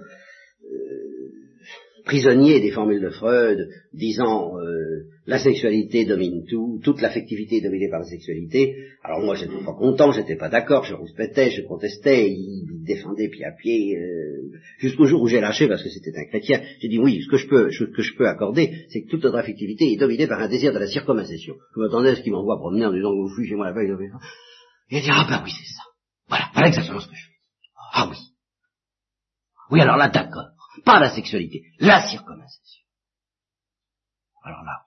prisonnier 2.05 2.61
des 2.61 2.71
formules 2.71 3.01
de 3.01 3.11
Freud, 3.11 3.69
disant 3.93 4.59
euh, 4.59 5.07
la 5.27 5.39
sexualité 5.39 6.05
domine 6.05 6.45
tout, 6.49 6.81
toute 6.83 7.01
l'affectivité 7.01 7.57
est 7.57 7.61
dominée 7.61 7.89
par 7.89 8.01
la 8.01 8.07
sexualité. 8.07 8.75
Alors 9.05 9.21
moi 9.21 9.35
j'étais 9.35 9.65
pas 9.65 9.75
content, 9.75 10.13
j'étais 10.13 10.37
pas 10.37 10.49
d'accord, 10.49 10.85
je 10.85 10.95
respectais, 10.95 11.51
je 11.51 11.63
contestais, 11.63 12.31
il, 12.31 12.83
défendait 12.85 13.29
pied 13.29 13.45
à 13.45 13.53
pied, 13.53 13.97
euh, 13.97 14.59
jusqu'au 14.79 15.07
jour 15.07 15.23
où 15.23 15.29
j'ai 15.29 15.41
lâché 15.41 15.69
parce 15.69 15.83
que 15.85 15.89
c'était 15.89 16.13
un 16.19 16.25
chrétien. 16.25 16.61
J'ai 16.81 16.89
dit 16.89 16.99
oui, 16.99 17.23
ce 17.23 17.31
que 17.31 17.37
je 17.37 17.47
peux, 17.47 17.71
ce 17.71 17.85
que 17.85 18.03
je 18.03 18.17
peux 18.17 18.27
accorder, 18.27 18.87
c'est 18.89 19.03
que 19.03 19.09
toute 19.09 19.23
notre 19.23 19.39
affectivité 19.39 19.93
est 19.93 19.97
dominée 19.97 20.27
par 20.27 20.41
un 20.41 20.49
désir 20.49 20.73
de 20.73 20.79
la 20.79 20.89
circoncision. 20.89 21.55
Je 21.75 21.81
m'attendais 21.81 22.11
à 22.11 22.17
ce 22.17 22.23
qu'il 22.23 22.33
m'envoie 22.33 22.59
promener 22.59 22.87
en 22.87 22.93
disant 22.93 23.13
vous 23.15 23.29
fuyez 23.35 23.51
chez 23.51 23.55
moi 23.55 23.67
la 23.67 23.73
veille, 23.73 23.93
il 24.91 24.99
a 24.99 25.01
dit 25.01 25.09
ah 25.11 25.27
ben 25.29 25.43
oui 25.45 25.51
c'est 25.51 25.73
ça. 25.73 25.83
Voilà, 26.29 26.51
voilà 26.53 26.69
exactement 26.69 27.01
ce 27.01 27.09
que 27.09 27.15
je 27.15 27.27
fais. 27.27 27.33
Ah 27.93 28.09
oui. 28.11 28.17
Oui 29.71 29.81
alors 29.81 29.97
là 29.97 30.09
d'accord. 30.09 30.52
Pas 30.85 31.01
la 31.01 31.15
sexualité, 31.15 31.63
la 31.79 32.09
circoncisation. 32.09 32.85
Alors 34.43 34.63
là, 34.65 34.85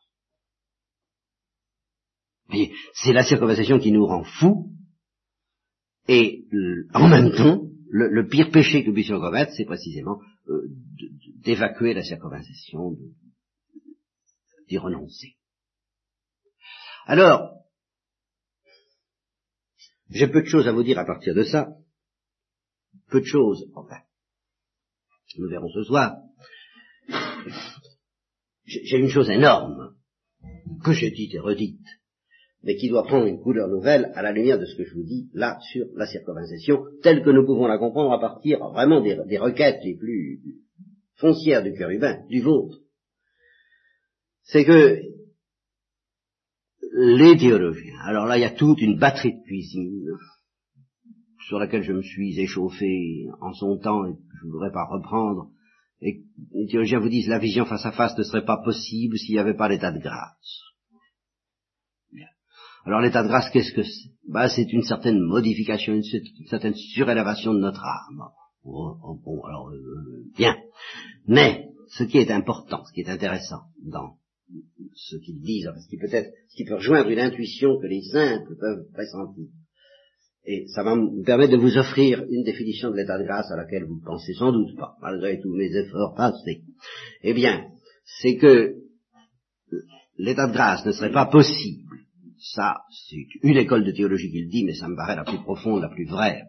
c'est 2.94 3.14
la 3.14 3.24
circoncisation 3.24 3.80
qui 3.80 3.92
nous 3.92 4.06
rend 4.06 4.24
fous, 4.24 4.72
et 6.08 6.46
en 6.94 7.08
même 7.08 7.32
temps, 7.32 7.64
le, 7.90 8.28
pire 8.28 8.52
péché 8.52 8.84
que 8.84 8.92
puissions 8.92 9.20
commettre, 9.20 9.54
c'est 9.56 9.66
précisément 9.66 10.20
euh, 10.50 10.68
d'évacuer 11.38 11.94
la 11.94 12.04
circoncisation, 12.04 12.98
d'y 14.68 14.78
renoncer. 14.78 15.38
Alors, 17.06 17.64
j'ai 20.10 20.28
peu 20.28 20.42
de 20.42 20.48
choses 20.48 20.68
à 20.68 20.72
vous 20.72 20.84
dire 20.84 21.00
à 21.00 21.06
partir 21.06 21.34
de 21.34 21.44
ça, 21.44 21.70
peu 23.10 23.22
de 23.22 23.26
choses, 23.26 23.66
enfin, 23.76 24.02
nous 25.40 25.50
verrons 25.50 25.70
ce 25.70 25.84
soir, 25.84 26.18
j'ai 28.66 28.98
une 28.98 29.10
chose 29.10 29.30
énorme 29.30 29.96
que 30.84 30.94
j'ai 30.94 31.12
dite 31.12 31.34
et 31.36 31.40
redite, 31.40 31.86
mais 32.64 32.76
qui 32.76 32.90
doit 32.90 33.04
prendre 33.04 33.28
une 33.28 33.40
couleur 33.40 33.68
nouvelle 33.68 34.12
à 34.16 34.22
la 34.22 34.32
lumière 34.32 34.60
de 34.60 34.66
ce 34.66 34.76
que 34.76 34.86
je 34.86 34.94
vous 34.96 35.04
dis 35.04 35.30
là 35.34 35.60
sur 35.72 35.86
la 35.96 36.08
circonvalesation, 36.08 36.84
telle 37.04 37.24
que 37.24 37.30
nous 37.30 37.46
pouvons 37.46 37.68
la 37.68 37.78
comprendre 37.78 38.12
à 38.12 38.20
partir 38.20 38.60
vraiment 38.70 39.02
des, 39.02 39.18
des 39.28 39.38
requêtes 39.38 39.82
les 39.84 39.96
plus 39.96 40.42
foncières 41.16 41.64
du 41.64 41.74
cœur 41.74 41.90
humain, 41.90 42.26
du 42.28 42.42
vôtre. 42.42 42.80
C'est 44.44 44.66
que 44.66 45.02
les 46.98 47.38
théologiens, 47.38 48.00
alors 48.04 48.26
là 48.26 48.38
il 48.38 48.42
y 48.42 48.46
a 48.46 48.52
toute 48.52 48.82
une 48.82 48.98
batterie 48.98 49.34
de 49.34 49.44
cuisine, 49.44 50.08
sur 51.48 51.60
laquelle 51.60 51.84
je 51.84 51.94
me 51.94 52.02
suis 52.02 52.40
échauffé 52.40 53.28
en 53.42 53.54
son 53.54 53.78
temps 53.78 54.06
et 54.06 54.14
que 54.14 54.38
je 54.42 54.46
ne 54.48 54.52
voudrais 54.52 54.72
pas 54.72 54.86
reprendre, 54.86 55.50
et 56.02 56.24
les 56.54 56.68
théologiens 56.68 57.00
vous 57.00 57.10
disent 57.10 57.28
la 57.28 57.40
vision 57.40 57.66
face 57.66 57.86
à 57.86 57.92
face 57.92 58.18
ne 58.18 58.24
serait 58.24 58.46
pas 58.46 58.62
possible 58.64 59.18
s'il 59.18 59.36
n'y 59.36 59.40
avait 59.40 59.56
pas 59.56 59.70
l'état 59.70 59.92
de 59.92 60.00
grâce. 60.00 60.62
Alors 62.86 63.02
l'état 63.02 63.24
de 63.24 63.28
grâce, 63.28 63.50
qu'est-ce 63.50 63.74
que 63.74 63.82
c'est? 63.82 64.12
Bah, 64.28 64.48
C'est 64.48 64.72
une 64.72 64.84
certaine 64.84 65.20
modification, 65.20 65.94
une, 65.94 66.04
certaine 66.48 66.76
surélévation 66.76 67.54
de 67.54 67.60
notre 67.60 67.84
âme. 67.84 68.30
Oh, 68.64 68.96
oh, 69.04 69.20
bon, 69.24 69.44
alors, 69.44 69.70
euh, 69.70 70.26
bien. 70.38 70.56
Mais, 71.28 71.70
ce 71.90 72.04
qui 72.04 72.20
est 72.20 72.30
important, 72.30 72.84
ce 72.86 72.94
qui 72.94 73.02
est 73.02 73.10
intéressant 73.10 73.62
dans 73.84 74.18
ce 74.94 75.18
qu'ils 75.18 75.42
disent, 75.42 75.70
ce 75.76 75.90
qui 75.90 75.98
peut 75.98 76.14
être, 76.14 76.32
ce 76.50 76.56
qui 76.56 76.66
peut 76.66 76.76
rejoindre 76.76 77.10
une 77.10 77.20
intuition 77.20 77.80
que 77.80 77.88
les 77.88 78.04
simples 78.04 78.56
peuvent 78.60 78.86
pressentir, 78.94 79.46
et 80.46 80.68
ça 80.68 80.84
va 80.84 80.96
me 80.96 81.24
permettre 81.24 81.54
de 81.54 81.58
vous 81.58 81.78
offrir 81.78 82.24
une 82.30 82.44
définition 82.44 82.92
de 82.92 82.96
l'état 82.96 83.18
de 83.18 83.24
grâce 83.24 83.52
à 83.52 83.58
laquelle 83.58 83.86
vous 83.86 83.96
ne 83.96 84.06
pensez 84.06 84.34
sans 84.34 84.52
doute 84.52 84.78
pas, 84.78 84.96
malgré 85.02 85.40
tous 85.42 85.56
mes 85.56 85.76
efforts 85.76 86.14
passés. 86.16 86.62
Eh 87.24 87.34
bien, 87.34 87.66
c'est 88.04 88.38
que 88.38 88.76
l'état 90.18 90.48
de 90.48 90.54
grâce 90.54 90.86
ne 90.86 90.92
serait 90.92 91.12
pas 91.12 91.26
possible. 91.26 91.84
Ça, 92.38 92.82
c'est 93.10 93.26
une 93.42 93.58
école 93.58 93.86
de 93.86 93.92
théologie 93.92 94.30
qui 94.30 94.44
le 94.44 94.50
dit, 94.50 94.64
mais 94.66 94.76
ça 94.76 94.88
me 94.88 94.96
paraît 94.96 95.16
la 95.16 95.24
plus 95.24 95.40
profonde, 95.40 95.82
la 95.82 95.90
plus 95.90 96.06
vraie, 96.06 96.44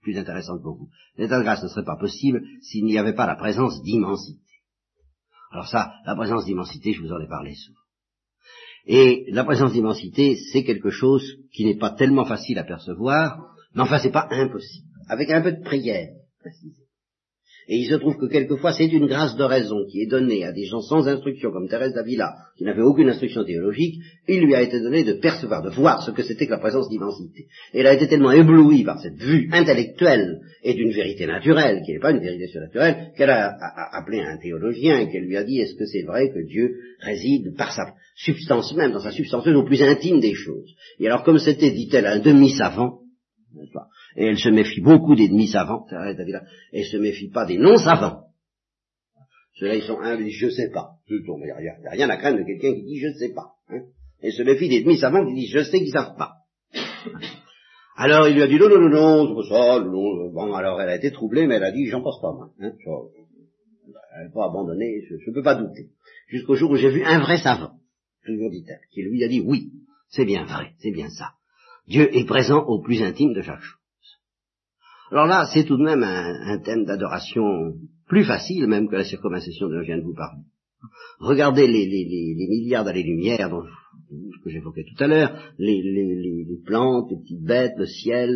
plus 0.00 0.16
intéressante 0.16 0.62
pour 0.62 0.76
vous. 0.76 0.88
L'état 1.18 1.38
de 1.38 1.44
grâce 1.44 1.62
ne 1.62 1.68
serait 1.68 1.84
pas 1.84 1.96
possible 1.96 2.42
s'il 2.62 2.84
n'y 2.84 2.96
avait 2.96 3.14
pas 3.14 3.26
la 3.26 3.36
présence 3.36 3.82
d'immensité. 3.82 4.40
Alors 5.50 5.68
ça, 5.68 5.92
la 6.06 6.16
présence 6.16 6.46
d'immensité, 6.46 6.92
je 6.92 7.02
vous 7.02 7.12
en 7.12 7.20
ai 7.20 7.28
parlé 7.28 7.54
souvent. 7.54 7.85
Et 8.86 9.26
la 9.28 9.44
présence 9.44 9.72
d'immensité, 9.72 10.36
c'est 10.52 10.62
quelque 10.62 10.90
chose 10.90 11.38
qui 11.52 11.64
n'est 11.64 11.78
pas 11.78 11.90
tellement 11.90 12.24
facile 12.24 12.58
à 12.58 12.64
percevoir, 12.64 13.54
mais 13.74 13.82
enfin 13.82 13.98
c'est 13.98 14.12
pas 14.12 14.28
impossible. 14.30 14.86
Avec 15.08 15.30
un 15.30 15.42
peu 15.42 15.52
de 15.52 15.62
prière. 15.62 16.08
Et 17.68 17.78
il 17.78 17.88
se 17.88 17.96
trouve 17.96 18.16
que 18.16 18.26
quelquefois 18.26 18.72
c'est 18.72 18.86
une 18.86 19.06
grâce 19.06 19.36
de 19.36 19.42
raison 19.42 19.84
qui 19.90 20.00
est 20.00 20.06
donnée 20.06 20.44
à 20.44 20.52
des 20.52 20.66
gens 20.66 20.80
sans 20.80 21.08
instruction, 21.08 21.50
comme 21.50 21.68
Thérèse 21.68 21.94
d'Avila, 21.94 22.32
qui 22.56 22.64
n'avait 22.64 22.82
aucune 22.82 23.08
instruction 23.08 23.44
théologique, 23.44 23.96
il 24.28 24.42
lui 24.42 24.54
a 24.54 24.62
été 24.62 24.80
donné 24.80 25.02
de 25.02 25.14
percevoir, 25.14 25.62
de 25.62 25.70
voir 25.70 26.00
ce 26.02 26.12
que 26.12 26.22
c'était 26.22 26.46
que 26.46 26.52
la 26.52 26.58
présence 26.58 26.88
d'immensité. 26.88 27.46
Et 27.74 27.80
elle 27.80 27.88
a 27.88 27.94
été 27.94 28.06
tellement 28.06 28.30
éblouie 28.30 28.84
par 28.84 29.00
cette 29.00 29.16
vue 29.16 29.48
intellectuelle 29.52 30.40
et 30.62 30.74
d'une 30.74 30.92
vérité 30.92 31.26
naturelle, 31.26 31.82
qui 31.84 31.92
n'est 31.92 31.98
pas 31.98 32.12
une 32.12 32.20
vérité 32.20 32.46
surnaturelle, 32.46 33.12
qu'elle 33.16 33.30
a, 33.30 33.56
appelé 33.92 34.20
un 34.20 34.38
théologien 34.38 35.00
et 35.00 35.10
qu'elle 35.10 35.24
lui 35.24 35.36
a 35.36 35.42
dit 35.42 35.58
est-ce 35.58 35.74
que 35.74 35.86
c'est 35.86 36.02
vrai 36.02 36.30
que 36.30 36.46
Dieu 36.46 36.70
réside 37.00 37.56
par 37.56 37.72
sa 37.72 37.94
substance 38.14 38.74
même, 38.76 38.92
dans 38.92 39.00
sa 39.00 39.10
substance 39.10 39.44
au 39.44 39.64
plus 39.64 39.82
intime 39.82 40.20
des 40.20 40.34
choses? 40.34 40.72
Et 41.00 41.06
alors 41.06 41.24
comme 41.24 41.38
c'était, 41.38 41.72
dit-elle, 41.72 42.06
un 42.06 42.20
demi-savant, 42.20 43.00
et 44.16 44.26
elle 44.26 44.38
se 44.38 44.48
méfie 44.48 44.80
beaucoup 44.80 45.14
des 45.14 45.28
demi-savants, 45.28 45.86
et 46.72 46.84
se 46.84 46.96
méfie 46.96 47.28
pas 47.28 47.44
des 47.44 47.58
non-savants. 47.58 48.24
Ceux-là, 49.58 49.76
ils 49.76 49.82
sont 49.82 49.98
un, 50.00 50.18
je 50.28 50.48
sais 50.50 50.70
pas. 50.70 50.96
Il 51.08 51.22
n'y 51.22 51.50
a, 51.50 51.90
rien 51.90 52.10
à 52.10 52.16
craindre 52.16 52.38
de 52.38 52.44
quelqu'un 52.44 52.74
qui 52.74 52.82
dit 52.82 52.98
je 52.98 53.12
sais 53.18 53.32
pas. 53.32 53.52
Hein. 53.68 53.82
Se 54.22 54.42
méfie 54.42 54.68
des 54.68 54.82
demi-savants 54.82 55.26
qui 55.26 55.34
disent 55.34 55.52
je 55.52 55.62
sais 55.62 55.78
qu'ils 55.78 55.92
savent 55.92 56.16
pas. 56.16 56.32
Alors 57.96 58.28
il 58.28 58.34
lui 58.34 58.42
a 58.42 58.46
dit 58.46 58.58
non, 58.58 58.68
non, 58.68 58.80
non, 58.80 58.90
non, 58.90 59.28
c'est 59.28 59.48
pas 59.48 59.56
ça, 59.56 59.80
non, 59.80 60.30
bon, 60.30 60.52
alors 60.52 60.80
elle 60.82 60.90
a 60.90 60.96
été 60.96 61.10
troublée, 61.10 61.46
mais 61.46 61.54
elle 61.54 61.64
a 61.64 61.72
dit 61.72 61.86
j'en 61.86 62.02
pense 62.02 62.20
pas 62.20 62.32
moi. 62.32 62.50
Hein, 62.60 62.72
elle 64.18 64.26
n'a 64.26 64.30
pas 64.32 64.46
abandonné, 64.46 65.02
je 65.08 65.14
ne 65.14 65.34
peux 65.34 65.42
pas 65.42 65.54
douter. 65.54 65.88
Jusqu'au 66.28 66.56
jour 66.56 66.70
où 66.70 66.76
j'ai 66.76 66.90
vu 66.90 67.02
un 67.04 67.20
vrai 67.20 67.38
savant, 67.38 67.72
toujours 68.26 68.50
dit-elle, 68.50 68.80
qui 68.92 69.02
lui 69.02 69.24
a 69.24 69.28
dit 69.28 69.40
oui, 69.40 69.72
c'est 70.08 70.26
bien 70.26 70.44
vrai, 70.44 70.72
c'est 70.78 70.90
bien 70.90 71.08
ça. 71.08 71.32
Dieu 71.88 72.14
est 72.14 72.26
présent 72.26 72.64
au 72.66 72.82
plus 72.82 73.02
intime 73.02 73.32
de 73.32 73.40
chaque 73.40 73.60
chose. 73.60 73.75
Alors 75.10 75.26
là, 75.26 75.48
c'est 75.52 75.64
tout 75.64 75.76
de 75.76 75.84
même 75.84 76.02
un, 76.02 76.58
thème 76.58 76.84
d'adoration 76.84 77.74
plus 78.08 78.24
facile 78.24 78.66
même 78.66 78.88
que 78.88 78.96
la 78.96 79.04
circumcision 79.04 79.68
dont 79.68 79.80
je 79.80 79.86
viens 79.86 79.98
de 79.98 80.04
vous 80.04 80.14
parler. 80.14 80.42
Regardez 81.18 81.66
les, 81.66 81.86
milliards 82.48 82.84
d'années-lumière 82.84 83.50
que 84.44 84.50
j'évoquais 84.50 84.84
tout 84.84 85.02
à 85.02 85.06
l'heure, 85.06 85.32
les, 85.58 86.46
plantes, 86.64 87.10
les 87.10 87.16
petites 87.18 87.44
bêtes, 87.44 87.74
le 87.76 87.86
ciel, 87.86 88.30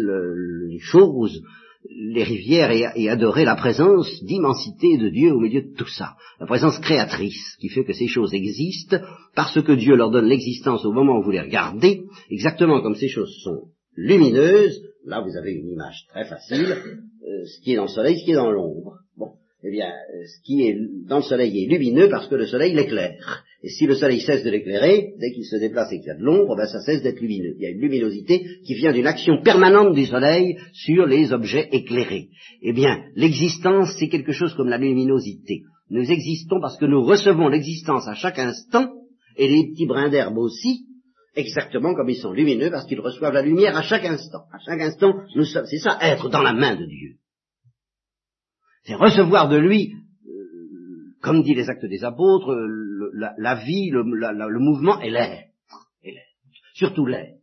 les 0.69 0.79
choses, 0.79 1.43
les 1.89 2.25
rivières 2.25 2.71
et, 2.71 3.09
adorer 3.09 3.45
la 3.45 3.57
présence 3.57 4.09
d'immensité 4.25 4.97
de 4.97 5.09
Dieu 5.09 5.33
au 5.33 5.41
milieu 5.41 5.63
de 5.63 5.75
tout 5.77 5.89
ça. 5.89 6.15
La 6.39 6.47
présence 6.47 6.79
créatrice 6.79 7.57
qui 7.61 7.69
fait 7.69 7.85
que 7.85 7.93
ces 7.93 8.07
choses 8.07 8.35
existent 8.35 8.99
parce 9.35 9.61
que 9.61 9.73
Dieu 9.73 9.97
leur 9.97 10.11
donne 10.11 10.27
l'existence 10.27 10.85
au 10.85 10.93
moment 10.93 11.19
où 11.19 11.23
vous 11.23 11.31
les 11.31 11.41
regardez, 11.41 12.05
exactement 12.31 12.81
comme 12.81 12.95
ces 12.95 13.09
choses 13.09 13.35
sont 13.43 13.69
lumineuses. 14.01 14.83
Là, 15.05 15.21
vous 15.21 15.37
avez 15.37 15.53
une 15.53 15.71
image 15.71 16.07
très 16.09 16.25
facile, 16.25 16.67
euh, 16.67 17.45
ce 17.45 17.61
qui 17.63 17.73
est 17.73 17.77
dans 17.77 17.85
le 17.85 17.89
soleil, 17.89 18.19
ce 18.19 18.25
qui 18.25 18.33
est 18.33 18.35
dans 18.35 18.51
l'ombre. 18.51 18.99
Bon, 19.17 19.31
eh 19.65 19.71
bien, 19.71 19.89
euh, 19.89 20.25
ce 20.27 20.43
qui 20.45 20.63
est 20.63 20.77
dans 21.09 21.19
le 21.19 21.23
soleil 21.23 21.65
est 21.65 21.69
lumineux 21.69 22.09
parce 22.09 22.29
que 22.29 22.35
le 22.35 22.47
soleil 22.47 22.75
l'éclaire. 22.75 23.45
Et 23.63 23.69
si 23.69 23.87
le 23.87 23.95
soleil 23.95 24.21
cesse 24.21 24.43
de 24.43 24.51
l'éclairer, 24.51 25.15
dès 25.19 25.33
qu'il 25.33 25.45
se 25.45 25.57
déplace 25.57 25.93
et 25.93 25.99
qu'il 25.99 26.07
y 26.07 26.11
a 26.11 26.17
de 26.17 26.23
l'ombre, 26.23 26.57
ben 26.57 26.67
ça 26.67 26.81
cesse 26.81 27.03
d'être 27.03 27.21
lumineux. 27.21 27.55
Il 27.57 27.63
y 27.63 27.67
a 27.67 27.71
une 27.71 27.81
luminosité 27.81 28.43
qui 28.65 28.75
vient 28.75 28.93
d'une 28.93 29.07
action 29.07 29.43
permanente 29.43 29.95
du 29.95 30.07
soleil 30.07 30.57
sur 30.73 31.07
les 31.07 31.33
objets 31.33 31.69
éclairés. 31.73 32.29
Eh 32.63 32.73
bien, 32.73 33.05
l'existence, 33.17 33.95
c'est 33.99 34.09
quelque 34.09 34.33
chose 34.33 34.55
comme 34.55 34.69
la 34.69 34.79
luminosité. 34.79 35.63
Nous 35.91 36.11
existons 36.11 36.61
parce 36.61 36.79
que 36.79 36.87
nous 36.87 37.03
recevons 37.03 37.49
l'existence 37.49 38.07
à 38.09 38.15
chaque 38.15 38.39
instant, 38.39 38.93
et 39.37 39.49
les 39.49 39.71
petits 39.71 39.87
brins 39.87 40.09
d'herbe 40.09 40.39
aussi, 40.39 40.87
exactement 41.35 41.95
comme 41.95 42.09
ils 42.09 42.21
sont 42.21 42.33
lumineux 42.33 42.71
parce 42.71 42.87
qu'ils 42.87 43.01
reçoivent 43.01 43.35
la 43.35 43.43
lumière 43.43 43.77
à 43.77 43.83
chaque 43.83 44.05
instant. 44.05 44.45
À 44.53 44.59
chaque 44.59 44.81
instant, 44.81 45.13
nous 45.35 45.45
sommes, 45.45 45.67
c'est 45.67 45.79
ça, 45.79 45.99
être 46.01 46.29
dans 46.29 46.43
la 46.43 46.53
main 46.53 46.77
de 46.77 46.87
Dieu. 46.87 47.17
C'est 48.85 48.95
recevoir 48.95 49.49
de 49.49 49.59
lui, 49.59 49.95
euh, 50.27 51.15
comme 51.23 51.43
dit 51.43 51.55
les 51.55 51.69
actes 51.69 51.85
des 51.85 52.05
apôtres, 52.05 52.55
la, 53.15 53.55
vie, 53.57 53.91
le, 53.91 54.03
le 54.03 54.59
mouvement 54.59 55.01
et 55.01 55.11
l'être. 55.11 55.51
Surtout 56.75 57.05
l'être. 57.05 57.39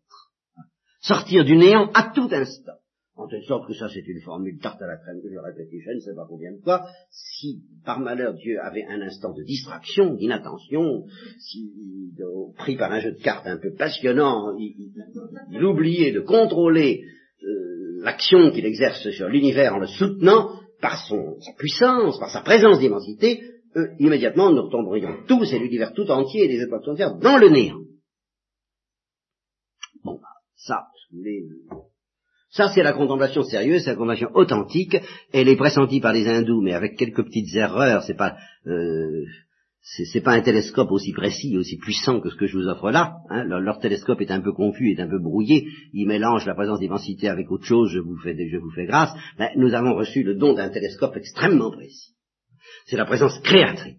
Sortir 1.01 1.45
du 1.45 1.55
néant 1.55 1.91
à 1.93 2.11
tout 2.13 2.29
instant. 2.31 2.79
En 3.17 3.27
telle 3.27 3.43
sorte 3.43 3.67
que 3.67 3.73
ça 3.73 3.89
c'est 3.89 4.07
une 4.07 4.21
formule 4.21 4.59
tarte 4.59 4.79
à 4.81 4.87
la 4.87 4.97
crème 4.97 5.21
que 5.23 5.29
je 5.29 5.39
répète, 5.39 5.67
je 5.71 5.91
ne 5.91 5.99
sais 5.99 6.13
pas 6.13 6.25
combien 6.29 6.51
de 6.51 6.59
fois, 6.59 6.85
si 7.09 7.63
par 7.83 7.99
malheur 7.99 8.35
Dieu 8.35 8.59
avait 8.61 8.85
un 8.85 9.01
instant 9.01 9.33
de 9.33 9.43
distraction, 9.43 10.13
d'inattention, 10.13 11.03
si 11.39 11.71
pris 12.57 12.75
par 12.75 12.91
un 12.91 12.99
jeu 12.99 13.13
de 13.13 13.21
cartes 13.21 13.47
un 13.47 13.57
peu 13.57 13.73
passionnant, 13.73 14.55
il, 14.57 15.63
oubliait 15.63 16.11
de 16.11 16.19
contrôler 16.19 17.03
euh, 17.43 18.03
l'action 18.03 18.51
qu'il 18.51 18.65
exerce 18.65 19.09
sur 19.09 19.29
l'univers 19.29 19.73
en 19.73 19.79
le 19.79 19.87
soutenant 19.87 20.51
par 20.79 21.03
son, 21.07 21.39
sa 21.39 21.53
puissance, 21.53 22.19
par 22.19 22.29
sa 22.29 22.41
présence 22.41 22.79
d'immensité, 22.79 23.41
euh, 23.75 23.87
immédiatement 23.99 24.51
nous 24.51 24.63
retomberions 24.63 25.23
tous 25.27 25.51
et 25.51 25.59
l'univers 25.59 25.93
tout 25.93 26.09
entier 26.11 26.45
et 26.45 26.47
les 26.47 26.63
époques 26.63 26.87
entières 26.87 27.15
dans 27.17 27.37
le 27.37 27.49
néant. 27.49 27.81
Bon, 30.03 30.19
ça, 30.55 30.85
vous 31.11 31.17
voulez, 31.17 31.47
ça, 32.49 32.69
c'est 32.73 32.83
la 32.83 32.93
contemplation 32.93 33.43
sérieuse, 33.43 33.83
c'est 33.83 33.91
la 33.91 33.95
contemplation 33.95 34.29
authentique. 34.33 34.97
Elle 35.33 35.49
est 35.49 35.57
pressentie 35.57 35.99
par 35.99 36.13
les 36.13 36.27
hindous, 36.27 36.61
mais 36.61 36.73
avec 36.73 36.97
quelques 36.97 37.23
petites 37.23 37.53
erreurs. 37.55 38.03
C'est 38.03 38.15
pas, 38.15 38.37
euh, 38.65 39.25
c'est 39.81 40.21
pas 40.21 40.31
un 40.31 40.41
télescope 40.41 40.91
aussi 40.91 41.11
précis, 41.11 41.57
aussi 41.57 41.77
puissant 41.77 42.21
que 42.21 42.29
ce 42.29 42.35
que 42.35 42.47
je 42.47 42.57
vous 42.57 42.67
offre 42.67 42.89
là. 42.89 43.15
Hein. 43.29 43.43
Leur, 43.43 43.79
télescope 43.79 44.21
est 44.21 44.31
un 44.31 44.41
peu 44.41 44.53
confus, 44.53 44.91
est 44.91 45.01
un 45.01 45.09
peu 45.09 45.19
brouillé. 45.19 45.67
Il 45.93 46.07
mélange 46.07 46.45
la 46.45 46.55
présence 46.55 46.79
d'immensité 46.79 47.27
avec 47.27 47.51
autre 47.51 47.65
chose. 47.65 47.91
Je 47.91 47.99
vous 47.99 48.17
fais, 48.17 48.35
je 48.35 48.57
vous 48.57 48.71
fais 48.71 48.85
grâce. 48.85 49.11
Mais 49.37 49.51
nous 49.57 49.73
avons 49.73 49.93
reçu 49.93 50.23
le 50.23 50.35
don 50.35 50.53
d'un 50.53 50.69
télescope 50.69 51.17
extrêmement 51.17 51.71
précis. 51.71 52.15
C'est 52.85 52.97
la 52.97 53.05
présence 53.05 53.37
créatrice 53.39 53.97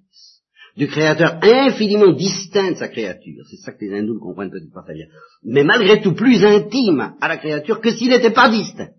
du 0.78 0.86
créateur 0.86 1.40
infiniment 1.42 2.12
distinct 2.12 2.70
de 2.70 2.76
sa 2.76 2.88
créature. 2.88 3.44
C'est 3.50 3.56
ça 3.56 3.72
que 3.72 3.84
les 3.84 3.98
hindous 3.98 4.14
ne 4.14 4.20
comprennent 4.20 4.50
peut-être 4.50 4.72
pas 4.72 4.84
très 4.84 4.94
bien. 4.94 5.06
Mais 5.42 5.64
malgré 5.64 6.00
tout 6.00 6.14
plus 6.14 6.44
intime 6.44 7.16
à 7.20 7.26
la 7.26 7.36
créature 7.36 7.80
que 7.80 7.90
s'il 7.90 8.10
n'était 8.10 8.30
pas 8.30 8.48
distinct. 8.48 8.92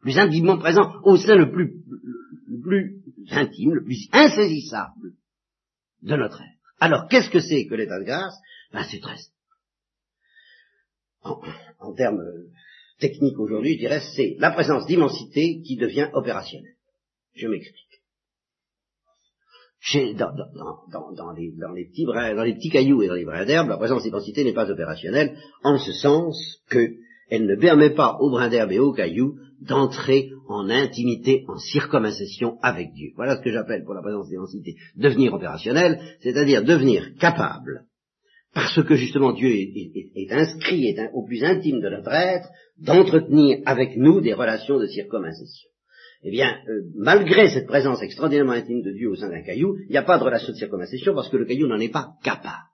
Plus 0.00 0.18
intimement 0.18 0.56
présent 0.56 0.94
au 1.02 1.18
sein 1.18 1.36
le 1.36 1.52
plus, 1.52 1.74
le 2.48 2.60
plus 2.62 3.02
intime, 3.32 3.74
le 3.74 3.84
plus 3.84 4.08
insaisissable 4.12 5.12
de 6.00 6.16
notre 6.16 6.40
être. 6.40 6.72
Alors, 6.80 7.06
qu'est-ce 7.08 7.28
que 7.28 7.40
c'est 7.40 7.66
que 7.66 7.74
l'état 7.74 8.00
de 8.00 8.04
grâce? 8.04 8.34
Ben, 8.72 8.82
C'est 8.90 9.00
très... 9.00 9.16
En, 11.22 11.38
en 11.80 11.94
termes 11.94 12.22
techniques 12.98 13.38
aujourd'hui, 13.38 13.74
je 13.74 13.80
dirais, 13.80 14.00
c'est 14.16 14.36
la 14.38 14.52
présence 14.52 14.86
d'immensité 14.86 15.60
qui 15.60 15.76
devient 15.76 16.08
opérationnelle. 16.14 16.76
Je 17.34 17.46
m'explique 17.46 17.83
dans, 19.92 21.32
les, 21.74 21.84
petits 22.54 22.70
cailloux 22.70 23.02
et 23.02 23.08
dans 23.08 23.14
les 23.14 23.24
brins 23.24 23.44
d'herbe, 23.44 23.68
la 23.68 23.76
présence 23.76 24.02
d'identité 24.02 24.44
n'est 24.44 24.54
pas 24.54 24.70
opérationnelle, 24.70 25.36
en 25.62 25.78
ce 25.78 25.92
sens 25.92 26.62
qu'elle 26.70 27.46
ne 27.46 27.56
permet 27.56 27.90
pas 27.90 28.16
aux 28.20 28.30
brins 28.30 28.48
d'herbe 28.48 28.72
et 28.72 28.78
aux 28.78 28.92
cailloux 28.92 29.36
d'entrer 29.60 30.30
en 30.48 30.70
intimité, 30.70 31.44
en 31.48 31.58
circumcision 31.58 32.58
avec 32.62 32.92
Dieu. 32.94 33.10
Voilà 33.16 33.36
ce 33.36 33.42
que 33.42 33.52
j'appelle 33.52 33.84
pour 33.84 33.94
la 33.94 34.02
présence 34.02 34.28
d'identité 34.28 34.76
devenir 34.96 35.34
opérationnel, 35.34 36.00
c'est-à-dire 36.20 36.64
devenir 36.64 37.14
capable, 37.18 37.84
parce 38.54 38.82
que 38.82 38.94
justement 38.94 39.32
Dieu 39.32 39.50
est, 39.50 40.32
inscrit, 40.32 40.86
est 40.86 41.10
au 41.12 41.24
plus 41.26 41.44
intime 41.44 41.80
de 41.80 41.90
notre 41.90 42.12
être, 42.12 42.48
d'entretenir 42.78 43.58
avec 43.66 43.96
nous 43.96 44.20
des 44.20 44.32
relations 44.32 44.78
de 44.78 44.86
circumcision 44.86 45.68
eh 46.24 46.30
bien, 46.30 46.56
euh, 46.68 46.84
malgré 46.96 47.50
cette 47.50 47.66
présence 47.66 48.02
extraordinairement 48.02 48.52
intime 48.52 48.80
de 48.80 48.92
Dieu 48.92 49.10
au 49.10 49.14
sein 49.14 49.28
d'un 49.28 49.42
caillou, 49.42 49.76
il 49.88 49.90
n'y 49.90 49.98
a 49.98 50.02
pas 50.02 50.18
de 50.18 50.24
relation 50.24 50.52
de 50.52 50.56
circumcision 50.56 51.14
parce 51.14 51.28
que 51.28 51.36
le 51.36 51.44
caillou 51.44 51.66
n'en 51.66 51.78
est 51.78 51.92
pas 51.92 52.14
capable. 52.22 52.64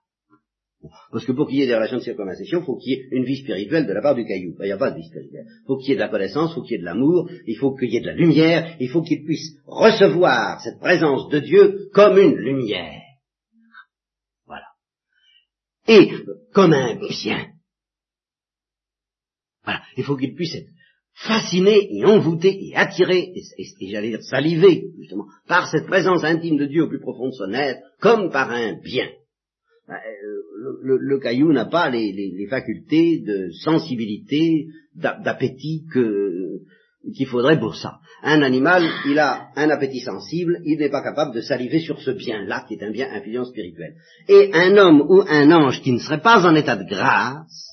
Parce 1.11 1.25
que 1.25 1.33
pour 1.33 1.47
qu'il 1.47 1.59
y 1.59 1.63
ait 1.63 1.67
des 1.67 1.75
relations 1.75 1.97
de 1.97 2.01
circumcision, 2.01 2.61
il 2.61 2.65
faut 2.65 2.77
qu'il 2.77 2.93
y 2.93 2.95
ait 2.95 3.07
une 3.11 3.25
vie 3.25 3.35
spirituelle 3.35 3.85
de 3.85 3.93
la 3.93 4.01
part 4.01 4.15
du 4.15 4.25
caillou. 4.25 4.55
Ben, 4.57 4.63
il 4.63 4.67
n'y 4.67 4.73
a 4.73 4.77
pas 4.77 4.91
de 4.91 4.95
vie 4.95 5.05
spirituelle. 5.05 5.45
Il 5.45 5.67
faut 5.67 5.77
qu'il 5.77 5.89
y 5.89 5.91
ait 5.91 5.95
de 5.95 5.99
la 5.99 6.07
connaissance, 6.07 6.51
il 6.51 6.55
faut 6.55 6.61
qu'il 6.61 6.71
y 6.71 6.75
ait 6.75 6.79
de 6.79 6.85
l'amour, 6.85 7.29
il 7.45 7.57
faut 7.57 7.75
qu'il 7.75 7.89
y 7.89 7.97
ait 7.97 8.01
de 8.01 8.07
la 8.07 8.15
lumière, 8.15 8.77
il 8.79 8.89
faut 8.89 9.01
qu'il 9.01 9.25
puisse 9.25 9.57
recevoir 9.65 10.61
cette 10.61 10.79
présence 10.79 11.27
de 11.29 11.39
Dieu 11.39 11.89
comme 11.93 12.17
une 12.17 12.37
lumière. 12.37 13.01
Voilà. 14.45 14.67
Et 15.89 16.09
comme 16.53 16.71
un 16.71 16.95
bien. 16.95 17.47
Voilà. 19.65 19.81
Il 19.97 20.05
faut 20.05 20.15
qu'il 20.15 20.33
puisse 20.35 20.55
être 20.55 20.69
fasciné 21.13 21.87
et 21.91 22.05
envoûté 22.05 22.57
et 22.67 22.75
attiré, 22.75 23.31
et, 23.35 23.87
j'allais 23.89 24.09
dire 24.09 24.23
salivé, 24.23 24.85
justement, 24.99 25.25
par 25.47 25.69
cette 25.69 25.85
présence 25.85 26.23
intime 26.23 26.57
de 26.57 26.65
Dieu 26.65 26.83
au 26.83 26.87
plus 26.87 26.99
profond 26.99 27.27
de 27.27 27.33
son 27.33 27.53
être, 27.53 27.81
comme 27.99 28.31
par 28.31 28.51
un 28.51 28.73
bien. 28.81 29.07
Ben, 29.87 29.95
euh, 29.95 30.41
le, 30.83 31.19
caillou 31.19 31.51
n'a 31.51 31.65
pas 31.65 31.89
les, 31.89 32.47
facultés 32.49 33.19
de 33.25 33.49
sensibilité, 33.63 34.67
d'appétit 34.95 35.85
qu'il 35.93 37.27
faudrait 37.27 37.59
pour 37.59 37.75
ça. 37.75 37.99
Un 38.23 38.41
animal, 38.41 38.83
il 39.07 39.17
a 39.19 39.47
un 39.55 39.69
appétit 39.69 40.01
sensible, 40.01 40.59
il 40.63 40.77
n'est 40.79 40.89
pas 40.89 41.03
capable 41.03 41.33
de 41.33 41.41
saliver 41.41 41.79
sur 41.79 41.99
ce 42.01 42.11
bien-là, 42.11 42.65
qui 42.67 42.75
est 42.75 42.83
un 42.83 42.91
bien 42.91 43.09
infiniment 43.11 43.45
spirituel. 43.45 43.95
Et 44.27 44.51
un 44.53 44.77
homme 44.77 45.01
ou 45.01 45.23
un 45.27 45.51
ange 45.51 45.81
qui 45.81 45.91
ne 45.91 45.99
serait 45.99 46.21
pas 46.21 46.45
en 46.45 46.55
état 46.55 46.75
de 46.75 46.87
grâce, 46.87 47.70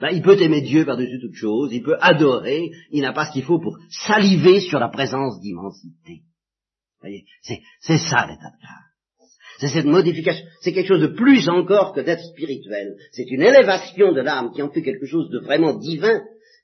ben, 0.00 0.08
il 0.12 0.22
peut 0.22 0.40
aimer 0.40 0.62
Dieu 0.62 0.84
par-dessus 0.84 1.20
toute 1.20 1.34
chose, 1.34 1.70
il 1.72 1.82
peut 1.82 1.96
adorer, 2.00 2.70
il 2.90 3.02
n'a 3.02 3.12
pas 3.12 3.26
ce 3.26 3.32
qu'il 3.32 3.44
faut 3.44 3.60
pour 3.60 3.76
saliver 3.90 4.60
sur 4.60 4.78
la 4.78 4.88
présence 4.88 5.40
d'immensité. 5.40 6.22
c'est 7.42 7.98
ça 7.98 8.26
l'état 8.26 8.50
de. 8.50 8.90
C'est 9.58 9.68
cette 9.68 9.86
modification, 9.86 10.42
c'est 10.62 10.72
quelque 10.72 10.88
chose 10.88 11.02
de 11.02 11.14
plus 11.14 11.46
encore 11.50 11.92
que 11.92 12.00
d'être 12.00 12.24
spirituel. 12.24 12.96
C'est 13.12 13.28
une 13.30 13.42
élévation 13.42 14.12
de 14.12 14.22
l'âme 14.22 14.52
qui 14.54 14.62
en 14.62 14.70
fait 14.70 14.80
quelque 14.80 15.04
chose 15.04 15.28
de 15.28 15.38
vraiment 15.38 15.74
divin, 15.74 16.22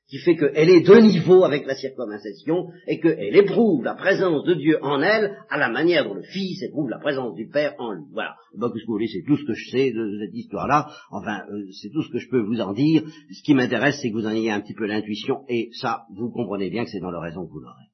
qui 0.08 0.18
fait 0.18 0.36
qu'elle 0.36 0.70
est 0.70 0.82
de 0.82 1.00
niveau 1.00 1.44
avec 1.44 1.66
la 1.66 1.74
circumcision 1.74 2.68
et 2.86 3.00
qu'elle 3.00 3.36
éprouve 3.36 3.82
la 3.84 3.94
présence 3.94 4.44
de 4.44 4.54
Dieu 4.54 4.78
en 4.82 5.02
elle 5.02 5.36
à 5.50 5.58
la 5.58 5.68
manière 5.68 6.04
dont 6.04 6.14
le 6.14 6.22
Fils 6.22 6.62
éprouve 6.62 6.88
la 6.88 6.98
présence 6.98 7.34
du 7.34 7.48
Père 7.48 7.74
en 7.78 7.92
lui. 7.92 8.04
Voilà. 8.12 8.36
Bah, 8.56 8.68
que 8.68 8.78
vous 8.86 9.06
c'est 9.06 9.24
tout 9.26 9.36
ce 9.36 9.44
que 9.44 9.54
je 9.54 9.70
sais 9.70 9.90
de 9.90 10.18
cette 10.20 10.34
histoire-là. 10.34 10.88
Enfin, 11.10 11.40
euh, 11.50 11.66
c'est 11.72 11.90
tout 11.90 12.02
ce 12.02 12.12
que 12.12 12.18
je 12.18 12.28
peux 12.28 12.40
vous 12.40 12.60
en 12.60 12.72
dire. 12.72 13.02
Ce 13.30 13.42
qui 13.42 13.54
m'intéresse, 13.54 13.98
c'est 14.00 14.10
que 14.10 14.14
vous 14.14 14.26
en 14.26 14.30
ayez 14.30 14.50
un 14.50 14.60
petit 14.60 14.74
peu 14.74 14.86
l'intuition 14.86 15.40
et 15.48 15.70
ça, 15.72 16.04
vous 16.14 16.30
comprenez 16.30 16.70
bien 16.70 16.84
que 16.84 16.90
c'est 16.90 17.00
dans 17.00 17.10
l'oraison 17.10 17.44
que 17.46 17.52
vous 17.52 17.60
l'aurez. 17.60 17.86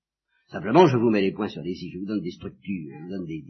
Simplement, 0.50 0.86
je 0.86 0.98
vous 0.98 1.08
mets 1.08 1.22
les 1.22 1.32
points 1.32 1.48
sur 1.48 1.62
les 1.62 1.72
i, 1.72 1.90
je 1.94 1.98
vous 1.98 2.04
donne 2.04 2.20
des 2.20 2.30
structures, 2.30 2.90
je 2.94 3.04
vous 3.04 3.10
donne 3.10 3.24
des, 3.24 3.42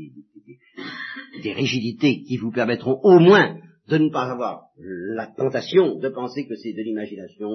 des 1.42 1.52
rigidités 1.52 2.22
qui 2.22 2.36
vous 2.36 2.52
permettront 2.52 3.00
au 3.02 3.18
moins 3.18 3.56
de 3.88 3.98
ne 3.98 4.10
pas 4.10 4.30
avoir 4.30 4.68
la 4.78 5.26
tentation 5.26 5.98
de 5.98 6.08
penser 6.08 6.46
que 6.46 6.54
c'est 6.54 6.72
de 6.72 6.82
l'imagination, 6.82 7.50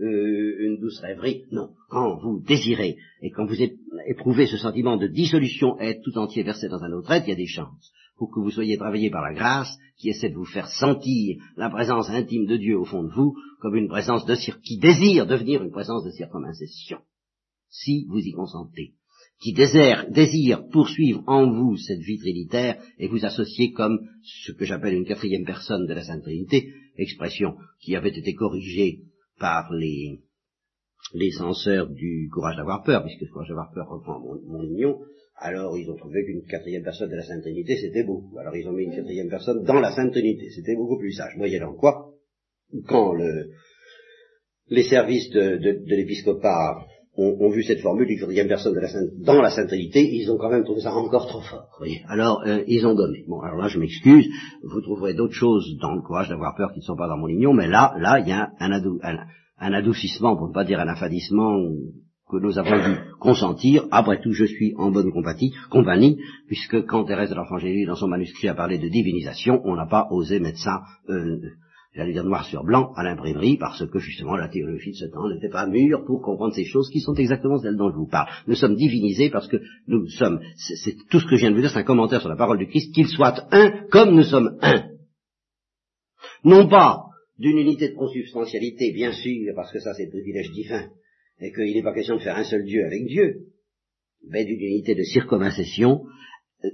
euh, 0.00 0.56
une 0.60 0.78
douce 0.80 0.98
rêverie. 1.00 1.44
Non, 1.52 1.70
quand 1.90 2.16
vous 2.16 2.40
désirez 2.40 2.96
et 3.20 3.30
quand 3.30 3.46
vous 3.46 3.62
éprouvez 4.06 4.46
ce 4.46 4.56
sentiment 4.56 4.96
de 4.96 5.06
dissolution 5.06 5.78
et 5.80 5.90
être 5.90 6.02
tout 6.02 6.16
entier 6.18 6.42
versé 6.42 6.68
dans 6.68 6.82
un 6.82 6.92
autre 6.92 7.10
être, 7.10 7.26
il 7.26 7.30
y 7.30 7.34
a 7.34 7.36
des 7.36 7.46
chances. 7.46 7.92
Pour 8.16 8.32
que 8.32 8.40
vous 8.40 8.50
soyez 8.50 8.76
travaillé 8.76 9.10
par 9.10 9.22
la 9.22 9.34
grâce 9.34 9.76
qui 9.98 10.08
essaie 10.08 10.30
de 10.30 10.34
vous 10.34 10.44
faire 10.44 10.68
sentir 10.68 11.36
la 11.56 11.70
présence 11.70 12.08
intime 12.08 12.46
de 12.46 12.56
Dieu 12.56 12.78
au 12.78 12.84
fond 12.84 13.04
de 13.04 13.12
vous 13.12 13.34
comme 13.60 13.76
une 13.76 13.88
présence 13.88 14.24
de 14.24 14.34
qui 14.62 14.78
désire 14.78 15.26
devenir 15.26 15.62
une 15.62 15.70
présence 15.70 16.04
de 16.04 16.10
circumcision, 16.10 16.98
si 17.68 18.06
vous 18.08 18.18
y 18.18 18.32
consentez 18.32 18.94
qui 19.40 19.52
désire, 19.52 20.68
poursuivre 20.70 21.22
en 21.26 21.50
vous 21.50 21.76
cette 21.76 22.00
vie 22.00 22.18
trinitaire 22.18 22.82
et 22.98 23.06
vous 23.06 23.24
associer 23.24 23.72
comme 23.72 24.00
ce 24.22 24.52
que 24.52 24.64
j'appelle 24.64 24.94
une 24.94 25.04
quatrième 25.04 25.44
personne 25.44 25.86
de 25.86 25.94
la 25.94 26.02
Sainte 26.02 26.22
Trinité, 26.22 26.72
expression 26.96 27.54
qui 27.80 27.94
avait 27.94 28.16
été 28.16 28.34
corrigée 28.34 29.02
par 29.38 29.72
les, 29.72 30.18
les 31.14 31.30
censeurs 31.30 31.88
du 31.88 32.28
courage 32.32 32.56
d'avoir 32.56 32.82
peur, 32.82 33.04
puisque 33.04 33.20
le 33.20 33.28
courage 33.28 33.48
d'avoir 33.48 33.72
peur 33.72 33.88
reprend 33.88 34.18
mon, 34.18 34.40
mon 34.46 34.62
union, 34.64 34.98
alors 35.36 35.78
ils 35.78 35.88
ont 35.88 35.96
trouvé 35.96 36.24
qu'une 36.24 36.44
quatrième 36.44 36.82
personne 36.82 37.10
de 37.10 37.14
la 37.14 37.22
Sainte 37.22 37.42
Trinité, 37.42 37.76
c'était 37.76 38.02
beau. 38.02 38.24
Alors 38.40 38.56
ils 38.56 38.66
ont 38.66 38.72
mis 38.72 38.84
une 38.84 38.96
quatrième 38.96 39.28
personne 39.28 39.62
dans 39.62 39.78
la 39.78 39.92
Sainte 39.92 40.10
Trinité, 40.10 40.50
c'était 40.50 40.74
beaucoup 40.74 40.98
plus 40.98 41.12
sage. 41.12 41.36
Moyennant 41.36 41.74
quoi, 41.74 42.12
quand 42.88 43.12
le, 43.12 43.50
les 44.66 44.82
services 44.82 45.30
de, 45.30 45.58
de, 45.58 45.84
de 45.86 45.94
l'épiscopat 45.94 46.84
ont, 47.18 47.36
ont, 47.40 47.50
vu 47.50 47.62
cette 47.62 47.80
formule 47.80 48.06
du 48.06 48.18
quatrième 48.18 48.48
personne 48.48 48.74
de 48.74 48.80
la 48.80 48.88
Sainte, 48.88 49.10
dans 49.18 49.42
la 49.42 49.50
Sainte 49.50 49.68
Trinité, 49.68 50.00
ils 50.00 50.30
ont 50.30 50.38
quand 50.38 50.50
même 50.50 50.64
trouvé 50.64 50.80
ça 50.80 50.94
encore 50.94 51.26
trop 51.26 51.40
fort. 51.40 51.68
Alors 52.08 52.42
euh, 52.46 52.62
ils 52.66 52.86
ont 52.86 52.94
donné. 52.94 53.24
Bon, 53.28 53.40
alors 53.40 53.58
là 53.58 53.68
je 53.68 53.78
m'excuse, 53.78 54.26
vous 54.62 54.80
trouverez 54.80 55.14
d'autres 55.14 55.34
choses 55.34 55.76
dans 55.80 55.94
le 55.94 56.00
courage 56.00 56.28
d'avoir 56.28 56.54
peur 56.56 56.72
qui 56.72 56.78
ne 56.78 56.84
sont 56.84 56.96
pas 56.96 57.08
dans 57.08 57.18
mon 57.18 57.28
union, 57.28 57.52
mais 57.52 57.66
là, 57.66 57.94
là, 57.98 58.20
il 58.20 58.28
y 58.28 58.32
a 58.32 58.50
un, 58.60 58.70
adou 58.70 58.98
un, 59.02 59.18
un 59.58 59.72
adoucissement, 59.72 60.36
pour 60.36 60.48
ne 60.48 60.54
pas 60.54 60.64
dire 60.64 60.80
un 60.80 60.88
affadissement 60.88 61.58
que 62.30 62.36
nous 62.36 62.58
avons 62.58 62.76
dû 62.76 62.96
consentir. 63.18 63.84
Après 63.90 64.20
tout, 64.20 64.32
je 64.32 64.44
suis 64.44 64.74
en 64.76 64.90
bonne 64.90 65.10
compagnie, 65.12 66.18
puisque 66.46 66.84
quand 66.86 67.04
Thérèse 67.04 67.30
de 67.30 67.34
l'Enfant 67.34 67.56
dans 67.86 67.96
son 67.96 68.08
manuscrit, 68.08 68.48
a 68.48 68.54
parlé 68.54 68.78
de 68.78 68.88
divinisation, 68.88 69.60
on 69.64 69.74
n'a 69.74 69.86
pas 69.86 70.08
osé 70.10 70.38
mettre 70.38 70.58
ça, 70.58 70.82
euh, 71.08 71.38
j'allais 71.94 72.12
dire 72.12 72.24
noir 72.24 72.44
sur 72.46 72.64
blanc, 72.64 72.92
à 72.96 73.02
l'imprimerie, 73.02 73.56
parce 73.56 73.84
que 73.90 73.98
justement 73.98 74.36
la 74.36 74.48
théologie 74.48 74.92
de 74.92 74.96
ce 74.96 75.06
temps 75.06 75.28
n'était 75.28 75.48
pas 75.48 75.66
mûre 75.66 76.04
pour 76.04 76.22
comprendre 76.22 76.54
ces 76.54 76.64
choses 76.64 76.90
qui 76.90 77.00
sont 77.00 77.14
exactement 77.14 77.58
celles 77.58 77.76
dont 77.76 77.90
je 77.90 77.96
vous 77.96 78.08
parle. 78.08 78.28
Nous 78.46 78.54
sommes 78.54 78.76
divinisés 78.76 79.30
parce 79.30 79.48
que 79.48 79.56
nous 79.86 80.06
sommes, 80.08 80.40
c'est 80.56 80.96
tout 81.10 81.20
ce 81.20 81.26
que 81.26 81.36
je 81.36 81.40
viens 81.40 81.50
de 81.50 81.56
vous 81.56 81.62
dire, 81.62 81.70
c'est 81.70 81.78
un 81.78 81.84
commentaire 81.84 82.20
sur 82.20 82.30
la 82.30 82.36
parole 82.36 82.58
du 82.58 82.66
Christ, 82.66 82.94
qu'il 82.94 83.08
soit 83.08 83.46
un 83.52 83.86
comme 83.90 84.14
nous 84.14 84.24
sommes 84.24 84.58
un. 84.62 84.90
Non 86.44 86.68
pas 86.68 87.04
d'une 87.38 87.58
unité 87.58 87.88
de 87.88 87.94
consubstantialité, 87.94 88.92
bien 88.92 89.12
sûr, 89.12 89.52
parce 89.54 89.72
que 89.72 89.80
ça 89.80 89.94
c'est 89.94 90.04
le 90.04 90.10
privilège 90.10 90.50
divin, 90.52 90.88
et 91.40 91.52
qu'il 91.52 91.74
n'est 91.74 91.82
pas 91.82 91.94
question 91.94 92.16
de 92.16 92.22
faire 92.22 92.36
un 92.36 92.44
seul 92.44 92.64
Dieu 92.64 92.84
avec 92.84 93.06
Dieu, 93.06 93.46
mais 94.28 94.44
d'une 94.44 94.60
unité 94.60 94.94
de 94.94 95.02
circomincession. 95.02 96.04
Euh, 96.64 96.68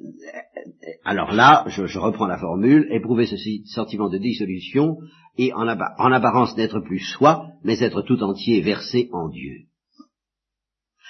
alors 1.04 1.32
là, 1.32 1.64
je, 1.68 1.98
reprends 1.98 2.26
la 2.26 2.38
formule, 2.38 2.88
éprouver 2.90 3.26
ce 3.26 3.36
sentiment 3.66 4.08
de 4.08 4.18
dissolution 4.18 4.96
et 5.36 5.52
en, 5.52 5.66
en 5.68 6.12
apparence 6.12 6.56
n'être 6.56 6.80
plus 6.80 7.00
soi, 7.00 7.48
mais 7.62 7.82
être 7.82 8.02
tout 8.02 8.22
entier 8.22 8.60
versé 8.60 9.08
en 9.12 9.28
Dieu. 9.28 9.66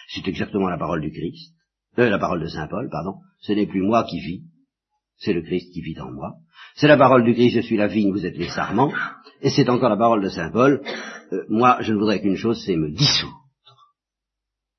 C'est 0.08 0.26
exactement 0.28 0.68
la 0.68 0.78
parole 0.78 1.00
du 1.00 1.10
Christ, 1.10 1.54
euh, 1.98 2.10
la 2.10 2.18
parole 2.18 2.40
de 2.40 2.46
Saint 2.46 2.68
Paul, 2.68 2.88
pardon. 2.90 3.18
Ce 3.40 3.52
n'est 3.52 3.66
plus 3.66 3.82
moi 3.82 4.04
qui 4.04 4.20
vis, 4.20 4.42
c'est 5.16 5.32
le 5.32 5.42
Christ 5.42 5.72
qui 5.72 5.80
vit 5.80 5.98
en 6.00 6.10
moi. 6.10 6.34
C'est 6.74 6.88
la 6.88 6.96
parole 6.96 7.24
du 7.24 7.34
Christ, 7.34 7.54
je 7.56 7.60
suis 7.60 7.76
la 7.76 7.86
vigne, 7.86 8.10
vous 8.10 8.26
êtes 8.26 8.36
les 8.36 8.48
sarments. 8.48 8.92
Et 9.40 9.50
c'est 9.50 9.68
encore 9.68 9.90
la 9.90 9.96
parole 9.96 10.22
de 10.22 10.28
Saint 10.28 10.50
Paul, 10.50 10.82
euh, 11.32 11.44
moi 11.48 11.78
je 11.80 11.92
ne 11.92 11.98
voudrais 11.98 12.20
qu'une 12.20 12.36
chose, 12.36 12.62
c'est 12.64 12.76
me 12.76 12.90
dissoudre. 12.90 13.44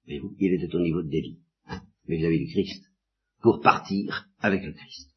Mais 0.08 0.20
vous, 0.20 0.36
il 0.40 0.54
était 0.54 0.76
au 0.76 0.80
niveau 0.80 1.02
de 1.02 1.10
délit, 1.10 1.40
hein, 1.68 1.82
vis-à-vis 2.08 2.46
du 2.46 2.52
Christ, 2.52 2.85
pour 3.46 3.62
partir 3.62 4.28
avec 4.40 4.64
le 4.64 4.72
Christ. 4.72 5.15